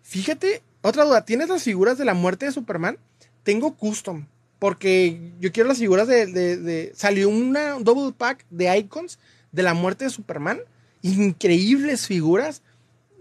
[0.01, 2.97] Fíjate, otra duda, ¿tienes las figuras de la muerte de Superman?
[3.43, 4.25] Tengo custom,
[4.57, 6.25] porque yo quiero las figuras de...
[6.27, 9.19] de salió una, un double pack de icons
[9.51, 10.59] de la muerte de Superman.
[11.01, 12.61] Increíbles figuras.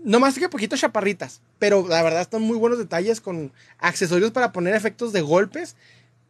[0.04, 1.40] No más que poquito chaparritas.
[1.58, 5.76] Pero la verdad están muy buenos detalles con accesorios para poner efectos de golpes.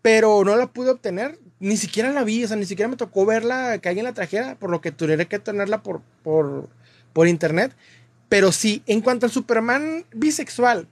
[0.02, 1.38] Pero no la pude obtener.
[1.60, 2.44] Ni siquiera la vi.
[2.44, 4.56] O sea, ni siquiera me tocó verla que alguien la trajera.
[4.56, 6.68] Por lo que tuviera que tenerla por, por,
[7.12, 7.74] por internet.
[8.28, 10.86] Pero sí, en cuanto al Superman bisexual.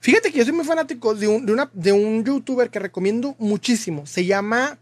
[0.00, 3.36] Fíjate que yo soy muy fanático de un, de una, de un youtuber que recomiendo
[3.38, 4.06] muchísimo.
[4.06, 4.78] Se llama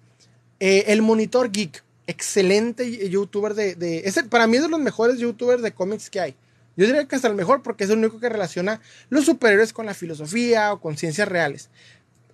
[0.61, 5.19] eh, El Monitor Geek excelente youtuber de, de es para mí es de los mejores
[5.19, 6.35] youtubers de cómics que hay.
[6.79, 8.81] Yo diría que hasta el mejor porque es el único que relaciona
[9.11, 11.71] los superhéroes con la filosofía o con ciencias reales.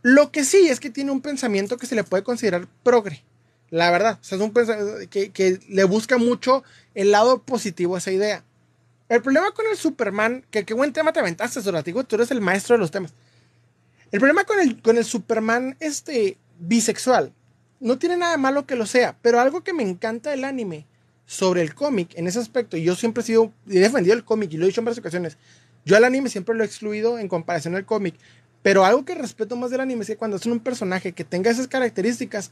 [0.03, 3.25] Lo que sí es que tiene un pensamiento que se le puede considerar progre.
[3.71, 6.63] La verdad, es un pensamiento que, que le busca mucho
[6.95, 8.45] el lado positivo a esa idea.
[9.09, 12.43] El problema con el Superman, que qué buen tema te aventaste, Soratigo, tú eres el
[12.43, 13.15] maestro de los temas.
[14.13, 17.33] El problema con el, con el Superman este, bisexual
[17.81, 20.87] no tiene nada malo que lo sea, pero algo que me encanta del anime
[21.27, 24.53] sobre el cómic en ese aspecto, y yo siempre he sido, he defendido el cómic
[24.53, 25.39] y lo he dicho en varias ocasiones,
[25.85, 28.15] yo al anime siempre lo he excluido en comparación al cómic,
[28.63, 31.51] pero algo que respeto más del anime es que cuando es un personaje que tenga
[31.51, 32.51] esas características,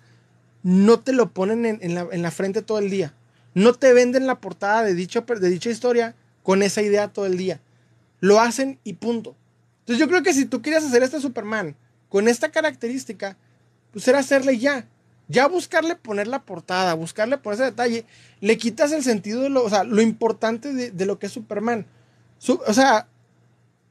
[0.62, 3.14] no te lo ponen en, la, frente todo el día.
[3.54, 7.36] No te venden la portada de, dicho, de dicha historia con esa idea todo el
[7.36, 7.60] día.
[8.20, 9.34] Lo hacen y punto.
[9.80, 11.76] Entonces yo creo que si tú quieres hacer este Superman
[12.08, 13.36] con esta característica,
[13.90, 14.86] pues era hacerle ya.
[15.32, 18.04] Ya buscarle poner la portada, buscarle poner ese detalle,
[18.40, 21.86] le quitas el sentido de lo, o sea, lo importante de, lo que es Superman.
[22.46, 23.08] o sea,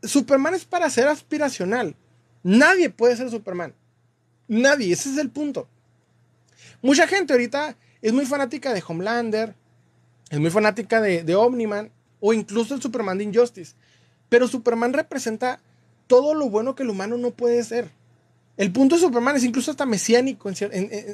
[0.03, 1.95] Superman es para ser aspiracional.
[2.43, 3.73] Nadie puede ser Superman.
[4.47, 5.67] Nadie, ese es el punto.
[6.83, 9.55] Mucha gente ahorita es muy fanática de Homelander,
[10.29, 13.73] es muy fanática de, de Omniman o incluso el Superman de Injustice.
[14.29, 15.59] Pero Superman representa
[16.05, 17.89] todo lo bueno que el humano no puede ser.
[18.61, 20.47] El punto de Superman es incluso hasta mesiánico.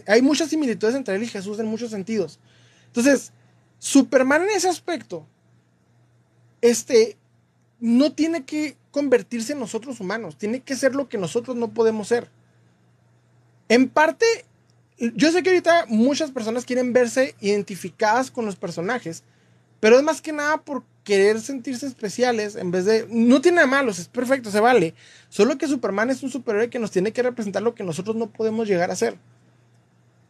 [0.05, 2.41] hay muchas similitudes entre él y Jesús en muchos sentidos.
[2.87, 3.31] Entonces,
[3.79, 5.25] Superman en ese aspecto,
[6.59, 7.15] este,
[7.79, 12.09] no tiene que convertirse en nosotros humanos, tiene que ser lo que nosotros no podemos
[12.09, 12.29] ser.
[13.69, 14.25] En parte,
[14.97, 19.23] yo sé que ahorita muchas personas quieren verse identificadas con los personajes,
[19.79, 23.07] pero es más que nada por querer sentirse especiales en vez de...
[23.09, 24.93] No tiene nada malo, es perfecto, se vale.
[25.29, 28.29] Solo que Superman es un superhéroe que nos tiene que representar lo que nosotros no
[28.29, 29.17] podemos llegar a ser.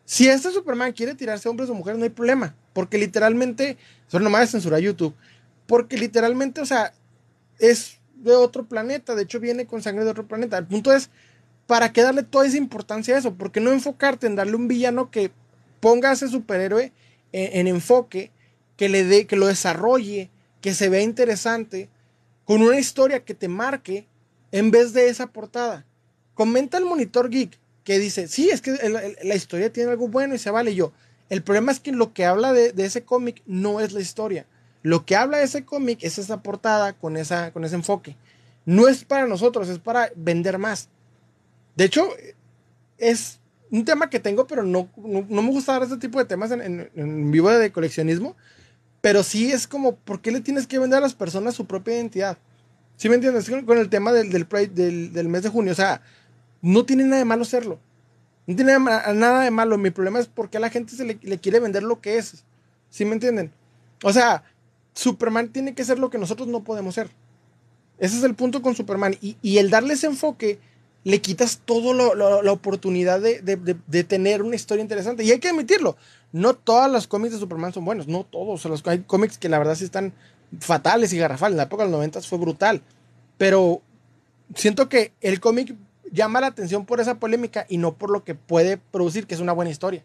[0.05, 2.55] Si este Superman quiere tirarse a hombres o mujeres, no hay problema.
[2.73, 3.75] Porque literalmente,
[4.07, 5.15] eso nomás de censura YouTube.
[5.65, 6.93] Porque literalmente, o sea,
[7.57, 9.15] es de otro planeta.
[9.15, 10.59] De hecho, viene con sangre de otro planeta.
[10.59, 11.09] El punto es,
[11.65, 13.33] ¿para qué darle toda esa importancia a eso?
[13.33, 15.31] porque no enfocarte en darle un villano que
[15.79, 16.93] ponga a ese superhéroe
[17.31, 18.29] en, en enfoque,
[18.75, 20.29] que le dé, que lo desarrolle,
[20.67, 21.87] que se vea interesante,
[22.43, 24.05] con una historia que te marque
[24.51, 25.85] en vez de esa portada.
[26.33, 28.73] Comenta el monitor geek que dice, sí, es que
[29.23, 30.91] la, historia tiene algo bueno y se vale yo.
[31.29, 34.45] El problema es que lo que habla de, ese cómic no es la historia.
[34.83, 38.17] Lo que habla de ese cómic es esa portada con, esa, con ese enfoque.
[38.65, 40.89] No es para nosotros, es para vender más.
[41.77, 42.09] De hecho,
[42.97, 43.39] es
[43.71, 46.91] un tema que tengo, pero no, no, me gusta dar este tipo de temas en,
[46.93, 48.35] en, vivo de coleccionismo.
[49.01, 51.95] Pero sí es como, ¿por qué le tienes que vender a las personas su propia
[51.95, 52.37] identidad?
[52.95, 53.49] ¿Sí me entiendes?
[53.65, 55.71] Con el tema del, del, del, del mes de junio.
[55.71, 56.01] O sea,
[56.61, 57.79] no tiene nada de malo serlo.
[58.47, 59.77] No tiene nada de malo.
[59.77, 62.17] Mi problema es por qué a la gente se le, le, quiere vender lo que
[62.17, 62.43] es.
[62.89, 63.51] ¿Sí me entienden?
[64.03, 64.43] O sea,
[64.93, 67.09] Superman tiene que ser lo que nosotros no podemos ser.
[67.99, 69.15] Ese es el punto con Superman.
[69.21, 70.59] Y, y el darle ese enfoque
[71.07, 75.23] le quitas toda la oportunidad de, tener una historia interesante.
[75.23, 75.95] Y hay que admitirlo,
[76.31, 78.65] no todos los cómics de Superman son buenos, no todos.
[78.65, 80.13] Los, hay cómics que la verdad sí están
[80.59, 81.53] fatales y garrafales.
[81.53, 82.81] En la época de los 90 fue brutal.
[83.37, 83.81] Pero
[84.55, 85.75] siento que el cómic
[86.11, 89.41] llama la atención por esa polémica y no por lo que puede producir, que es
[89.41, 90.03] una buena historia.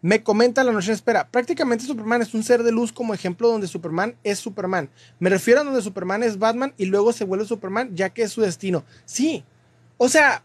[0.00, 1.28] Me comenta La Noche en Espera.
[1.28, 4.88] Prácticamente Superman es un ser de luz como ejemplo donde Superman es Superman.
[5.18, 8.30] Me refiero a donde Superman es Batman y luego se vuelve Superman ya que es
[8.30, 8.84] su destino.
[9.04, 9.44] Sí,
[9.96, 10.44] o sea,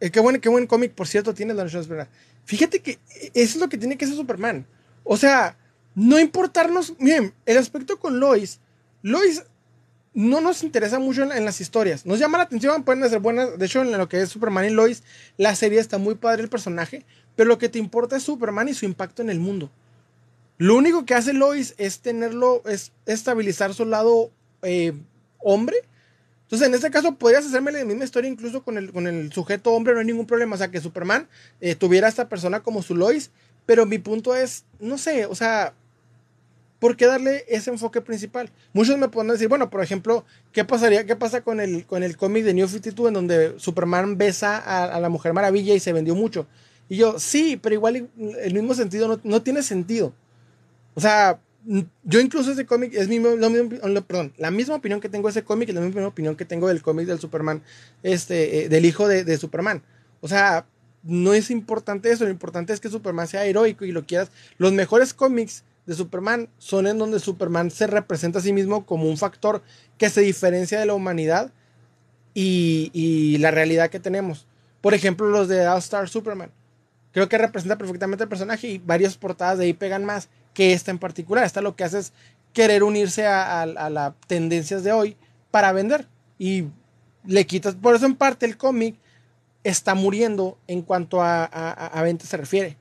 [0.00, 2.06] eh, qué buen, qué buen cómic, por cierto, tiene la noche de
[2.48, 2.98] Fíjate que
[3.34, 4.66] eso es lo que tiene que ser Superman.
[5.04, 5.58] O sea,
[5.94, 6.94] no importarnos.
[6.98, 8.58] Miren, el aspecto con Lois.
[9.02, 9.44] Lois
[10.14, 12.06] no nos interesa mucho en, las historias.
[12.06, 13.58] Nos llama la atención, pueden ser buenas.
[13.58, 15.02] De hecho, en lo que es Superman y Lois,
[15.36, 17.04] la serie está muy padre el personaje.
[17.36, 19.70] Pero lo que te importa es Superman y su impacto en el mundo.
[20.56, 24.30] Lo único que hace Lois es tenerlo, es estabilizar su lado
[24.62, 24.94] eh,
[25.36, 25.76] hombre
[26.48, 29.70] entonces, en este caso, podrías hacerme la misma historia incluso con el, con el sujeto
[29.72, 30.54] hombre, no hay ningún problema.
[30.54, 31.28] O sea, que Superman
[31.60, 33.30] eh, tuviera a esta persona como su Lois.
[33.66, 35.74] Pero mi punto es, no sé, o sea,
[36.78, 38.50] ¿por qué darle ese enfoque principal?
[38.72, 42.16] Muchos me pueden decir, bueno, por ejemplo, ¿qué pasaría, qué pasa con el, con el
[42.16, 46.14] cómic de New 52 en donde Superman besa a, la Mujer Maravilla y se vendió
[46.14, 46.46] mucho?
[46.88, 48.08] Y yo, sí, pero igual
[48.40, 50.14] el mismo sentido no, no tiene sentido.
[50.94, 51.38] O sea,
[52.02, 55.72] yo incluso ese cómic es mi, la misma opinión que tengo de ese cómic y
[55.72, 57.62] la misma opinión que tengo del cómic del Superman,
[58.02, 59.82] este, eh, del hijo de, Superman.
[60.22, 60.64] O sea,
[61.02, 64.30] no es importante eso, lo importante es que Superman sea heroico y lo quieras.
[64.56, 69.06] Los mejores cómics de Superman son en donde Superman se representa a sí mismo como
[69.06, 69.62] un factor
[69.98, 71.52] que se diferencia de la humanidad
[72.32, 74.46] y, y la realidad que tenemos.
[74.80, 76.50] Por ejemplo, los de All Star Superman.
[77.12, 80.90] Creo que representa perfectamente el personaje y varias portadas de ahí pegan más que esta
[80.90, 81.44] en particular.
[81.44, 82.12] Esta lo que hace es
[82.52, 85.16] querer unirse a, las tendencias de hoy
[85.50, 86.06] para vender.
[86.38, 86.64] Y
[87.24, 88.96] le quitas, por eso en parte el cómic
[89.64, 92.76] está muriendo en cuanto a, a, se refiere.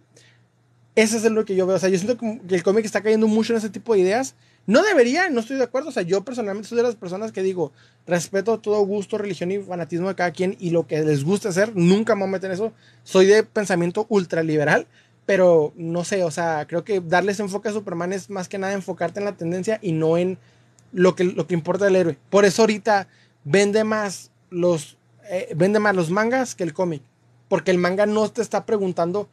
[0.95, 1.75] Eso es lo que yo veo.
[1.75, 4.35] O sea, yo siento que el cómic está cayendo mucho en ese tipo de ideas.
[4.65, 5.89] No debería, no estoy de acuerdo.
[5.89, 7.71] O sea, yo personalmente soy de las personas que digo,
[8.07, 11.75] respeto todo gusto, religión y fanatismo de cada quien y lo que les guste hacer,
[11.75, 12.73] nunca me voy a meter eso.
[13.03, 14.87] Soy de pensamiento ultraliberal
[15.27, 18.71] pero no sé, o sea, creo que darles enfoque a Superman es más que nada
[18.71, 20.39] enfocarte en la tendencia y no en
[20.93, 22.17] lo que, lo que importa del héroe.
[22.29, 23.09] Por eso ahorita
[23.43, 24.97] vende más los,
[25.29, 27.01] eh, vende más los mangas que el cómic.
[27.49, 29.27] Porque el manga no te está preguntando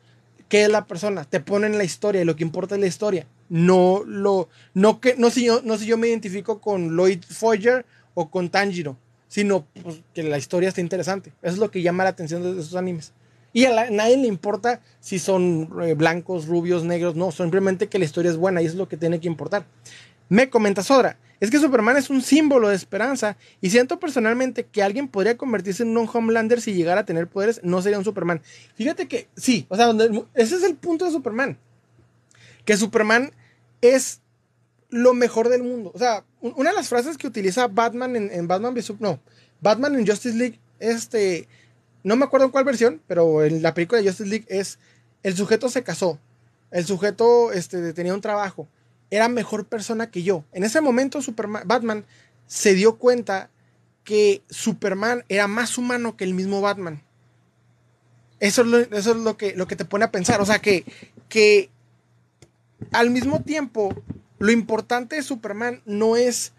[0.48, 3.28] qué es la persona, te ponen la historia y lo que importa es la historia.
[3.48, 8.30] No lo, no que, no si yo, no yo me identifico con Lloyd Foyer o
[8.30, 8.96] con Tanjiro,
[9.28, 11.32] sino pues, que la historia está interesante.
[11.40, 13.12] Eso es lo que llama la atención de esos animes.
[13.54, 18.04] Y a, nadie le importa si son eh, blancos, rubios, negros, no, simplemente que la
[18.04, 19.64] historia es buena y es lo que tiene que importar.
[20.28, 24.82] Me comenta Sodra, es que Superman es un símbolo de esperanza y siento personalmente que
[24.82, 28.42] alguien podría convertirse en un Homelander si llegara a tener poderes, no sería un Superman.
[28.74, 29.92] Fíjate que sí, o sea,
[30.34, 31.56] ese es el punto de Superman.
[32.64, 33.32] Que Superman
[33.82, 34.20] es
[34.90, 35.92] lo mejor del mundo.
[35.94, 39.20] O sea, una de las frases que utiliza Batman en, Batman no,
[39.60, 41.46] Batman en Justice League, este,
[42.04, 44.78] no me acuerdo en cuál versión, pero en la película de Justice League es,
[45.22, 46.20] el sujeto se casó,
[46.70, 48.68] el sujeto este, tenía un trabajo,
[49.10, 50.44] era mejor persona que yo.
[50.52, 52.04] En ese momento Superman, Batman
[52.46, 53.50] se dio cuenta
[54.04, 57.02] que Superman era más humano que el mismo Batman.
[58.38, 60.40] Eso es lo, que, te pone a pensar.
[60.42, 60.84] O sea, que
[62.92, 63.94] al mismo tiempo,
[64.38, 66.52] lo importante de Superman no es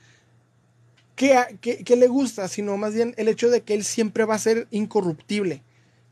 [1.15, 4.67] que, le gusta, sino más bien el hecho de que él siempre va a ser
[4.71, 5.61] incorruptible,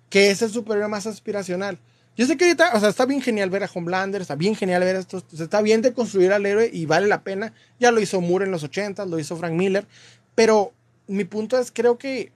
[0.10, 1.78] que es el superhéroe más aspiracional.
[2.16, 4.82] Yo sé que ahorita, o sea, está bien genial ver a Homelander, está bien genial
[4.82, 7.54] ver esto, está bien de construir al héroe y vale la pena.
[7.80, 9.88] Ya lo hizo Moore en los 80, lo hizo Frank Miller,
[10.36, 10.72] pero
[11.08, 12.32] mi punto es, creo que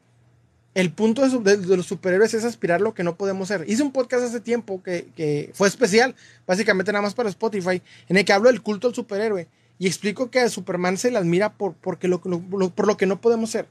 [0.73, 3.65] el punto de, los superhéroes es aspirar lo que no podemos ser.
[3.68, 6.15] Hice un podcast hace tiempo que, que, fue especial,
[6.45, 9.48] básicamente nada más para Spotify, en el que hablo del culto al superhéroe
[9.79, 13.21] y explico que a Superman se le admira por, porque lo, por lo que no
[13.21, 13.67] podemos ser.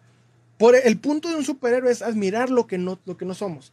[0.58, 3.72] Por el punto de un superhéroe es admirar lo que no, lo que no somos.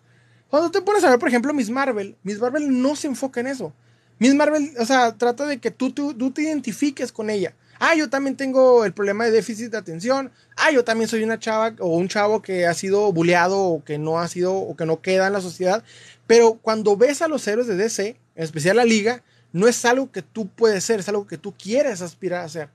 [0.49, 3.47] Cuando te pones a ver, por ejemplo, Miss Marvel, Miss Marvel no se enfoca en
[3.47, 3.73] eso.
[4.19, 7.55] Miss Marvel, o sea, trata de que tú, tú, tú te identifiques con ella.
[7.79, 10.31] Ah, yo también tengo el problema de déficit de atención.
[10.55, 13.97] Ah, yo también soy una chava o un chavo que ha sido bulleado o que
[13.97, 15.83] no ha sido o que no queda en la sociedad.
[16.27, 19.23] Pero cuando ves a los héroes de DC, en especial la liga,
[19.53, 22.69] no es algo que tú puedes ser, es algo que tú quieres aspirar a ser.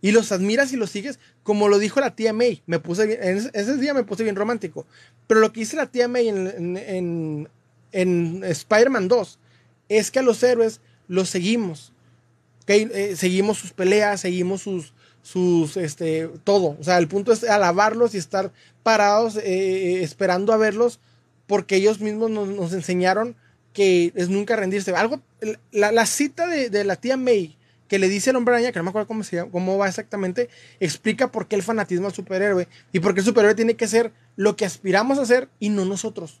[0.00, 2.62] Y los admiras y los sigues, como lo dijo la tía May.
[2.66, 4.84] Me puse en ese día me puse bien romántico.
[5.28, 7.48] Pero lo que dice la tía May en, en,
[7.92, 9.38] en Spider-Man 2
[9.88, 11.92] es que a los héroes los seguimos.
[12.66, 16.76] Eh, seguimos sus peleas, seguimos sus, sus, este, todo.
[16.80, 18.52] O sea, el punto es alabarlos y estar
[18.82, 21.00] parados eh, esperando a verlos
[21.46, 23.36] porque ellos mismos nos, enseñaron
[23.72, 24.94] que es nunca rendirse.
[24.94, 25.20] Algo,
[25.70, 27.56] la, cita de, la tía May
[27.88, 30.48] que le dice el hombre araña, que no me acuerdo cómo, se cómo va exactamente,
[30.80, 34.12] explica por qué el fanatismo al superhéroe y por qué el superhéroe tiene que ser
[34.34, 36.40] lo que aspiramos a ser y no nosotros.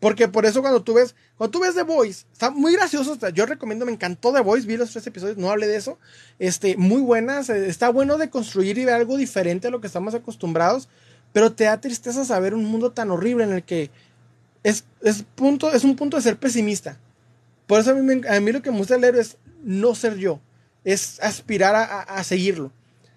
[0.00, 3.18] Porque por eso cuando tú ves, cuando tú ves The Voice, está muy gracioso.
[3.30, 5.98] Yo recomiendo, me encantó The Voice, vi los tres episodios, no hablé de eso.
[6.38, 9.88] Este, muy buenas, eh, está bueno de construir y ver algo diferente a lo que
[9.88, 10.88] estamos acostumbrados,
[11.32, 13.90] pero te da tristeza saber un mundo tan horrible en el que
[14.62, 16.98] es, es, punto, es un punto de ser pesimista.
[17.66, 17.94] Por eso a
[18.40, 20.40] mí, lo que me gusta leer es no ser yo,
[20.84, 22.72] es aspirar a, a, seguirlo.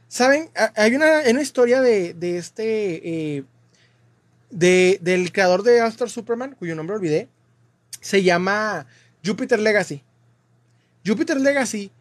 [0.07, 0.49] ¿Saben?
[0.76, 3.44] Hay una, una historia de, de este eh,
[4.52, 7.28] del creador de All Superman, cuyo nombre olvidé,
[7.99, 8.86] se llama
[9.26, 10.03] Jupiter Legacy.
[11.06, 11.91] Jupiter Legacy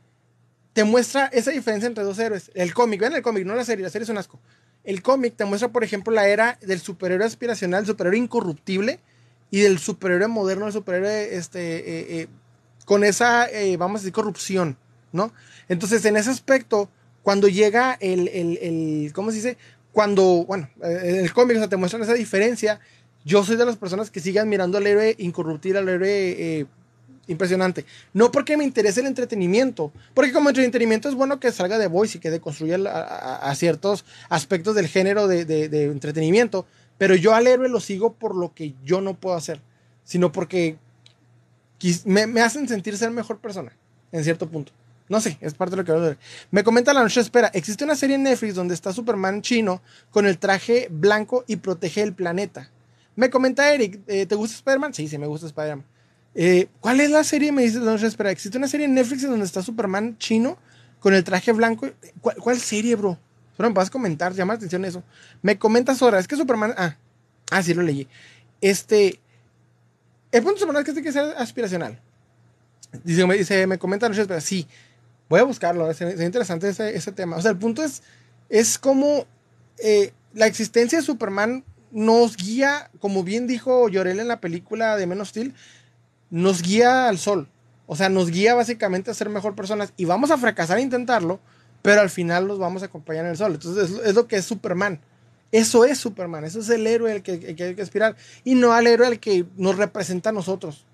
[0.73, 2.51] te muestra esa diferencia entre dos héroes.
[2.55, 4.39] El cómic, vean el cómic, no la serie, la serie es un asco.
[4.85, 9.01] El cómic te muestra, por ejemplo, la era del superhéroe aspiracional, superhéroe incorruptible
[9.53, 12.29] y del superhéroe moderno, el superhéroe este, eh, eh,
[12.85, 14.77] con esa, eh, vamos a decir, corrupción,
[15.13, 15.33] ¿no?
[15.69, 16.89] Entonces, en ese aspecto,
[17.23, 19.59] cuando llega el, el, el ¿cómo se dice?
[19.93, 22.81] cuando, bueno, en el cómic o te muestran esa diferencia,
[23.25, 26.67] yo soy de las personas que siguen mirando al héroe incorruptible, al héroe eh,
[27.29, 27.85] impresionante.
[28.15, 32.19] No porque me interese el entretenimiento, porque como entretenimiento es bueno que salga de voice
[32.19, 36.67] y que deconstruya a, ciertos aspectos del género de, de, entretenimiento,
[37.03, 39.61] pero yo al héroe lo sigo por lo que yo no puedo hacer,
[40.05, 40.77] sino porque
[42.05, 43.73] me, hacen sentir ser mejor persona,
[44.13, 44.71] en cierto punto.
[45.09, 46.19] No sé, es parte de lo que voy a ver.
[46.53, 47.49] Me comenta la noche espera.
[47.55, 52.03] Existe una serie en Netflix donde está Superman chino con el traje blanco y protege
[52.03, 52.71] el planeta.
[53.17, 54.95] Me comenta Eric, eh, ¿te gusta Spider-Man?
[54.95, 55.85] Sí, sí, me gusta Spider-Man.
[56.37, 57.51] Eh, ¿Cuál es la serie?
[57.51, 58.31] Me dice la noche espera.
[58.31, 60.57] Existe una serie en Netflix donde está Superman chino
[61.01, 61.91] con el traje blanco.
[62.21, 63.19] ¿Cuál, serie, bro?
[63.63, 65.05] Solo me vas a comentar, llama la atención eso.
[65.41, 66.75] Me comentas ahora, es que Superman.
[66.77, 66.97] Ah,
[67.53, 68.09] ah, lo leí.
[68.61, 69.21] Este.
[70.33, 72.01] El punto de Superman es que tiene que ser aspiracional.
[73.05, 74.41] Dice, me, dice, me comenta noche espera.
[74.41, 74.67] Sí,
[75.29, 77.37] Voy a buscarlo, es, interesante ese, tema.
[77.37, 78.03] O sea, el punto es,
[78.49, 79.27] es como
[79.79, 85.07] eh, la existencia de Superman nos guía, como bien dijo Llorel en la película de
[85.07, 85.55] Men of Steel,
[86.31, 87.49] nos guía al sol.
[87.87, 91.39] O sea, nos guía básicamente a ser mejor personas y vamos a fracasar a intentarlo,
[91.83, 93.55] pero al final los vamos a acompañar en el sol.
[93.55, 95.01] Entonces, es, lo que es Superman.
[95.51, 98.87] Eso es Superman, eso es el héroe al que, hay que aspirar y no al
[98.87, 100.87] héroe al que nos representa a nosotros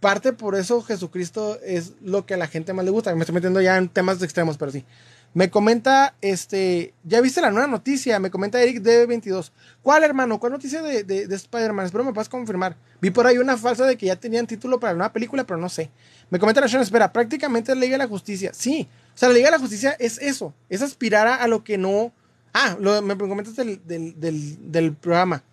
[0.00, 3.14] parte por eso Jesucristo es lo que a la gente más le gusta.
[3.14, 4.84] Me estoy metiendo ya en temas extremos, pero sí.
[5.32, 9.52] Me comenta, este, ya viste la nueva noticia, me comenta Eric D22.
[9.80, 10.40] ¿Cuál, hermano?
[10.40, 11.86] ¿Cuál noticia de, de, Spider-Man?
[11.86, 12.74] Espero me puedas confirmar.
[13.00, 15.60] Vi por ahí una falsa de que ya tenían título para la nueva película, pero
[15.60, 15.88] no sé.
[16.30, 18.50] Me comenta la espera, prácticamente la Liga de la Justicia.
[18.52, 18.88] Sí,
[19.20, 22.12] sea, la Liga de la Justicia es eso, es aspirar a, lo que no...
[22.54, 25.44] Ah, lo, me comentas del, del, programa.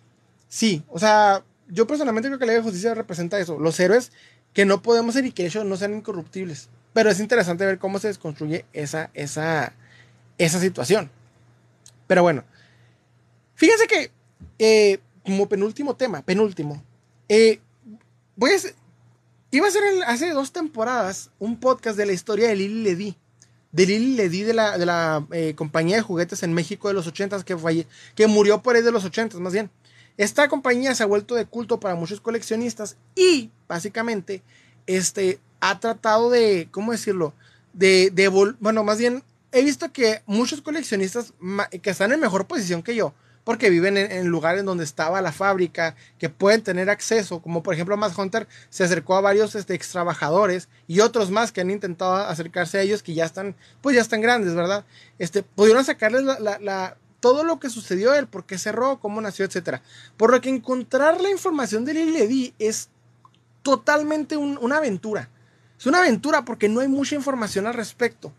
[0.48, 3.58] Sí, o sea, yo personalmente creo que la Liga de Justicia representa eso.
[3.58, 4.10] Los héroes
[4.52, 6.68] que no podemos ser y que ellos no sean incorruptibles.
[6.92, 9.74] Pero es interesante ver cómo se desconstruye esa, esa,
[10.38, 11.10] esa situación.
[12.06, 12.44] Pero bueno,
[13.54, 14.10] fíjense que
[14.58, 16.82] eh, como penúltimo tema, penúltimo,
[17.28, 17.60] eh,
[18.34, 18.56] voy a
[19.50, 23.16] iba a ser hace dos temporadas un podcast de la historia de Lili Ledy.
[23.72, 27.06] De Lili Ledy de la, de la eh, compañía de juguetes en México de los
[27.06, 29.70] 80 que, que murió por ahí de los 80 más bien.
[30.16, 34.42] Esta compañía se ha vuelto de culto para muchos coleccionistas y básicamente
[34.86, 37.34] este, ha tratado de, ¿cómo decirlo?
[37.72, 39.22] De, de, bueno, más bien
[39.52, 41.32] he visto que muchos coleccionistas
[41.82, 43.14] que están en mejor posición que yo,
[43.48, 47.96] porque viven en, lugares donde estaba la fábrica, que pueden tener acceso, como por ejemplo
[47.96, 52.14] Mass Hunter se acercó a varios este, ex trabajadores y otros más que han intentado
[52.16, 54.84] acercarse a ellos que ya están, pues ya están grandes, ¿verdad?
[55.18, 59.80] Este, pudieron sacarles la todo lo que sucedió, el por qué cerró, cómo nació, etc.
[60.18, 62.90] Por lo que encontrar la información de Lily es
[63.62, 65.30] totalmente una aventura.
[65.78, 68.30] Es una aventura porque no hay mucha información al respecto.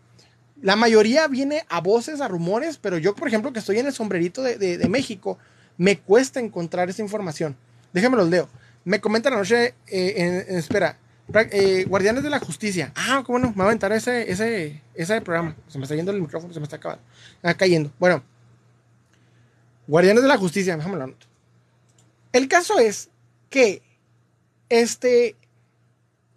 [0.62, 3.92] La mayoría viene a voces, a rumores, pero yo, por ejemplo, que estoy en el
[3.92, 5.38] sombrerito de, México,
[5.78, 7.56] me cuesta encontrar esa información.
[7.92, 8.48] Déjenme los leo.
[8.84, 10.98] Me comenta la noche, eh, espera,
[11.34, 12.92] eh, Guardianes de la Justicia.
[12.94, 15.56] Ah, cómo no, me va a aventar ese, ese, ese programa.
[15.68, 17.02] Se me está yendo el micrófono, se me está acabando.
[17.42, 17.92] Ah, cayendo.
[17.98, 18.22] Bueno,
[19.86, 21.26] Guardianes de la Justicia, déjame la nota.
[22.32, 23.10] El caso es
[23.48, 23.82] que
[24.68, 25.36] este.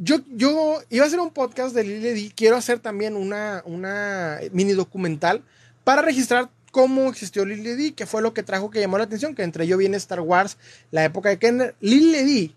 [0.03, 4.73] Yo, yo iba a hacer un podcast de Lily Quiero hacer también una, una mini
[4.73, 5.43] documental
[5.85, 9.33] para registrar cómo existió Lily D, que fue lo que trajo que llamó la atención,
[9.33, 10.57] que entre ello viene Star Wars,
[10.91, 11.75] la época de Kenner.
[11.79, 12.55] Lily D,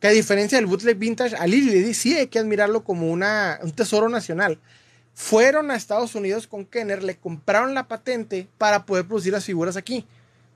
[0.00, 3.58] que a diferencia del bootleg vintage, a Lily D sí hay que admirarlo como una,
[3.62, 4.58] un tesoro nacional.
[5.12, 9.76] Fueron a Estados Unidos con Kenner, le compraron la patente para poder producir las figuras
[9.76, 10.06] aquí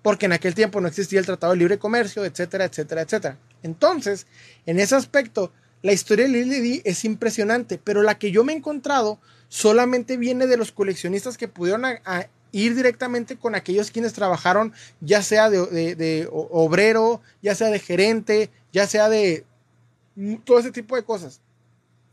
[0.00, 3.36] porque en aquel tiempo no existía el Tratado de Libre Comercio, etcétera, etcétera, etcétera.
[3.62, 4.26] Entonces,
[4.64, 8.52] en ese aspecto, la historia de Lily D es impresionante, pero la que yo me
[8.52, 11.84] he encontrado solamente viene de los coleccionistas que pudieron
[12.52, 18.86] ir directamente con aquellos quienes trabajaron, ya sea de, obrero, ya sea de gerente, ya
[18.86, 19.44] sea de
[20.44, 21.40] todo ese tipo de cosas.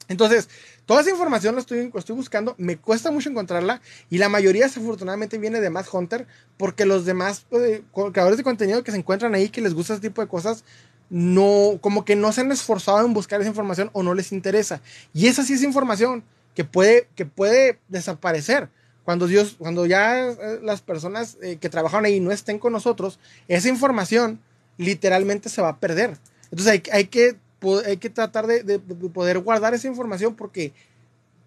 [0.09, 0.47] Entonces,
[0.85, 5.59] toda esa información la estoy, buscando, me cuesta mucho encontrarla y la mayoría desafortunadamente viene
[5.59, 6.25] de Matt Hunter
[6.55, 7.83] porque los demás eh,
[8.13, 10.63] creadores de contenido que se encuentran ahí que les gusta ese tipo de cosas
[11.09, 14.81] no, como que no se han esforzado en buscar esa información o no les interesa.
[15.13, 16.23] Y esa sí es información
[16.55, 18.69] que puede, que puede desaparecer.
[19.05, 23.19] Cuando Dios, cuando ya eh, las personas eh, que trabajaron ahí no estén con nosotros,
[23.47, 24.39] esa información
[24.77, 26.17] literalmente se va a perder.
[26.51, 27.37] Entonces hay, hay que
[27.85, 30.73] hay que tratar de, poder guardar esa información porque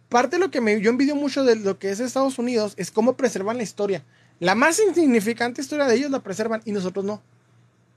[0.08, 2.90] parte de lo que me, yo envidio mucho de lo que es Estados Unidos es
[2.90, 4.04] cómo preservan la historia.
[4.40, 7.22] La más insignificante historia de ellos la preservan y nosotros no.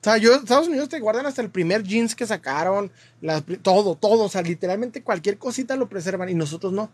[0.03, 2.91] O sea, yo, Estados Unidos te guardan hasta el primer jeans que sacaron,
[3.61, 6.89] todo, todo, o sea, literalmente cualquier cosita lo preservan y nosotros no.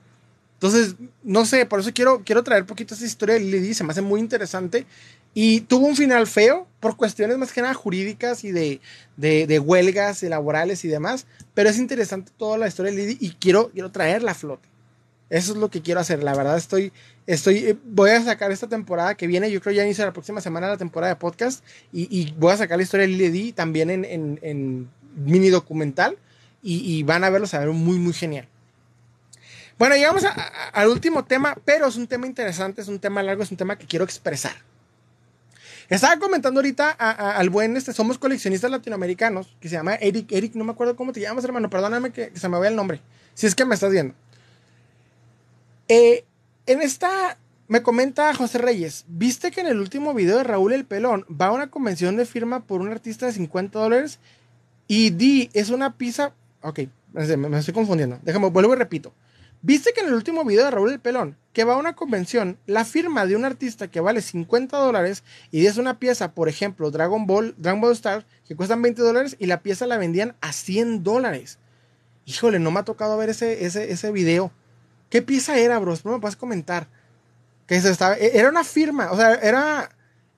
[0.53, 3.93] Entonces, no sé, por eso quiero, quiero traer poquito esta historia de Lily, se me
[3.93, 4.85] hace muy interesante
[5.33, 8.79] y tuvo un final feo por cuestiones más que nada jurídicas y de,
[9.17, 11.25] de, huelgas laborales y demás.
[11.55, 14.69] Pero es interesante toda la historia de Lidi y quiero, quiero traerla a flote.
[15.31, 16.21] Eso es lo que quiero hacer.
[16.21, 16.91] La verdad estoy,
[17.33, 19.51] estoy, eh, voy a sacar esta temporada que viene.
[19.51, 21.63] Yo creo ya inicia la próxima semana la temporada de podcast.
[21.93, 26.17] Y, voy a sacar la historia de Lily también en, en, mini documental.
[26.61, 28.47] Y, van a verlo, a ver muy, muy genial.
[29.77, 30.23] Bueno, llegamos
[30.73, 33.77] al último tema, pero es un tema interesante, es un tema largo, es un tema
[33.77, 34.51] que quiero expresar.
[35.87, 40.65] Estaba comentando ahorita al buen, este, somos coleccionistas latinoamericanos, que se llama Eric, Eric, no
[40.65, 43.01] me acuerdo cómo te llamas, hermano, perdóname que, se me vaya el nombre,
[43.33, 44.13] si es que me estás viendo.
[45.87, 46.25] Eh,
[46.69, 50.85] en esta, me comenta José Reyes, ¿viste que en el último video de Raúl El
[50.85, 54.19] Pelón va a una convención de firma por un artista de 50 dólares
[54.87, 56.31] y di es una pizza,
[56.61, 56.81] ok,
[57.13, 59.11] me, me estoy confundiendo, déjame, vuelvo y repito.
[59.63, 62.59] ¿Viste que en el último video de Raúl el Pelón, que va a una convención,
[62.67, 66.91] la firma de un artista que vale 50 dólares y es una pieza, por ejemplo,
[66.91, 70.53] Dragon Ball, Dragon Ball Star, que cuestan 20 dólares y la pieza la vendían a
[70.53, 71.57] 100 dólares?
[72.25, 74.51] Híjole, no me ha tocado ver ese, ese, ese video.
[75.09, 76.05] ¿Qué pieza era, bros?
[76.05, 76.87] No me puedes comentar.
[77.67, 79.89] Que se estaba, e, era una firma, o sea, era,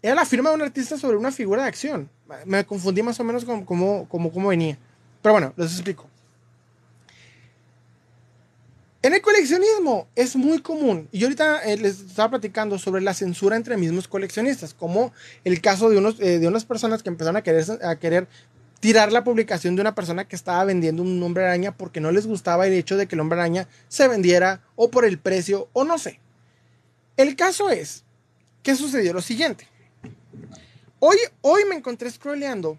[0.02, 2.10] era la firma de un artista sobre una figura de acción.
[2.46, 4.78] Me confundí más o menos con cómo, cómo venía.
[5.22, 6.08] Pero bueno, les explico.
[9.04, 13.16] En el coleccionismo es muy común, y yo ahorita eh, les estaba platicando sobre la
[13.16, 15.12] censura entre mismos coleccionistas, como
[15.44, 18.28] el caso de, unos, eh, de unas personas que empezaron a querer, a querer
[18.82, 22.28] tirar la publicación de una persona que estaba vendiendo un hombre araña porque no les
[22.28, 25.86] gustaba el hecho de que el hombre araña se vendiera o por el precio o
[25.86, 26.20] no sé.
[27.16, 28.04] El caso es
[28.64, 29.68] que sucedió lo siguiente.
[31.00, 32.78] Hoy, hoy me encontré scrolleando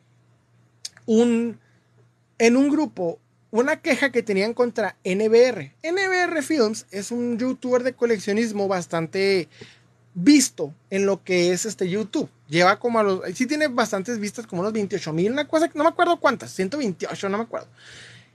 [1.06, 1.58] un,
[2.38, 3.18] en un grupo
[3.52, 5.72] una queja que tenían contra NBR.
[5.84, 9.48] NBR Films es un youtuber de coleccionismo bastante
[10.14, 12.28] visto en lo que es este YouTube.
[12.48, 13.20] Lleva como a los.
[13.34, 16.52] Sí, tiene bastantes vistas, como unos 28 mil, una cosa que no me acuerdo cuántas,
[16.52, 17.68] 128, no me acuerdo.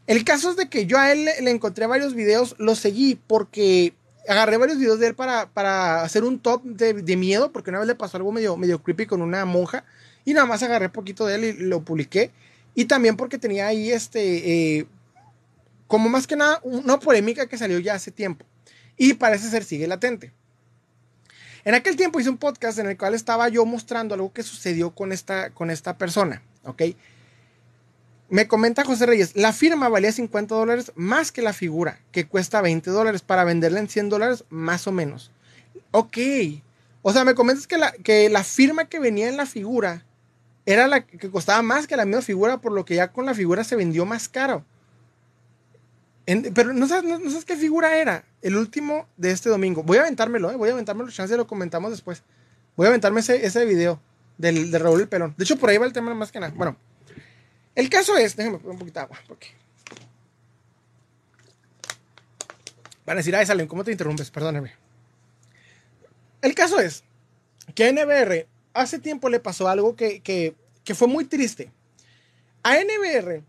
[0.08, 3.94] El caso es de que yo a él le, encontré varios videos, los seguí porque
[4.28, 7.88] agarré varios videos de él para, para hacer un top de, miedo, porque una vez
[7.88, 9.84] le pasó algo medio, medio creepy con una monja
[10.26, 12.32] y nada más agarré poquito de él y lo publiqué.
[12.74, 14.78] Y también porque tenía ahí este.
[14.78, 14.88] Eh,
[15.88, 18.46] como más que nada una polémica que salió ya hace tiempo
[18.98, 20.34] y parece ser sigue latente.
[21.68, 24.92] En aquel tiempo hice un podcast en el cual estaba yo mostrando algo que sucedió
[24.92, 26.82] con esta, con esta persona, ¿ok?
[28.30, 32.62] Me comenta José Reyes, la firma valía 50 dólares más que la figura, que cuesta
[32.62, 35.30] 20 dólares para venderla en 100 dólares más o menos.
[35.92, 36.18] Ok,
[37.02, 40.06] o sea, me comentas que la, que la firma que venía en la figura
[40.66, 43.34] era la que costaba más que la misma figura, por lo que ya con la
[43.34, 44.64] figura se vendió más caro
[46.54, 48.26] pero no sabes, qué figura era.
[48.42, 49.84] El último de este domingo.
[49.84, 50.56] Voy a aventármelo, ¿eh?
[50.56, 51.10] voy a aventármelo.
[51.10, 52.24] Chance lo comentamos después.
[52.76, 54.02] Voy a aventarme ese, ese video
[54.38, 55.34] del, de Raúl el Pelón.
[55.38, 56.54] De hecho, por ahí va el tema más que nada.
[56.56, 56.76] Bueno,
[57.76, 58.36] el caso es.
[58.36, 59.18] Déjenme poner un poquito de agua.
[59.26, 59.48] Porque...
[63.06, 64.30] Van a decir, ay, Salen, ¿cómo te interrumpes?
[64.30, 64.74] Perdóneme.
[66.42, 67.06] El caso es
[67.74, 71.72] que a NBR hace tiempo le pasó algo que, que, que fue muy triste.
[72.64, 73.44] A NBR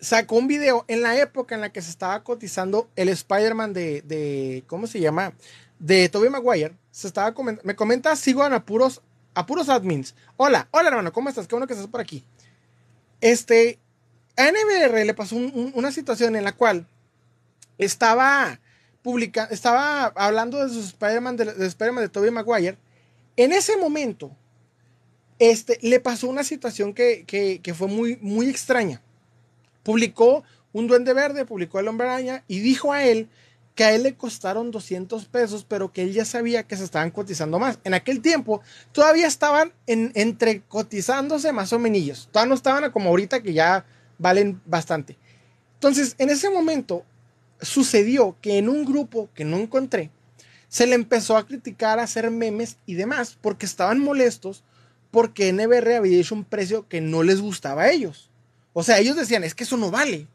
[0.00, 4.02] sacó un video en la época en la que se estaba cotizando el Spider-Man de,
[4.02, 5.34] de, ¿cómo se llama?
[5.78, 6.76] De Tobey Maguire.
[6.90, 9.02] Se estaba me comenta, sigo a puros,
[9.34, 10.14] a admins.
[10.36, 11.46] Hola, hola hermano, ¿cómo estás?
[11.46, 12.24] Qué bueno que estás por aquí.
[13.20, 13.78] Este,
[14.36, 16.86] a NBR le pasó una situación en la cual
[17.78, 18.60] estaba
[19.02, 22.76] publica, estaba hablando de su Spider-Man de, de, de Tobey Maguire.
[23.36, 24.36] En ese momento,
[25.38, 29.00] este, le pasó una situación que, que, que, fue muy, muy extraña.
[29.88, 30.44] Publicó
[30.74, 33.30] un duende verde, publicó el hombre araña y dijo a él
[33.74, 37.10] que a él le costaron 200 pesos, pero que él ya sabía que se estaban
[37.10, 37.78] cotizando más.
[37.84, 38.60] En aquel tiempo
[38.92, 42.28] todavía estaban en, entre cotizándose más o menos.
[42.30, 43.86] Todavía no estaban como ahorita que ya
[44.18, 45.16] valen bastante.
[45.72, 47.06] Entonces, en ese momento,
[47.62, 50.10] sucedió que en un grupo que no encontré,
[50.68, 54.64] se le empezó a criticar, a hacer memes y demás, porque estaban molestos
[55.10, 58.27] porque NBR había hecho un precio que no les gustaba a ellos.
[58.78, 60.28] O sea, ellos decían, es que eso no vale.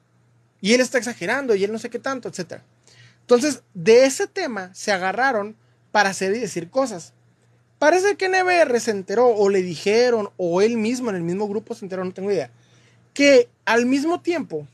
[0.59, 2.55] Y él está exagerando y él no sé qué tanto, etc.
[3.21, 5.55] Entonces, de ese tema se agarraron
[5.93, 7.13] para hacer y decir cosas.
[7.79, 11.73] Parece que NBR se enteró o le dijeron o él mismo en el mismo grupo
[11.73, 12.51] se enteró, no tengo idea,
[13.13, 14.67] que al mismo tiempo,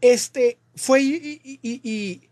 [0.00, 2.28] este, fue y, y,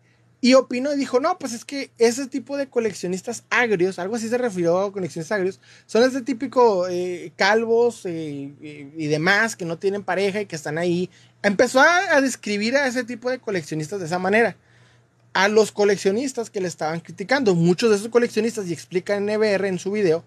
[0.54, 4.38] opinó y dijo, no, pues es que ese tipo de coleccionistas agrios, algo así se
[4.38, 8.52] refirió a coleccionistas agrios, son ese típico eh, calvos eh,
[8.96, 11.10] y demás que no tienen pareja y que están ahí.
[11.42, 14.56] Empezó a, describir a ese tipo de coleccionistas de esa manera.
[15.34, 19.66] A los coleccionistas que le estaban criticando, muchos de esos coleccionistas, y explica en NBR
[19.66, 20.24] en su video,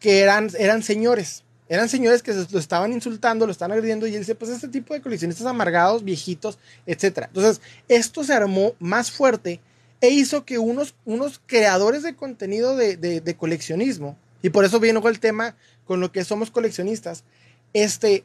[0.00, 4.20] que eran, eran señores, eran señores que lo estaban insultando, lo estaban agrediendo y él
[4.20, 7.24] dice, pues este tipo de coleccionistas amargados, viejitos, etc.
[7.26, 9.60] Entonces, esto se armó más fuerte
[10.00, 15.20] e hizo que unos, unos creadores de contenido de, coleccionismo, y por eso viene el
[15.20, 17.24] tema con lo que somos coleccionistas,
[17.72, 18.24] este,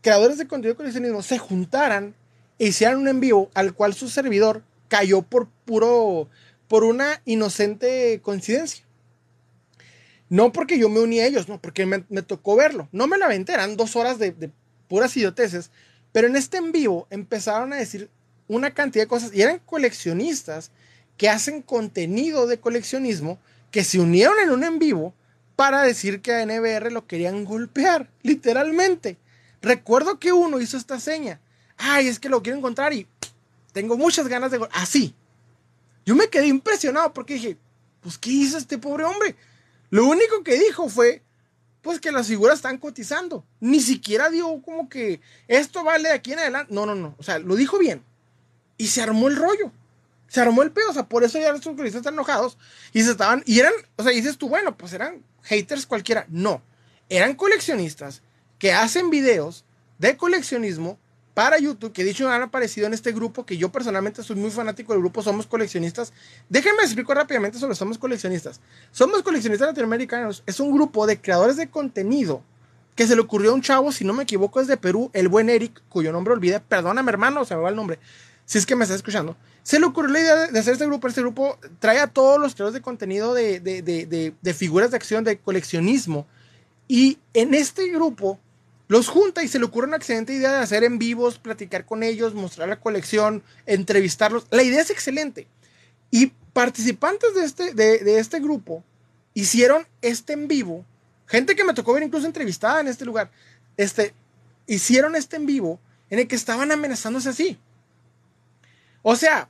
[0.00, 2.14] creadores de contenido de coleccionismo se juntaran
[2.58, 6.28] e hicieran un envío al cual su servidor cayó por puro,
[6.68, 8.84] por una inocente coincidencia.
[10.30, 12.88] No porque yo me uní a ellos, no, porque me, tocó verlo.
[12.92, 14.50] No me la aventé, eran dos horas de,
[14.88, 15.70] puras idioteces.
[16.12, 18.08] Pero en este en vivo empezaron a decir
[18.46, 20.70] una cantidad de cosas y eran coleccionistas
[21.16, 23.38] que hacen contenido de coleccionismo
[23.72, 25.14] que se unieron en un en vivo
[25.56, 29.18] para decir que a NBR lo querían golpear, literalmente.
[29.60, 31.40] Recuerdo que uno hizo esta seña.
[31.76, 33.06] Ay, es que lo quiero encontrar y
[33.72, 34.60] tengo muchas ganas de...
[34.72, 35.14] Así.
[36.06, 37.56] Yo me quedé impresionado porque dije,
[38.00, 39.36] pues, ¿qué hizo este pobre hombre?
[39.90, 41.22] Lo único que dijo fue,
[41.82, 43.44] pues que las figuras están cotizando.
[43.60, 46.72] Ni siquiera dio como que esto vale de aquí en adelante.
[46.72, 47.14] No, no, no.
[47.18, 48.04] O sea, lo dijo bien.
[48.76, 49.72] Y se armó el rollo.
[50.28, 50.90] Se armó el pedo.
[50.90, 52.56] O sea, por eso ya los coleccionistas están enojados.
[52.92, 56.26] Y se estaban, y eran, o sea, dices tú, bueno, pues eran haters cualquiera.
[56.28, 56.62] No.
[57.08, 58.22] Eran coleccionistas
[58.58, 59.64] que hacen videos
[59.98, 60.98] de coleccionismo
[61.34, 64.92] para YouTube, que dicho han aparecido en este grupo, que yo personalmente soy muy fanático
[64.92, 66.12] del grupo Somos Coleccionistas.
[66.48, 68.60] Déjenme explicar rápidamente sobre Somos Coleccionistas.
[68.90, 72.42] Somos Coleccionistas Latinoamericanos es un grupo de creadores de contenido
[72.96, 75.28] que se le ocurrió a un chavo, si no me equivoco, es de Perú, el
[75.28, 77.98] buen Eric, cuyo nombre olvidé, perdóname hermano, se me va el nombre,
[78.44, 79.36] si es que me está escuchando.
[79.62, 81.06] Se le ocurrió la idea de hacer este grupo.
[81.06, 84.96] Este grupo trae a todos los creadores de contenido de, de, de, de figuras de
[84.96, 86.26] acción, de coleccionismo.
[86.88, 88.38] Y en este grupo
[88.90, 92.02] los junta y se le ocurre una excelente idea de hacer en vivos, platicar con
[92.02, 94.48] ellos, mostrar la colección, entrevistarlos.
[94.50, 95.46] La idea es excelente.
[96.10, 98.82] Y participantes de este, de, este grupo
[99.32, 100.84] hicieron este en vivo.
[101.28, 103.30] Gente que me tocó ver incluso entrevistada en este lugar.
[103.76, 104.12] Este,
[104.66, 105.78] hicieron este en vivo
[106.10, 107.60] en el que estaban amenazándose así.
[109.02, 109.48] O sea,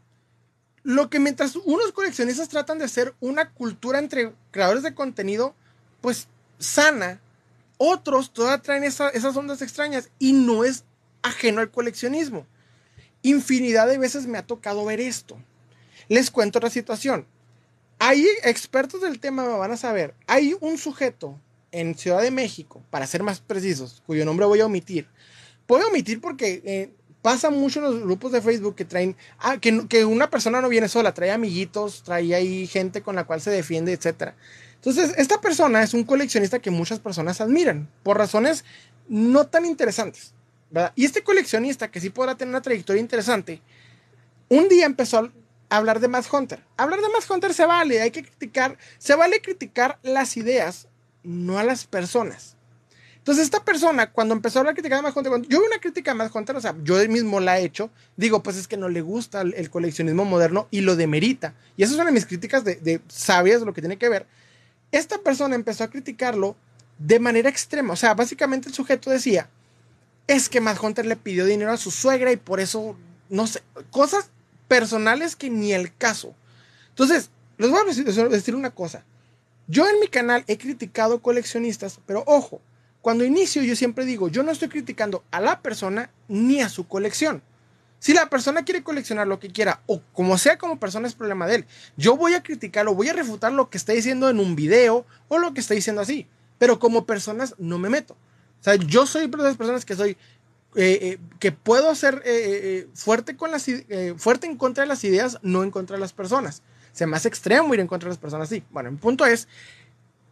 [0.82, 5.54] lo que mientras unos coleccionistas tratan de hacer una cultura entre creadores de contenido,
[6.02, 7.22] pues sana,
[7.82, 10.84] otros todavía traen esas ondas extrañas y no es
[11.22, 12.46] ajeno al coleccionismo.
[13.22, 15.38] Infinidad de veces me ha tocado ver esto.
[16.06, 17.26] Les cuento otra situación.
[17.98, 20.14] Hay expertos del tema, me van a saber.
[20.26, 21.40] Hay un sujeto
[21.72, 25.08] en Ciudad de México, para ser más precisos, cuyo nombre voy a omitir.
[25.66, 26.90] Puedo omitir porque eh,
[27.22, 30.68] pasa mucho en los grupos de Facebook que traen, ah, que, que, una persona no
[30.68, 34.36] viene sola, trae amiguitos, trae ahí gente con la cual se defiende, etcétera.
[34.80, 38.64] Entonces, esta persona es un coleccionista que muchas personas admiran por razones
[39.08, 40.32] no tan interesantes.
[40.94, 43.60] Y este coleccionista, que sí podrá tener una trayectoria interesante,
[44.48, 46.64] un día empezó a hablar de Mass Hunter.
[46.78, 50.88] Hablar de Mass Hunter se vale, hay que criticar, se vale criticar las ideas,
[51.22, 52.56] no a las personas.
[53.18, 55.78] Entonces, esta persona, cuando empezó a hablar crítica de Mad Hunter, cuando yo vi una
[55.78, 58.78] crítica de Mad Hunter, o sea, yo mismo la he hecho, digo, pues es que
[58.78, 61.52] no le gusta el, coleccionismo moderno y lo demerita.
[61.76, 64.08] Y eso es una de mis críticas de, de sabias de lo que tiene que
[64.08, 64.26] ver.
[64.92, 66.56] Esta persona empezó a criticarlo
[66.98, 67.94] de manera extrema.
[67.94, 69.48] O sea, básicamente el sujeto decía,
[70.26, 72.96] es que Mad Hunter le pidió dinero a su suegra y por eso,
[73.28, 74.30] no sé, cosas
[74.68, 76.34] personales que ni el caso.
[76.90, 79.04] Entonces, les voy a decir una cosa.
[79.66, 82.60] Yo en mi canal he criticado coleccionistas, pero ojo,
[83.02, 86.86] cuando inicio yo siempre digo, yo no estoy criticando a la persona ni a su
[86.86, 87.42] colección.
[88.00, 91.46] Si la persona quiere coleccionar lo que quiera o como sea como persona es problema
[91.46, 91.66] de él,
[91.98, 95.38] yo voy a criticarlo, voy a refutar lo que está diciendo en un video o
[95.38, 96.26] lo que está diciendo así.
[96.58, 98.14] Pero como personas no me meto.
[98.14, 100.10] O sea, yo soy de las personas que soy,
[100.76, 103.66] eh, eh, que puedo ser eh, fuerte, con las,
[104.16, 106.62] fuerte en contra de las ideas, no en contra de las personas.
[106.92, 108.64] Se me hace extremo ir en contra de las personas así.
[108.70, 109.46] Bueno, mi punto es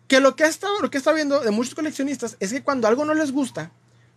[0.09, 3.05] que lo que estado, lo que está viendo de muchos coleccionistas es que cuando algo
[3.05, 3.70] no les gusta,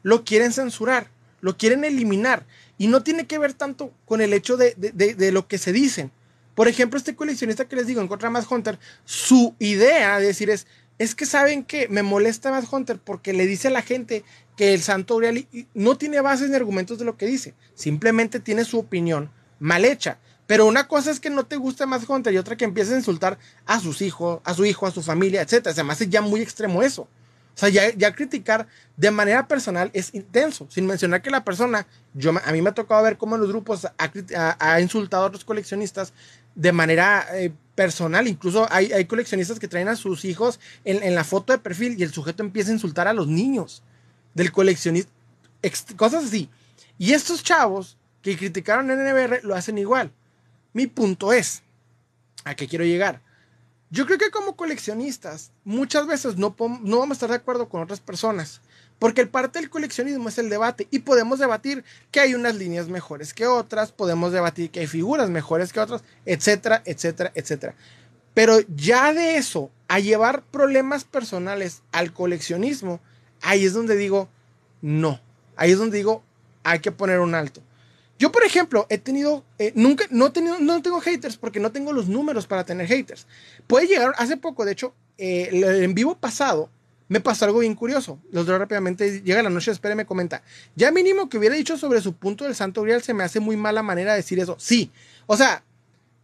[0.04, 1.10] lo quieren censurar,
[1.42, 2.46] lo quieren eliminar.
[2.78, 6.12] Y no tiene que ver tanto con el hecho de, de, lo que se dicen.
[6.56, 10.28] Por ejemplo, este coleccionista que les digo, en contra de Mass Hunter, su idea de
[10.28, 13.82] decir es, es que saben que me molesta Mass Hunter porque le dice a la
[13.82, 14.24] gente
[14.58, 18.66] que el Santo Grial no tiene bases ni argumentos de lo que dice, simplemente tiene
[18.66, 20.20] su opinión mal hecha.
[20.48, 22.98] Pero una cosa es que no te guste más Hunter y otra que empieces a
[22.98, 25.70] insultar a sus hijos, a su hijo, a su familia, etc.
[25.70, 27.08] Se me ya muy extremo eso.
[27.62, 28.66] O sea, ya, criticar
[28.98, 31.86] de manera personal es intenso, sin mencionar que la persona,
[32.16, 36.12] yo, a mí me ha tocado ver cómo los grupos ha, insultado a otros coleccionistas
[36.56, 38.28] de manera eh, personal.
[38.28, 42.04] Incluso hay, hay, coleccionistas que traen a sus hijos en, la foto de perfil y
[42.04, 43.84] el sujeto empieza a insultar a los niños
[44.34, 45.12] del coleccionista.
[45.98, 46.50] Cosas así.
[46.98, 50.12] Y estos chavos que criticaron en NBR lo hacen igual.
[50.74, 51.62] Mi punto es,
[52.44, 53.22] ¿a qué quiero llegar?
[53.92, 58.00] Yo creo que como coleccionistas muchas veces no, vamos a estar de acuerdo con otras
[58.00, 58.62] personas,
[59.00, 62.88] porque el parte del coleccionismo es el debate y podemos debatir que hay unas líneas
[62.88, 67.76] mejores que otras, podemos debatir que hay figuras mejores que otras, etcétera, etcétera, etcétera.
[68.34, 73.02] Pero ya de eso a llevar problemas personales al coleccionismo,
[73.42, 74.30] ahí es donde digo,
[74.82, 75.20] no,
[75.58, 76.24] ahí es donde digo,
[76.64, 77.62] hay que poner un alto.
[78.22, 81.92] Yo, por ejemplo, he tenido, eh, nunca, no, tenido, no tengo haters porque no tengo
[81.92, 83.26] los números para tener haters.
[83.66, 85.50] Puede llegar, hace poco, de hecho, eh,
[85.84, 86.70] en vivo pasado,
[87.08, 88.20] me pasó algo bien curioso.
[88.32, 89.24] Los doy rápidamente.
[89.24, 90.44] Llega la noche, espere, me comenta.
[90.76, 93.58] Ya mínimo que hubiera dicho sobre su punto del Santo Grial, se me hace muy
[93.58, 94.56] mala manera de decir eso.
[94.60, 94.92] Sí.
[95.26, 95.64] O sea,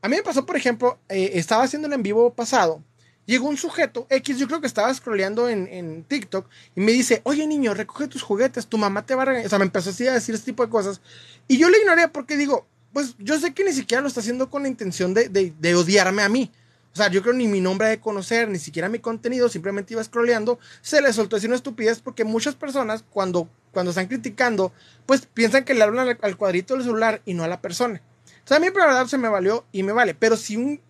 [0.03, 2.83] a mí me pasó, por ejemplo, eh, estaba haciendo en vivo pasado
[3.27, 7.45] llegó un sujeto X, yo creo que estaba scrolleando en, TikTok y me dice, oye
[7.45, 9.45] niño, recoge tus juguetes, tu mamá te va a regañar.
[9.45, 11.01] O sea, me empezó así a decir este tipo de cosas.
[11.47, 14.49] Y yo le ignoré porque digo, pues yo sé que ni siquiera lo está haciendo
[14.49, 16.51] con la intención de, de, odiarme a mí.
[16.93, 20.03] O sea, yo creo ni mi nombre de conocer, ni siquiera mi contenido, simplemente iba
[20.03, 24.71] scrolleando, se le soltó así una estupidez porque muchas personas cuando, cuando están criticando,
[25.05, 28.01] pues piensan que le hablan al, cuadrito del celular y no a la persona.
[28.43, 30.55] O sea, a mí por la verdad se me valió y me vale, pero si
[30.55, 30.81] un,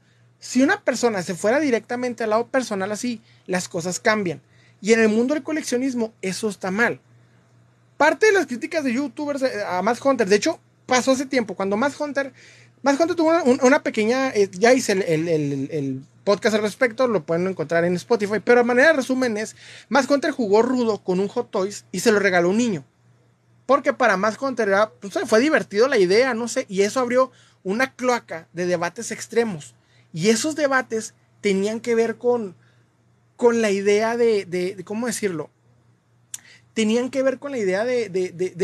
[0.47, 4.41] si una persona se fuera directamente al lado personal así, las cosas cambian.
[4.79, 7.01] Y en el mundo del coleccionismo eso está mal.
[7.97, 11.53] Parte de las críticas de youtubers eh, a Matt Hunter, de hecho, pasó hace tiempo,
[11.53, 12.31] cuando Matt Hunter,
[12.81, 17.83] Matt Hunter tuvo una, pequeña, eh, ya hice el, podcast al respecto, lo pueden encontrar
[17.83, 19.53] en Spotify, pero a manera de resumen es,
[19.89, 22.85] Matt Hunter jugó rudo con un Hot Toys y se lo regaló un niño.
[23.65, 27.33] Porque para Matt Hunter era, pues, fue divertido la idea, no sé, y eso abrió
[27.63, 29.75] una cloaca de debates extremos
[30.13, 32.55] y esos debates tenían que ver con,
[33.35, 35.49] con la idea de, ¿cómo decirlo?
[36.73, 38.11] Tenían que ver con la idea de,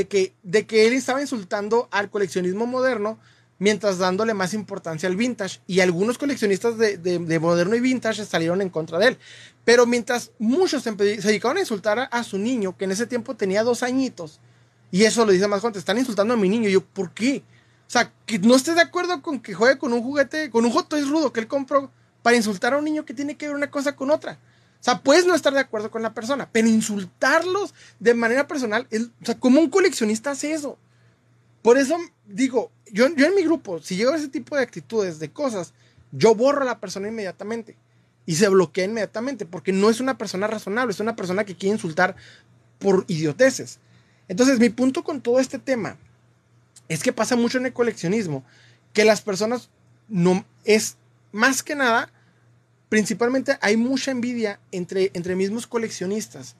[0.09, 3.19] que, de que él estaba insultando al coleccionismo moderno
[3.63, 5.61] mientras dándole más importancia al vintage.
[5.67, 9.17] Y algunos coleccionistas de, moderno y vintage salieron en contra de él.
[9.63, 13.63] Pero mientras muchos se, dedicaron a insultar a, su niño, que en ese tiempo tenía
[13.63, 14.41] dos añitos,
[14.91, 16.67] y eso lo dice más te están insultando a mi niño.
[16.67, 17.41] Y yo, ¿por qué?
[17.87, 20.83] O sea, que no estés de acuerdo con que juegue con un juguete, con un
[20.87, 21.91] Toys rudo que él compró
[22.21, 24.39] para insultar a un niño que tiene que ver una cosa con otra.
[24.79, 28.87] O sea, puedes no estar de acuerdo con la persona, pero insultarlos de manera personal,
[28.91, 30.77] o sea, como un coleccionista hace eso.
[31.61, 35.19] Por eso digo, yo, yo en mi grupo, si llego a ese tipo de actitudes,
[35.19, 35.73] de cosas,
[36.11, 37.77] yo borro a la persona inmediatamente
[38.25, 41.75] y se bloquea inmediatamente porque no es una persona razonable, es una persona que quiere
[41.75, 42.15] insultar
[42.79, 43.79] por idioteces.
[44.27, 45.97] Entonces, mi punto con todo este tema
[46.89, 48.43] es que pasa mucho en el coleccionismo,
[48.93, 49.69] que las personas
[50.07, 50.97] no es
[51.31, 52.11] más que nada,
[52.89, 56.55] principalmente hay mucha envidia entre, entre mismos coleccionistas.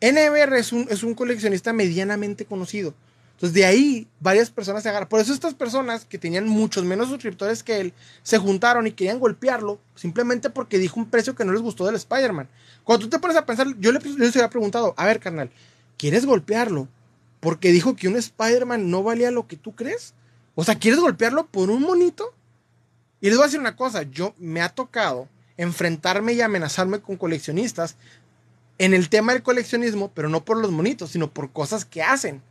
[0.00, 2.94] NBR es un, es un coleccionista medianamente conocido.
[3.42, 5.08] Entonces de ahí varias personas se agarran.
[5.08, 7.92] Por eso estas personas que tenían muchos menos suscriptores que él
[8.22, 11.96] se juntaron y querían golpearlo simplemente porque dijo un precio que no les gustó del
[11.96, 12.48] Spider-Man.
[12.84, 15.50] Cuando tú te pones a pensar, yo le, yo les había preguntado, a ver carnal,
[15.98, 16.86] ¿quieres golpearlo?
[17.42, 20.14] Porque dijo que un Spider-Man no valía lo que tú crees.
[20.54, 22.32] O sea, ¿quieres golpearlo por un monito?
[23.20, 27.16] Y les voy a decir una cosa, yo me ha tocado enfrentarme y amenazarme con
[27.16, 27.96] coleccionistas
[28.78, 32.42] en el tema del coleccionismo, pero no por los monitos, sino por cosas que hacen.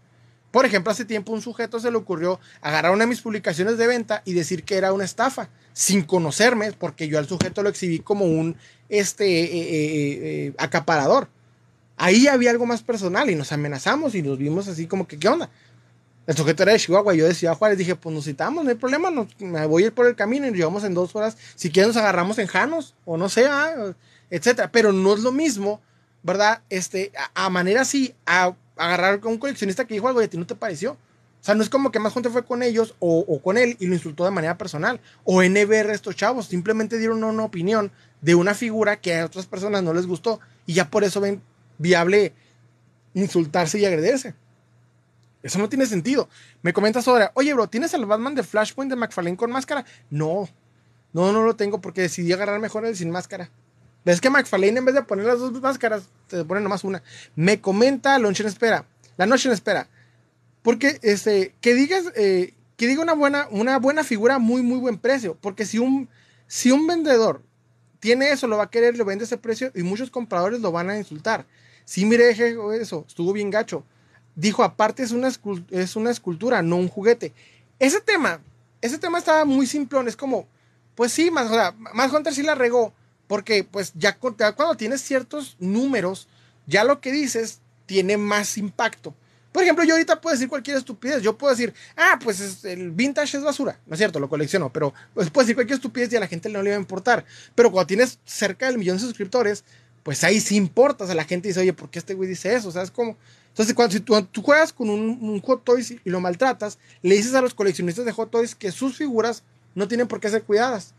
[0.52, 3.88] Por ejemplo, hace tiempo un sujeto se le ocurrió agarrar una de mis publicaciones de
[3.88, 8.00] venta y decir que era una estafa, sin conocerme, porque yo al sujeto lo exhibí
[8.00, 8.58] como un
[8.90, 11.30] este, eh, eh, eh, acaparador.
[12.04, 15.28] Ahí había algo más personal y nos amenazamos y nos vimos así como que, ¿qué
[15.28, 15.52] onda?
[16.26, 18.76] El sujeto era de Chihuahua, yo de Ciudad Juárez, dije, pues nos citamos, no hay
[18.76, 21.90] problema, me voy a ir por el camino y llevamos en dos horas, si quieren
[21.90, 23.94] nos agarramos en Janos, o no sé, ah,
[24.32, 25.80] etcétera, pero no es lo mismo,
[26.24, 26.64] ¿verdad?
[26.72, 30.40] Este, a, manera así, a agarrar a un coleccionista que dijo algo y a ti
[30.40, 30.94] no te pareció.
[30.94, 33.86] O sea, no es como que más gente fue con ellos o, con él y
[33.86, 35.00] lo insultó de manera personal.
[35.24, 37.92] O NBR estos chavos simplemente dieron una opinión
[38.22, 41.44] de una figura que a otras personas no les gustó y ya por eso ven
[41.78, 42.34] viable
[43.14, 44.36] insultarse y agredirse.
[45.44, 46.30] Eso no tiene sentido.
[46.62, 49.86] Me comentas ahora, oye, bro, ¿tienes el Batman de Flashpoint de McFarlane con máscara?
[50.10, 50.48] No,
[51.14, 53.50] no, no lo tengo porque decidí agarrar mejor el sin máscara.
[54.06, 57.04] ¿Ves que McFarlane en vez de poner las dos máscaras, te pone nomás una?
[57.36, 58.86] Me comenta La Noche en Espera.
[59.18, 59.88] La Noche en Espera.
[60.62, 64.98] Porque este, que digas, eh, que diga una buena, una buena figura muy, muy buen
[64.98, 65.38] precio.
[65.42, 66.08] Porque si un,
[66.48, 67.44] si un vendedor
[68.02, 70.90] tiene eso, lo va a querer, lo vende ese precio y muchos compradores lo van
[70.90, 71.46] a insultar.
[71.86, 72.32] Sí, mire,
[72.82, 73.86] eso, estuvo bien gacho.
[74.36, 75.32] Dijo, aparte es una,
[75.70, 77.32] es una escultura, no un juguete.
[77.80, 78.42] Ese tema,
[78.82, 80.48] ese tema estaba muy simplón, es como,
[80.96, 82.92] pues sí, más, o sea, más Hunter sí la regó,
[83.28, 86.28] porque pues ya cuando tienes ciertos números,
[86.66, 89.14] ya lo que dices tiene más impacto.
[89.52, 91.22] Por ejemplo, yo ahorita puedo decir cualquier estupidez.
[91.22, 93.80] Yo puedo decir, ah, pues el vintage es basura.
[93.86, 96.48] No es cierto, lo colecciono, pero pues, puedo decir cualquier estupidez y a la gente
[96.50, 97.26] no le va a importar.
[97.54, 99.66] Pero cuando tienes cerca del millón de suscriptores,
[100.04, 101.04] pues ahí sí importa.
[101.04, 102.72] O sea, la gente dice, oye, ¿por qué este güey dice eso?
[102.72, 103.18] ¿Sabes cómo?
[103.50, 107.42] Entonces, cuando si tú, juegas con un, Hot Toys y, lo maltratas, le dices a
[107.42, 109.44] los coleccionistas de Hot Toys que sus figuras
[109.76, 110.94] no tienen por qué ser cuidadas.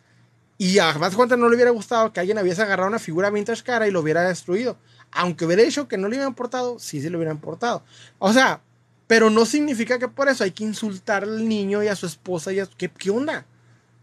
[0.58, 3.62] Y a más cuenta no le hubiera gustado que alguien hubiese agarrado una figura vintage
[3.62, 4.76] cara y lo hubiera destruido
[5.12, 7.84] aunque hubiera dicho que no le hubiera importado, sí se le hubiera importado.
[8.18, 8.62] O sea,
[9.06, 12.52] pero no significa que por eso hay que insultar al niño y a su esposa
[12.52, 13.46] y a ¿qué, qué onda?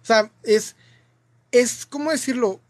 [0.04, 0.76] O sea, es,
[1.52, 2.62] es, ¿cómo decirlo?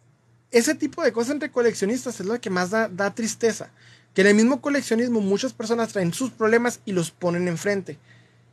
[0.51, 3.71] Ese tipo de cosas entre coleccionistas es lo que más da, da tristeza.
[4.15, 7.99] Que en el mismo coleccionismo muchas personas traen sus problemas y los ponen enfrente.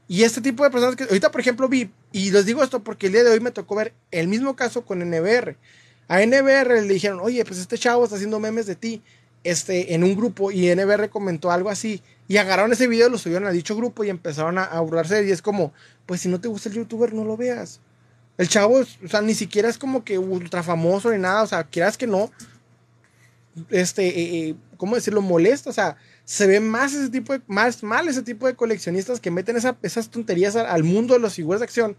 [0.08, 3.06] Y este tipo de personas que ahorita, por ejemplo, vi, y les digo esto porque
[3.06, 5.56] el día de hoy me tocó ver el mismo caso con NBR.
[6.08, 9.02] A NBR le dijeron, oye, pues este chavo está haciendo memes de ti
[9.50, 13.46] este, en un grupo y NBR comentó algo así y agarraron ese video, lo subieron
[13.46, 15.72] a dicho grupo y empezaron a, burlarse y es como,
[16.06, 17.80] pues si no te gusta el youtuber no lo veas.
[18.38, 21.64] El chavo, o sea, ni siquiera es como que ultra famoso ni nada, o sea,
[21.64, 22.30] quieras que no,
[23.70, 25.22] este, eh, eh, ¿cómo decirlo?
[25.22, 29.20] Molesta, o sea, se ve más ese tipo de, más mal ese tipo de coleccionistas
[29.20, 31.96] que meten esas tonterías al, al mundo de las figuras de acción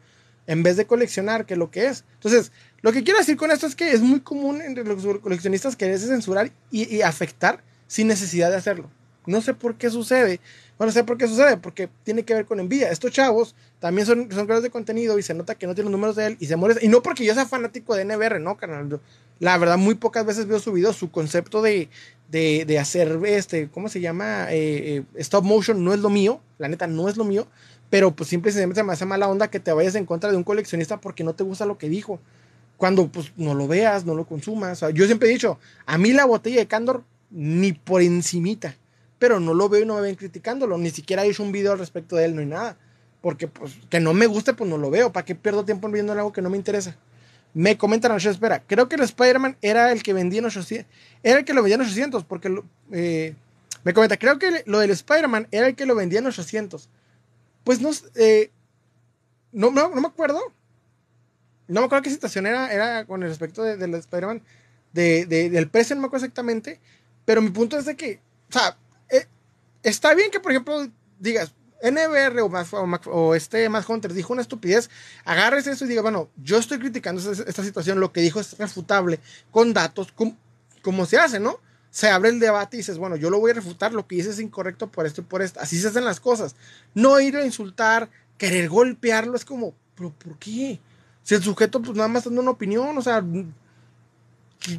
[0.48, 2.06] en vez de coleccionar, que lo que es.
[2.16, 2.52] Entonces,
[2.82, 6.08] lo que quiero decir con esto es que es muy común entre los coleccionistas quererse
[6.08, 8.90] censurar y, afectar sin necesidad de hacerlo.
[9.26, 10.40] No sé por qué sucede.
[10.78, 12.92] Bueno, sé por qué sucede, porque tiene que ver con envidia.
[12.92, 16.00] Estos chavos también son, son creadores de contenido y se nota que no tienen los
[16.00, 16.86] números de él y se molesta.
[16.86, 19.02] Y no porque yo sea fanático de NBR, no, canal.
[19.40, 20.94] La verdad, muy pocas veces veo su video.
[20.94, 21.90] Su concepto de,
[22.30, 24.52] de, hacer, este, ¿cómo se llama?
[24.52, 26.40] Eh, eh, stop motion no es lo mío.
[26.58, 27.48] La neta, no es lo mío.
[27.90, 30.44] Pero pues siempre se me hace mala onda que te vayas en contra de un
[30.44, 32.20] coleccionista porque no te gusta lo que dijo
[32.78, 34.84] cuando pues no lo veas, no lo consumas.
[34.94, 38.76] yo siempre he dicho, a mí la botella de Candor ni por encimita,
[39.20, 41.74] pero no lo veo y no me ven criticándolo, ni siquiera he hecho un video
[41.74, 42.78] al respecto de él, no hay nada.
[43.22, 46.14] Porque pues que no me guste, pues no lo veo, ¿para qué pierdo tiempo viendo
[46.14, 46.96] algo que no me interesa?
[47.54, 50.86] Me comentan, espera, creo que el Spider-Man era el que vendía en 800,
[51.24, 52.62] era el que lo vendía en 800, porque
[52.92, 53.34] eh,
[53.84, 56.90] me comenta, creo que lo del Spider-Man era el que lo vendía en 800.
[57.68, 58.50] Pues no, eh,
[59.52, 60.40] no, no, no me acuerdo,
[61.68, 64.42] no me acuerdo qué situación era, era con el respecto de, del Spider-Man,
[64.94, 66.80] de, del precio, no me acuerdo exactamente,
[67.26, 68.78] pero mi punto es de que, o sea,
[69.10, 69.28] eh,
[69.84, 70.88] está bien que, por ejemplo,
[71.20, 71.54] digas,
[71.84, 72.40] NBR
[73.12, 74.90] o, este Matt Hunter dijo una estupidez,
[75.26, 79.20] agarres eso y diga, bueno, yo estoy criticando esta, situación, lo que dijo es refutable,
[79.52, 80.14] con datos,
[80.82, 81.60] como se hace, ¿no?
[81.98, 84.36] Se abre el debate y dices, bueno, yo lo voy a refutar, lo que dices
[84.36, 85.60] es incorrecto por esto y por esto.
[85.60, 86.56] Así se hacen las cosas.
[86.94, 88.08] No ir a insultar,
[88.38, 90.80] querer golpearlo, es como, ¿pero por qué?
[91.24, 93.26] Si el sujeto, pues nada más dando una opinión, o sea,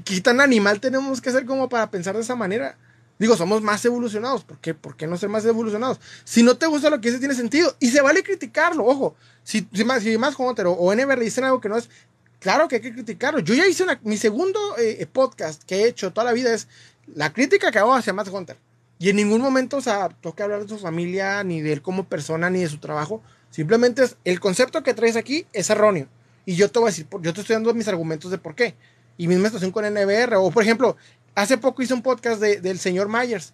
[0.04, 2.78] ¿qué, tan animal tenemos que ser como para pensar de esa manera?
[3.18, 4.44] Digo, somos más evolucionados.
[4.44, 4.72] ¿Por qué?
[4.72, 5.98] ¿Por qué no ser más evolucionados?
[6.22, 7.74] Si no te gusta lo que dice, tiene sentido.
[7.80, 9.16] Y se vale criticarlo, ojo.
[9.42, 11.90] Si, si más, si más Hunter o, o NBR dicen algo que no es,
[12.38, 13.40] claro que hay que criticarlo.
[13.40, 16.68] Yo ya hice una, mi segundo eh, podcast que he hecho toda la vida es
[17.14, 18.56] la crítica que hago hacia Matt Hunter.
[18.98, 22.04] Y en ningún momento, o sea, toca hablar de su familia, ni de él como
[22.04, 23.22] persona, ni de su trabajo.
[23.50, 26.08] Simplemente es, el concepto que traes aquí es erróneo.
[26.44, 28.74] Y yo te voy a decir, yo te estoy dando mis argumentos de por qué.
[29.16, 30.34] Y misma situación con NBR.
[30.36, 30.96] O, por ejemplo,
[31.34, 33.52] hace poco hice un podcast del señor Myers.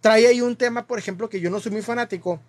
[0.00, 2.40] Trae ahí un tema, por ejemplo, que yo no soy muy fanático,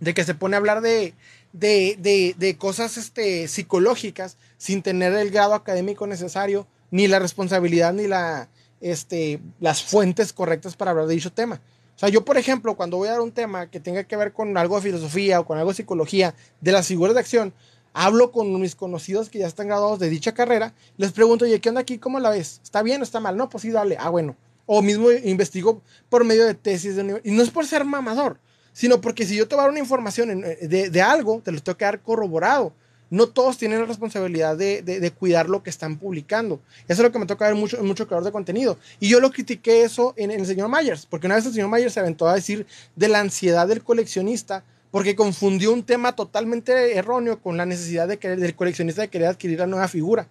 [0.00, 1.14] de que se pone a hablar de,
[1.52, 8.08] de, de, cosas este, psicológicas sin tener el grado académico necesario, ni la responsabilidad, ni
[8.08, 8.48] la,
[8.82, 11.60] este, las fuentes correctas para hablar de dicho tema.
[11.96, 14.32] O sea, yo, por ejemplo, cuando voy a dar un tema que tenga que ver
[14.32, 17.54] con algo de filosofía o con algo de psicología, de las figuras de acción,
[17.92, 21.68] hablo con mis conocidos que ya están graduados de dicha carrera, les pregunto, oye, ¿qué
[21.68, 21.98] onda aquí?
[21.98, 22.60] ¿Cómo la ves?
[22.62, 23.36] ¿Está bien o está mal?
[23.36, 23.96] No, pues sí, dale.
[24.00, 24.36] Ah, bueno.
[24.66, 28.38] O mismo investigo por medio de tesis de Y no es por ser mamador,
[28.72, 31.84] sino porque si yo te una información eh, de, de algo, te lo tengo que
[31.84, 32.72] dar corroborado
[33.12, 36.62] no todos tienen la responsabilidad de, cuidar lo que están publicando.
[36.88, 38.78] Eso es lo que me toca ver mucho, mucho creador de contenido.
[39.00, 41.92] Y yo lo critiqué eso en, el señor Myers, porque una vez el señor Myers
[41.92, 42.66] se aventó a decir
[42.96, 48.18] de la ansiedad del coleccionista, porque confundió un tema totalmente erróneo con la necesidad de
[48.18, 50.26] querer, del coleccionista de querer adquirir la nueva figura.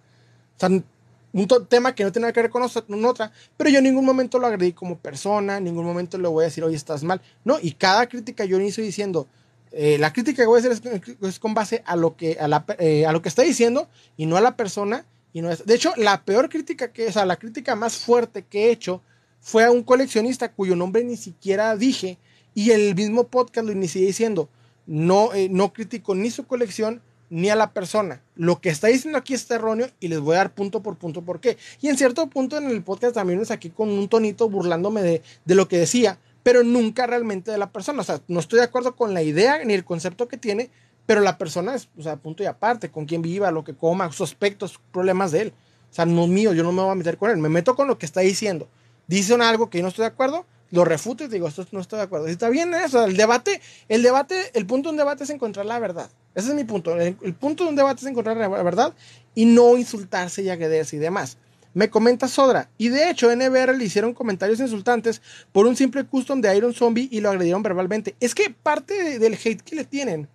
[0.56, 2.64] O sea, un tema que no tiene que ver con,
[3.04, 6.42] otra, pero yo en ningún momento lo agredí como persona, en ningún momento le voy
[6.42, 7.20] a decir, oye, estás mal.
[7.44, 9.28] No, y cada crítica yo inicio diciendo,
[9.72, 12.38] eh, la crítica que voy a hacer es, con base a lo, que,
[12.78, 15.06] eh, a, lo que está diciendo y no a la persona.
[15.32, 18.44] Y no es, de hecho, la peor crítica que, o sea, la crítica más fuerte
[18.44, 19.02] que he hecho
[19.40, 22.18] fue a un coleccionista cuyo nombre ni siquiera dije
[22.54, 24.48] y el mismo podcast lo inicié diciendo,
[24.86, 27.00] no, eh, no critico ni su colección
[27.30, 28.22] ni a la persona.
[28.34, 31.22] Lo que está diciendo aquí está erróneo y les voy a dar punto por punto
[31.22, 31.56] por qué.
[31.80, 35.22] Y en cierto punto en el podcast también es aquí con un tonito burlándome de,
[35.46, 38.00] de lo que decía, pero nunca realmente de la persona.
[38.00, 40.70] O sea, no estoy de acuerdo con la idea ni el concepto que tiene,
[41.06, 44.10] pero la persona es, o sea, punto y aparte, con quién viva, lo que coma,
[44.12, 45.52] sus aspectos, problemas de él.
[45.90, 47.76] O sea, no es mío, yo no me voy a meter con él, me meto
[47.76, 48.68] con lo que está diciendo.
[49.06, 51.98] Dicen algo que yo no estoy de acuerdo, lo refuto y digo, esto no estoy
[51.98, 52.28] de acuerdo.
[52.28, 55.78] Está bien eso, el debate, el debate, el punto de un debate es encontrar la
[55.78, 56.08] verdad.
[56.34, 56.98] Ese es mi punto.
[56.98, 58.94] El, el punto de un debate es encontrar la verdad
[59.34, 61.36] y no insultarse y agredirse y demás.
[61.74, 65.22] Me comenta Sodra, y de hecho NBR le hicieron comentarios insultantes
[65.52, 68.14] por un simple custom de Iron Zombie y lo agredieron verbalmente.
[68.20, 70.28] Es que parte del hate que le tienen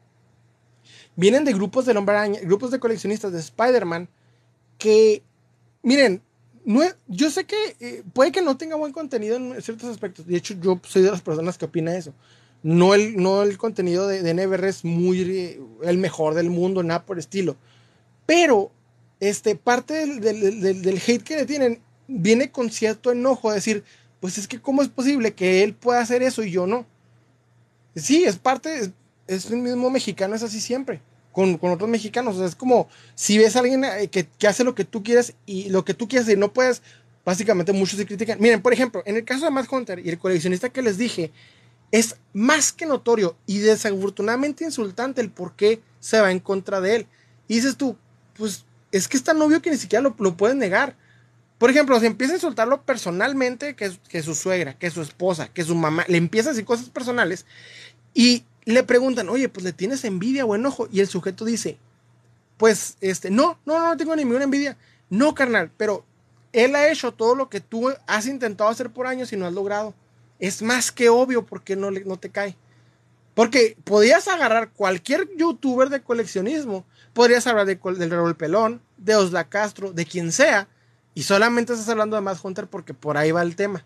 [1.15, 1.93] vienen de grupos de
[2.43, 4.07] grupos de coleccionistas de Spider-Man
[4.77, 5.23] que,
[5.83, 6.21] miren,
[7.07, 10.27] yo sé que eh, puede que no tenga buen contenido en ciertos aspectos.
[10.27, 12.13] De hecho, yo soy de las personas que opina eso.
[12.61, 16.83] No el, no el contenido de, de NBR es muy eh, el mejor del mundo,
[16.83, 17.55] nada por estilo.
[18.25, 18.71] Pero
[19.19, 23.83] este, parte del, hate que le tienen viene con cierto enojo, decir,
[24.19, 26.85] pues es que cómo es posible que él pueda hacer eso y yo no.
[27.95, 28.91] Sí, es parte,
[29.27, 32.39] es, el mismo mexicano, es así siempre, con, otros mexicanos.
[32.39, 35.83] es como si ves a alguien eh, que, hace lo que tú quieres y lo
[35.83, 36.81] que tú quieres y no puedes,
[37.25, 38.39] básicamente muchos se critican.
[38.39, 41.31] Miren, por ejemplo, en el caso de Matt Hunter y el coleccionista que les dije,
[41.91, 46.97] es más que notorio y desafortunadamente insultante el por qué se va en contra de
[46.97, 47.07] él.
[47.47, 47.97] Y dices tú,
[48.37, 50.95] pues es que es tan obvio que ni siquiera lo, lo pueden negar.
[51.57, 55.63] Por ejemplo, si empieza a insultarlo personalmente, que, que su suegra, que su esposa, que
[55.63, 57.45] su mamá, le empieza a cosas personales
[58.13, 60.87] y le preguntan, oye, pues le tienes envidia o enojo.
[60.91, 61.77] Y el sujeto dice,
[62.57, 64.77] pues, este, no, no, no tengo ninguna envidia.
[65.09, 66.05] No, carnal, pero
[66.53, 69.53] él ha hecho todo lo que tú has intentado hacer por años y no has
[69.53, 69.95] logrado.
[70.39, 72.55] Es más que obvio porque no, no te cae.
[73.33, 76.85] Porque podías agarrar cualquier youtuber de coleccionismo
[77.17, 80.67] podrías hablar de, del Raúl Pelón, de Osla Castro, de quien sea,
[81.15, 83.83] y solamente estás hablando de Matt Hunter porque por ahí va el tema.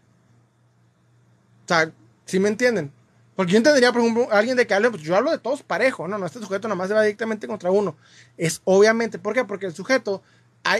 [1.64, 1.90] O sea,
[2.26, 2.92] ¿sí me entienden?
[3.38, 6.10] Porque yo entendería, por ejemplo, alguien de que hable, pues yo hablo de todos parejo,
[6.10, 7.96] no, no, este sujeto nomás se va directamente contra uno.
[8.36, 9.46] Es obviamente, ¿por qué?
[9.46, 10.22] Porque el sujeto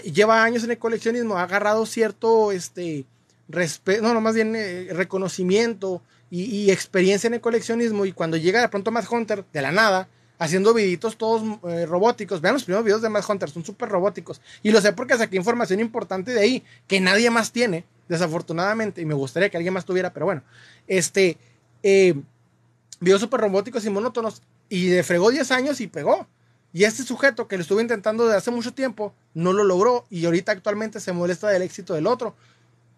[0.04, 3.06] lleva años en el coleccionismo, ha agarrado cierto, este,
[4.02, 8.68] no, no, más bien eh, reconocimiento y, experiencia en el coleccionismo, y cuando llega de
[8.68, 10.10] pronto Matt Hunter, de la nada,
[10.42, 12.42] haciendo viditos todos eh, robóticos.
[12.42, 14.42] Vean los primeros videos de Mad Hunter, son súper robóticos.
[14.64, 19.06] Y lo sé porque saqué información importante de ahí que nadie más tiene, desafortunadamente, y
[19.06, 20.42] me gustaría que alguien más tuviera, pero bueno.
[20.88, 21.38] Este,
[21.84, 22.16] eh,
[23.20, 26.26] súper robóticos y monótonos, y le fregó 10 años y pegó.
[26.74, 30.26] Y este sujeto que lo estuvo intentando desde hace mucho tiempo, no lo logró, y
[30.26, 32.36] ahorita actualmente se molesta del éxito del otro.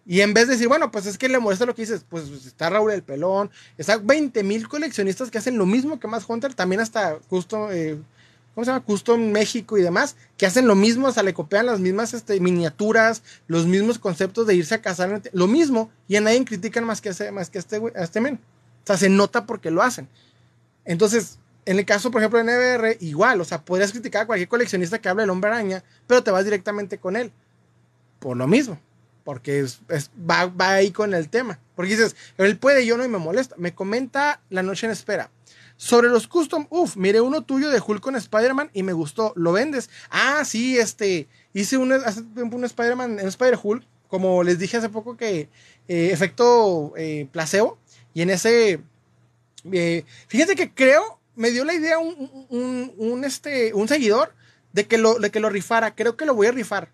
[0.06, 2.28] Y en vez de decir, bueno, pues es que le molesta lo que dices, pues
[2.46, 6.54] está Raúl el Pelón, está 20 mil coleccionistas que hacen lo mismo que más Hunter,
[6.54, 7.98] también hasta Custom, eh,
[8.54, 8.84] ¿cómo se llama?
[8.84, 12.38] Custom México y demás, que hacen lo mismo, o sea, le copian las mismas este,
[12.38, 17.00] miniaturas, los mismos conceptos de irse a casar, lo mismo, y a nadie critican más
[17.00, 18.40] que, más que este, a este men.
[18.82, 20.06] O sea, se nota porque lo hacen.
[20.84, 24.48] Entonces, en el caso, por ejemplo, de NBR, igual, o sea, podrías criticar a cualquier
[24.48, 27.32] coleccionista que hable del hombre araña, pero te vas directamente con él.
[28.18, 28.78] Por lo mismo.
[29.24, 29.80] Porque es,
[30.30, 31.58] va, ahí con el tema.
[31.74, 33.56] Porque dices, él puede, yo no y me molesta.
[33.58, 35.30] Me comenta La Noche en Espera.
[35.76, 39.32] Sobre los custom, uff, miré uno tuyo de Hulk con Spider-Man y me gustó.
[39.34, 39.90] ¿Lo vendes?
[40.08, 44.88] Ah, sí, este, hice un, hace tiempo un Spider-Man, un Spider-Hulk, como les dije hace
[44.88, 45.48] poco que
[45.88, 47.78] eh, efecto eh, placebo.
[48.12, 48.80] Y en ese,
[49.72, 54.32] eh, fíjate que creo, me dio la idea un, un, un, este, un seguidor
[54.72, 55.96] de que, lo, de que lo rifara.
[55.96, 56.90] Creo que lo voy a rifar.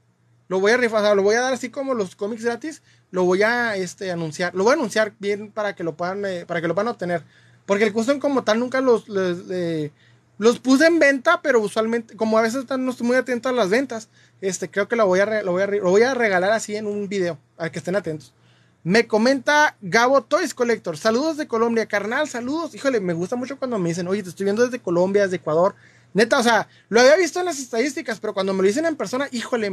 [0.50, 2.82] Lo voy a rifar, lo voy a dar así como los cómics gratis.
[3.12, 4.52] Lo voy a este, anunciar.
[4.52, 7.22] Lo voy a anunciar bien para que lo puedan, para que lo puedan obtener.
[7.66, 12.42] Porque el custom como tal nunca los, los, puse en venta, pero usualmente, como a
[12.42, 14.08] veces no estoy muy atento a las ventas,
[14.40, 16.88] este, creo que lo voy, a, lo, voy a, lo voy a regalar así en
[16.88, 18.34] un video, a que estén atentos.
[18.82, 20.96] Me comenta Gabo Toys Collector.
[20.98, 22.74] Saludos de Colombia, carnal, saludos.
[22.74, 25.76] Híjole, me gusta mucho cuando me dicen, oye, te estoy viendo desde Colombia, desde Ecuador.
[26.12, 28.96] Neta, o sea, lo había visto en las estadísticas, pero cuando me lo dicen en
[28.96, 29.70] persona, híjole,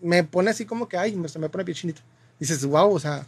[0.00, 1.94] me, pone así como que, ay, me, me pone pie
[2.38, 3.26] Dices, wow, o sea.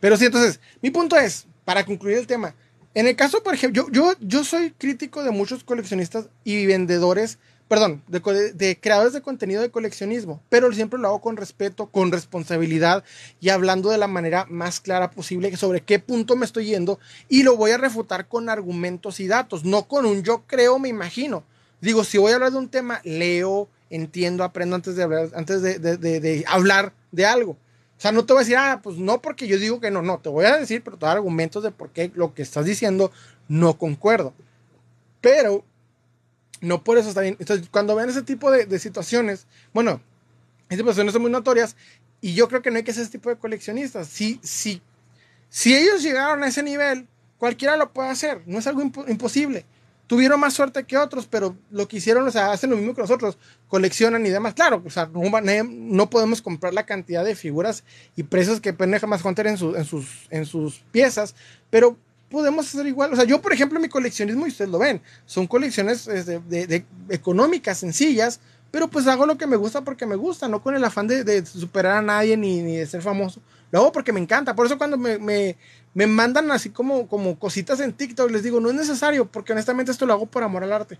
[0.00, 2.54] Pero sí, entonces, mi punto es, para concluir el tema,
[2.94, 7.38] en el caso, por ejemplo, yo, yo soy crítico de muchos coleccionistas y vendedores,
[7.70, 13.04] perdón, de, creadores de contenido de coleccionismo, pero siempre lo hago con respeto, con responsabilidad
[13.38, 16.98] y hablando de la manera más clara posible sobre qué punto me estoy yendo
[17.28, 20.88] y lo voy a refutar con argumentos y datos, no con un yo creo, me
[20.88, 21.44] imagino.
[21.80, 25.62] Digo, si voy a hablar de un tema, leo, entiendo, aprendo antes de hablar, antes
[25.62, 27.52] de, de hablar de algo.
[27.52, 30.02] O sea, no te voy a decir, ah, pues no porque yo digo que no,
[30.02, 32.34] no, te voy a decir, pero te voy a dar argumentos de por qué lo
[32.34, 33.12] que estás diciendo
[33.46, 34.34] no concuerdo.
[35.20, 35.64] Pero
[36.60, 37.36] no por eso está bien.
[37.38, 40.00] Entonces, cuando vean ese tipo de, situaciones, bueno,
[40.68, 41.76] esas situaciones son muy notorias
[42.20, 44.08] y yo creo que no hay que ser ese tipo de coleccionistas.
[44.08, 44.82] Si, si,
[45.48, 47.08] si ellos llegaron a ese nivel,
[47.38, 49.64] cualquiera lo puede hacer, no es algo imposible
[50.10, 53.00] tuvieron más suerte que otros, pero lo que hicieron, o sea, hacen lo mismo que
[53.00, 53.38] nosotros,
[53.68, 54.54] coleccionan y demás.
[54.54, 57.84] Claro, o sea, no, podemos comprar la cantidad de figuras
[58.16, 61.36] y precios que Pendeja más Hunter en, en, sus, en sus piezas,
[61.70, 61.96] pero
[62.30, 63.12] podemos hacer igual.
[63.12, 66.84] O sea, yo, por ejemplo, mi coleccionismo, y ustedes lo ven, son colecciones este, de,
[67.08, 68.40] económicas, sencillas,
[68.70, 71.44] pero pues hago lo que me gusta porque me gusta, no con el afán de,
[71.44, 73.40] superar a nadie ni, ni, de ser famoso.
[73.72, 74.54] Lo hago porque me encanta.
[74.54, 75.56] Por eso cuando me
[75.94, 79.90] me mandan así como, como cositas en TikTok, les digo, no es necesario, porque honestamente
[79.90, 80.98] esto lo hago por amor al arte.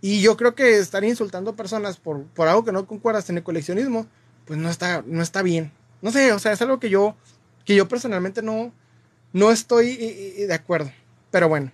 [0.00, 3.42] Y yo creo que estar insultando personas por, por algo que no concuerdas en el
[3.42, 4.06] coleccionismo,
[4.44, 5.72] pues no está, no está bien.
[6.02, 7.14] No sé, o sea, es algo que yo,
[7.64, 8.72] que yo personalmente no,
[9.34, 10.90] no estoy de acuerdo.
[11.30, 11.70] Pero bueno.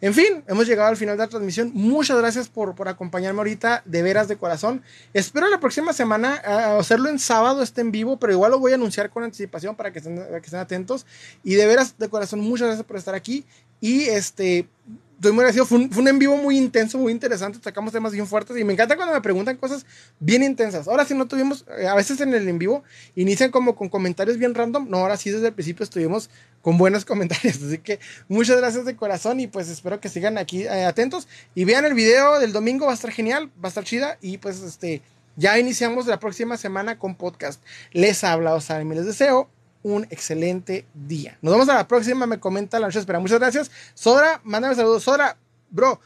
[0.00, 1.70] En fin, hemos llegado al final de la transmisión.
[1.72, 4.82] Muchas gracias por, por acompañarme ahorita, de veras de corazón.
[5.14, 6.34] Espero la próxima semana
[6.78, 9.92] hacerlo en sábado, esté en vivo, pero igual lo voy a anunciar con anticipación para
[9.92, 11.06] que estén, que estén atentos.
[11.42, 13.46] Y de veras de corazón, muchas gracias por estar aquí.
[13.80, 14.68] Y este,
[15.16, 15.66] estoy muy agradecido.
[15.66, 17.58] Fue un, en vivo muy intenso, muy interesante.
[17.62, 19.86] Sacamos temas bien fuertes y me encanta cuando me preguntan cosas
[20.20, 20.88] bien intensas.
[20.88, 22.82] Ahora sí no tuvimos, eh, a veces en el en vivo
[23.14, 24.88] inician como con comentarios bien random.
[24.88, 26.30] No, ahora sí desde el principio estuvimos
[26.62, 27.62] con buenos comentarios.
[27.62, 31.64] Así que muchas gracias de corazón y pues espero que sigan aquí eh, atentos y
[31.64, 32.86] vean el video del domingo.
[32.86, 35.02] Va a estar genial, va a estar chida y pues este.
[35.36, 37.60] Ya iniciamos la próxima semana con podcast.
[37.90, 39.50] Les habla Osar y les deseo
[39.84, 41.38] un excelente día.
[41.42, 43.20] Nos vemos a la próxima, me comenta la noche espera.
[43.20, 43.70] Muchas gracias.
[43.92, 45.04] Sora, mándame saludos.
[45.04, 45.36] Sora,
[45.70, 46.00] bro,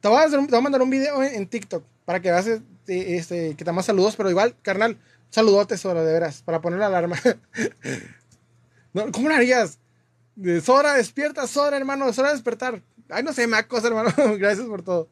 [0.00, 3.70] te voy a, mandar un video en, TikTok para que veas este, este, que te
[3.70, 4.96] más saludos, pero igual, carnal,
[5.28, 7.16] saludote, Sora, de veras, para poner la alarma.
[9.12, 9.78] ¿Cómo lo harías?
[10.64, 12.82] Sora, despierta, Sora, hermano, Sora, despertar.
[13.10, 14.10] Ay, no sé, me acosa, hermano.
[14.38, 15.08] Gracias por todo.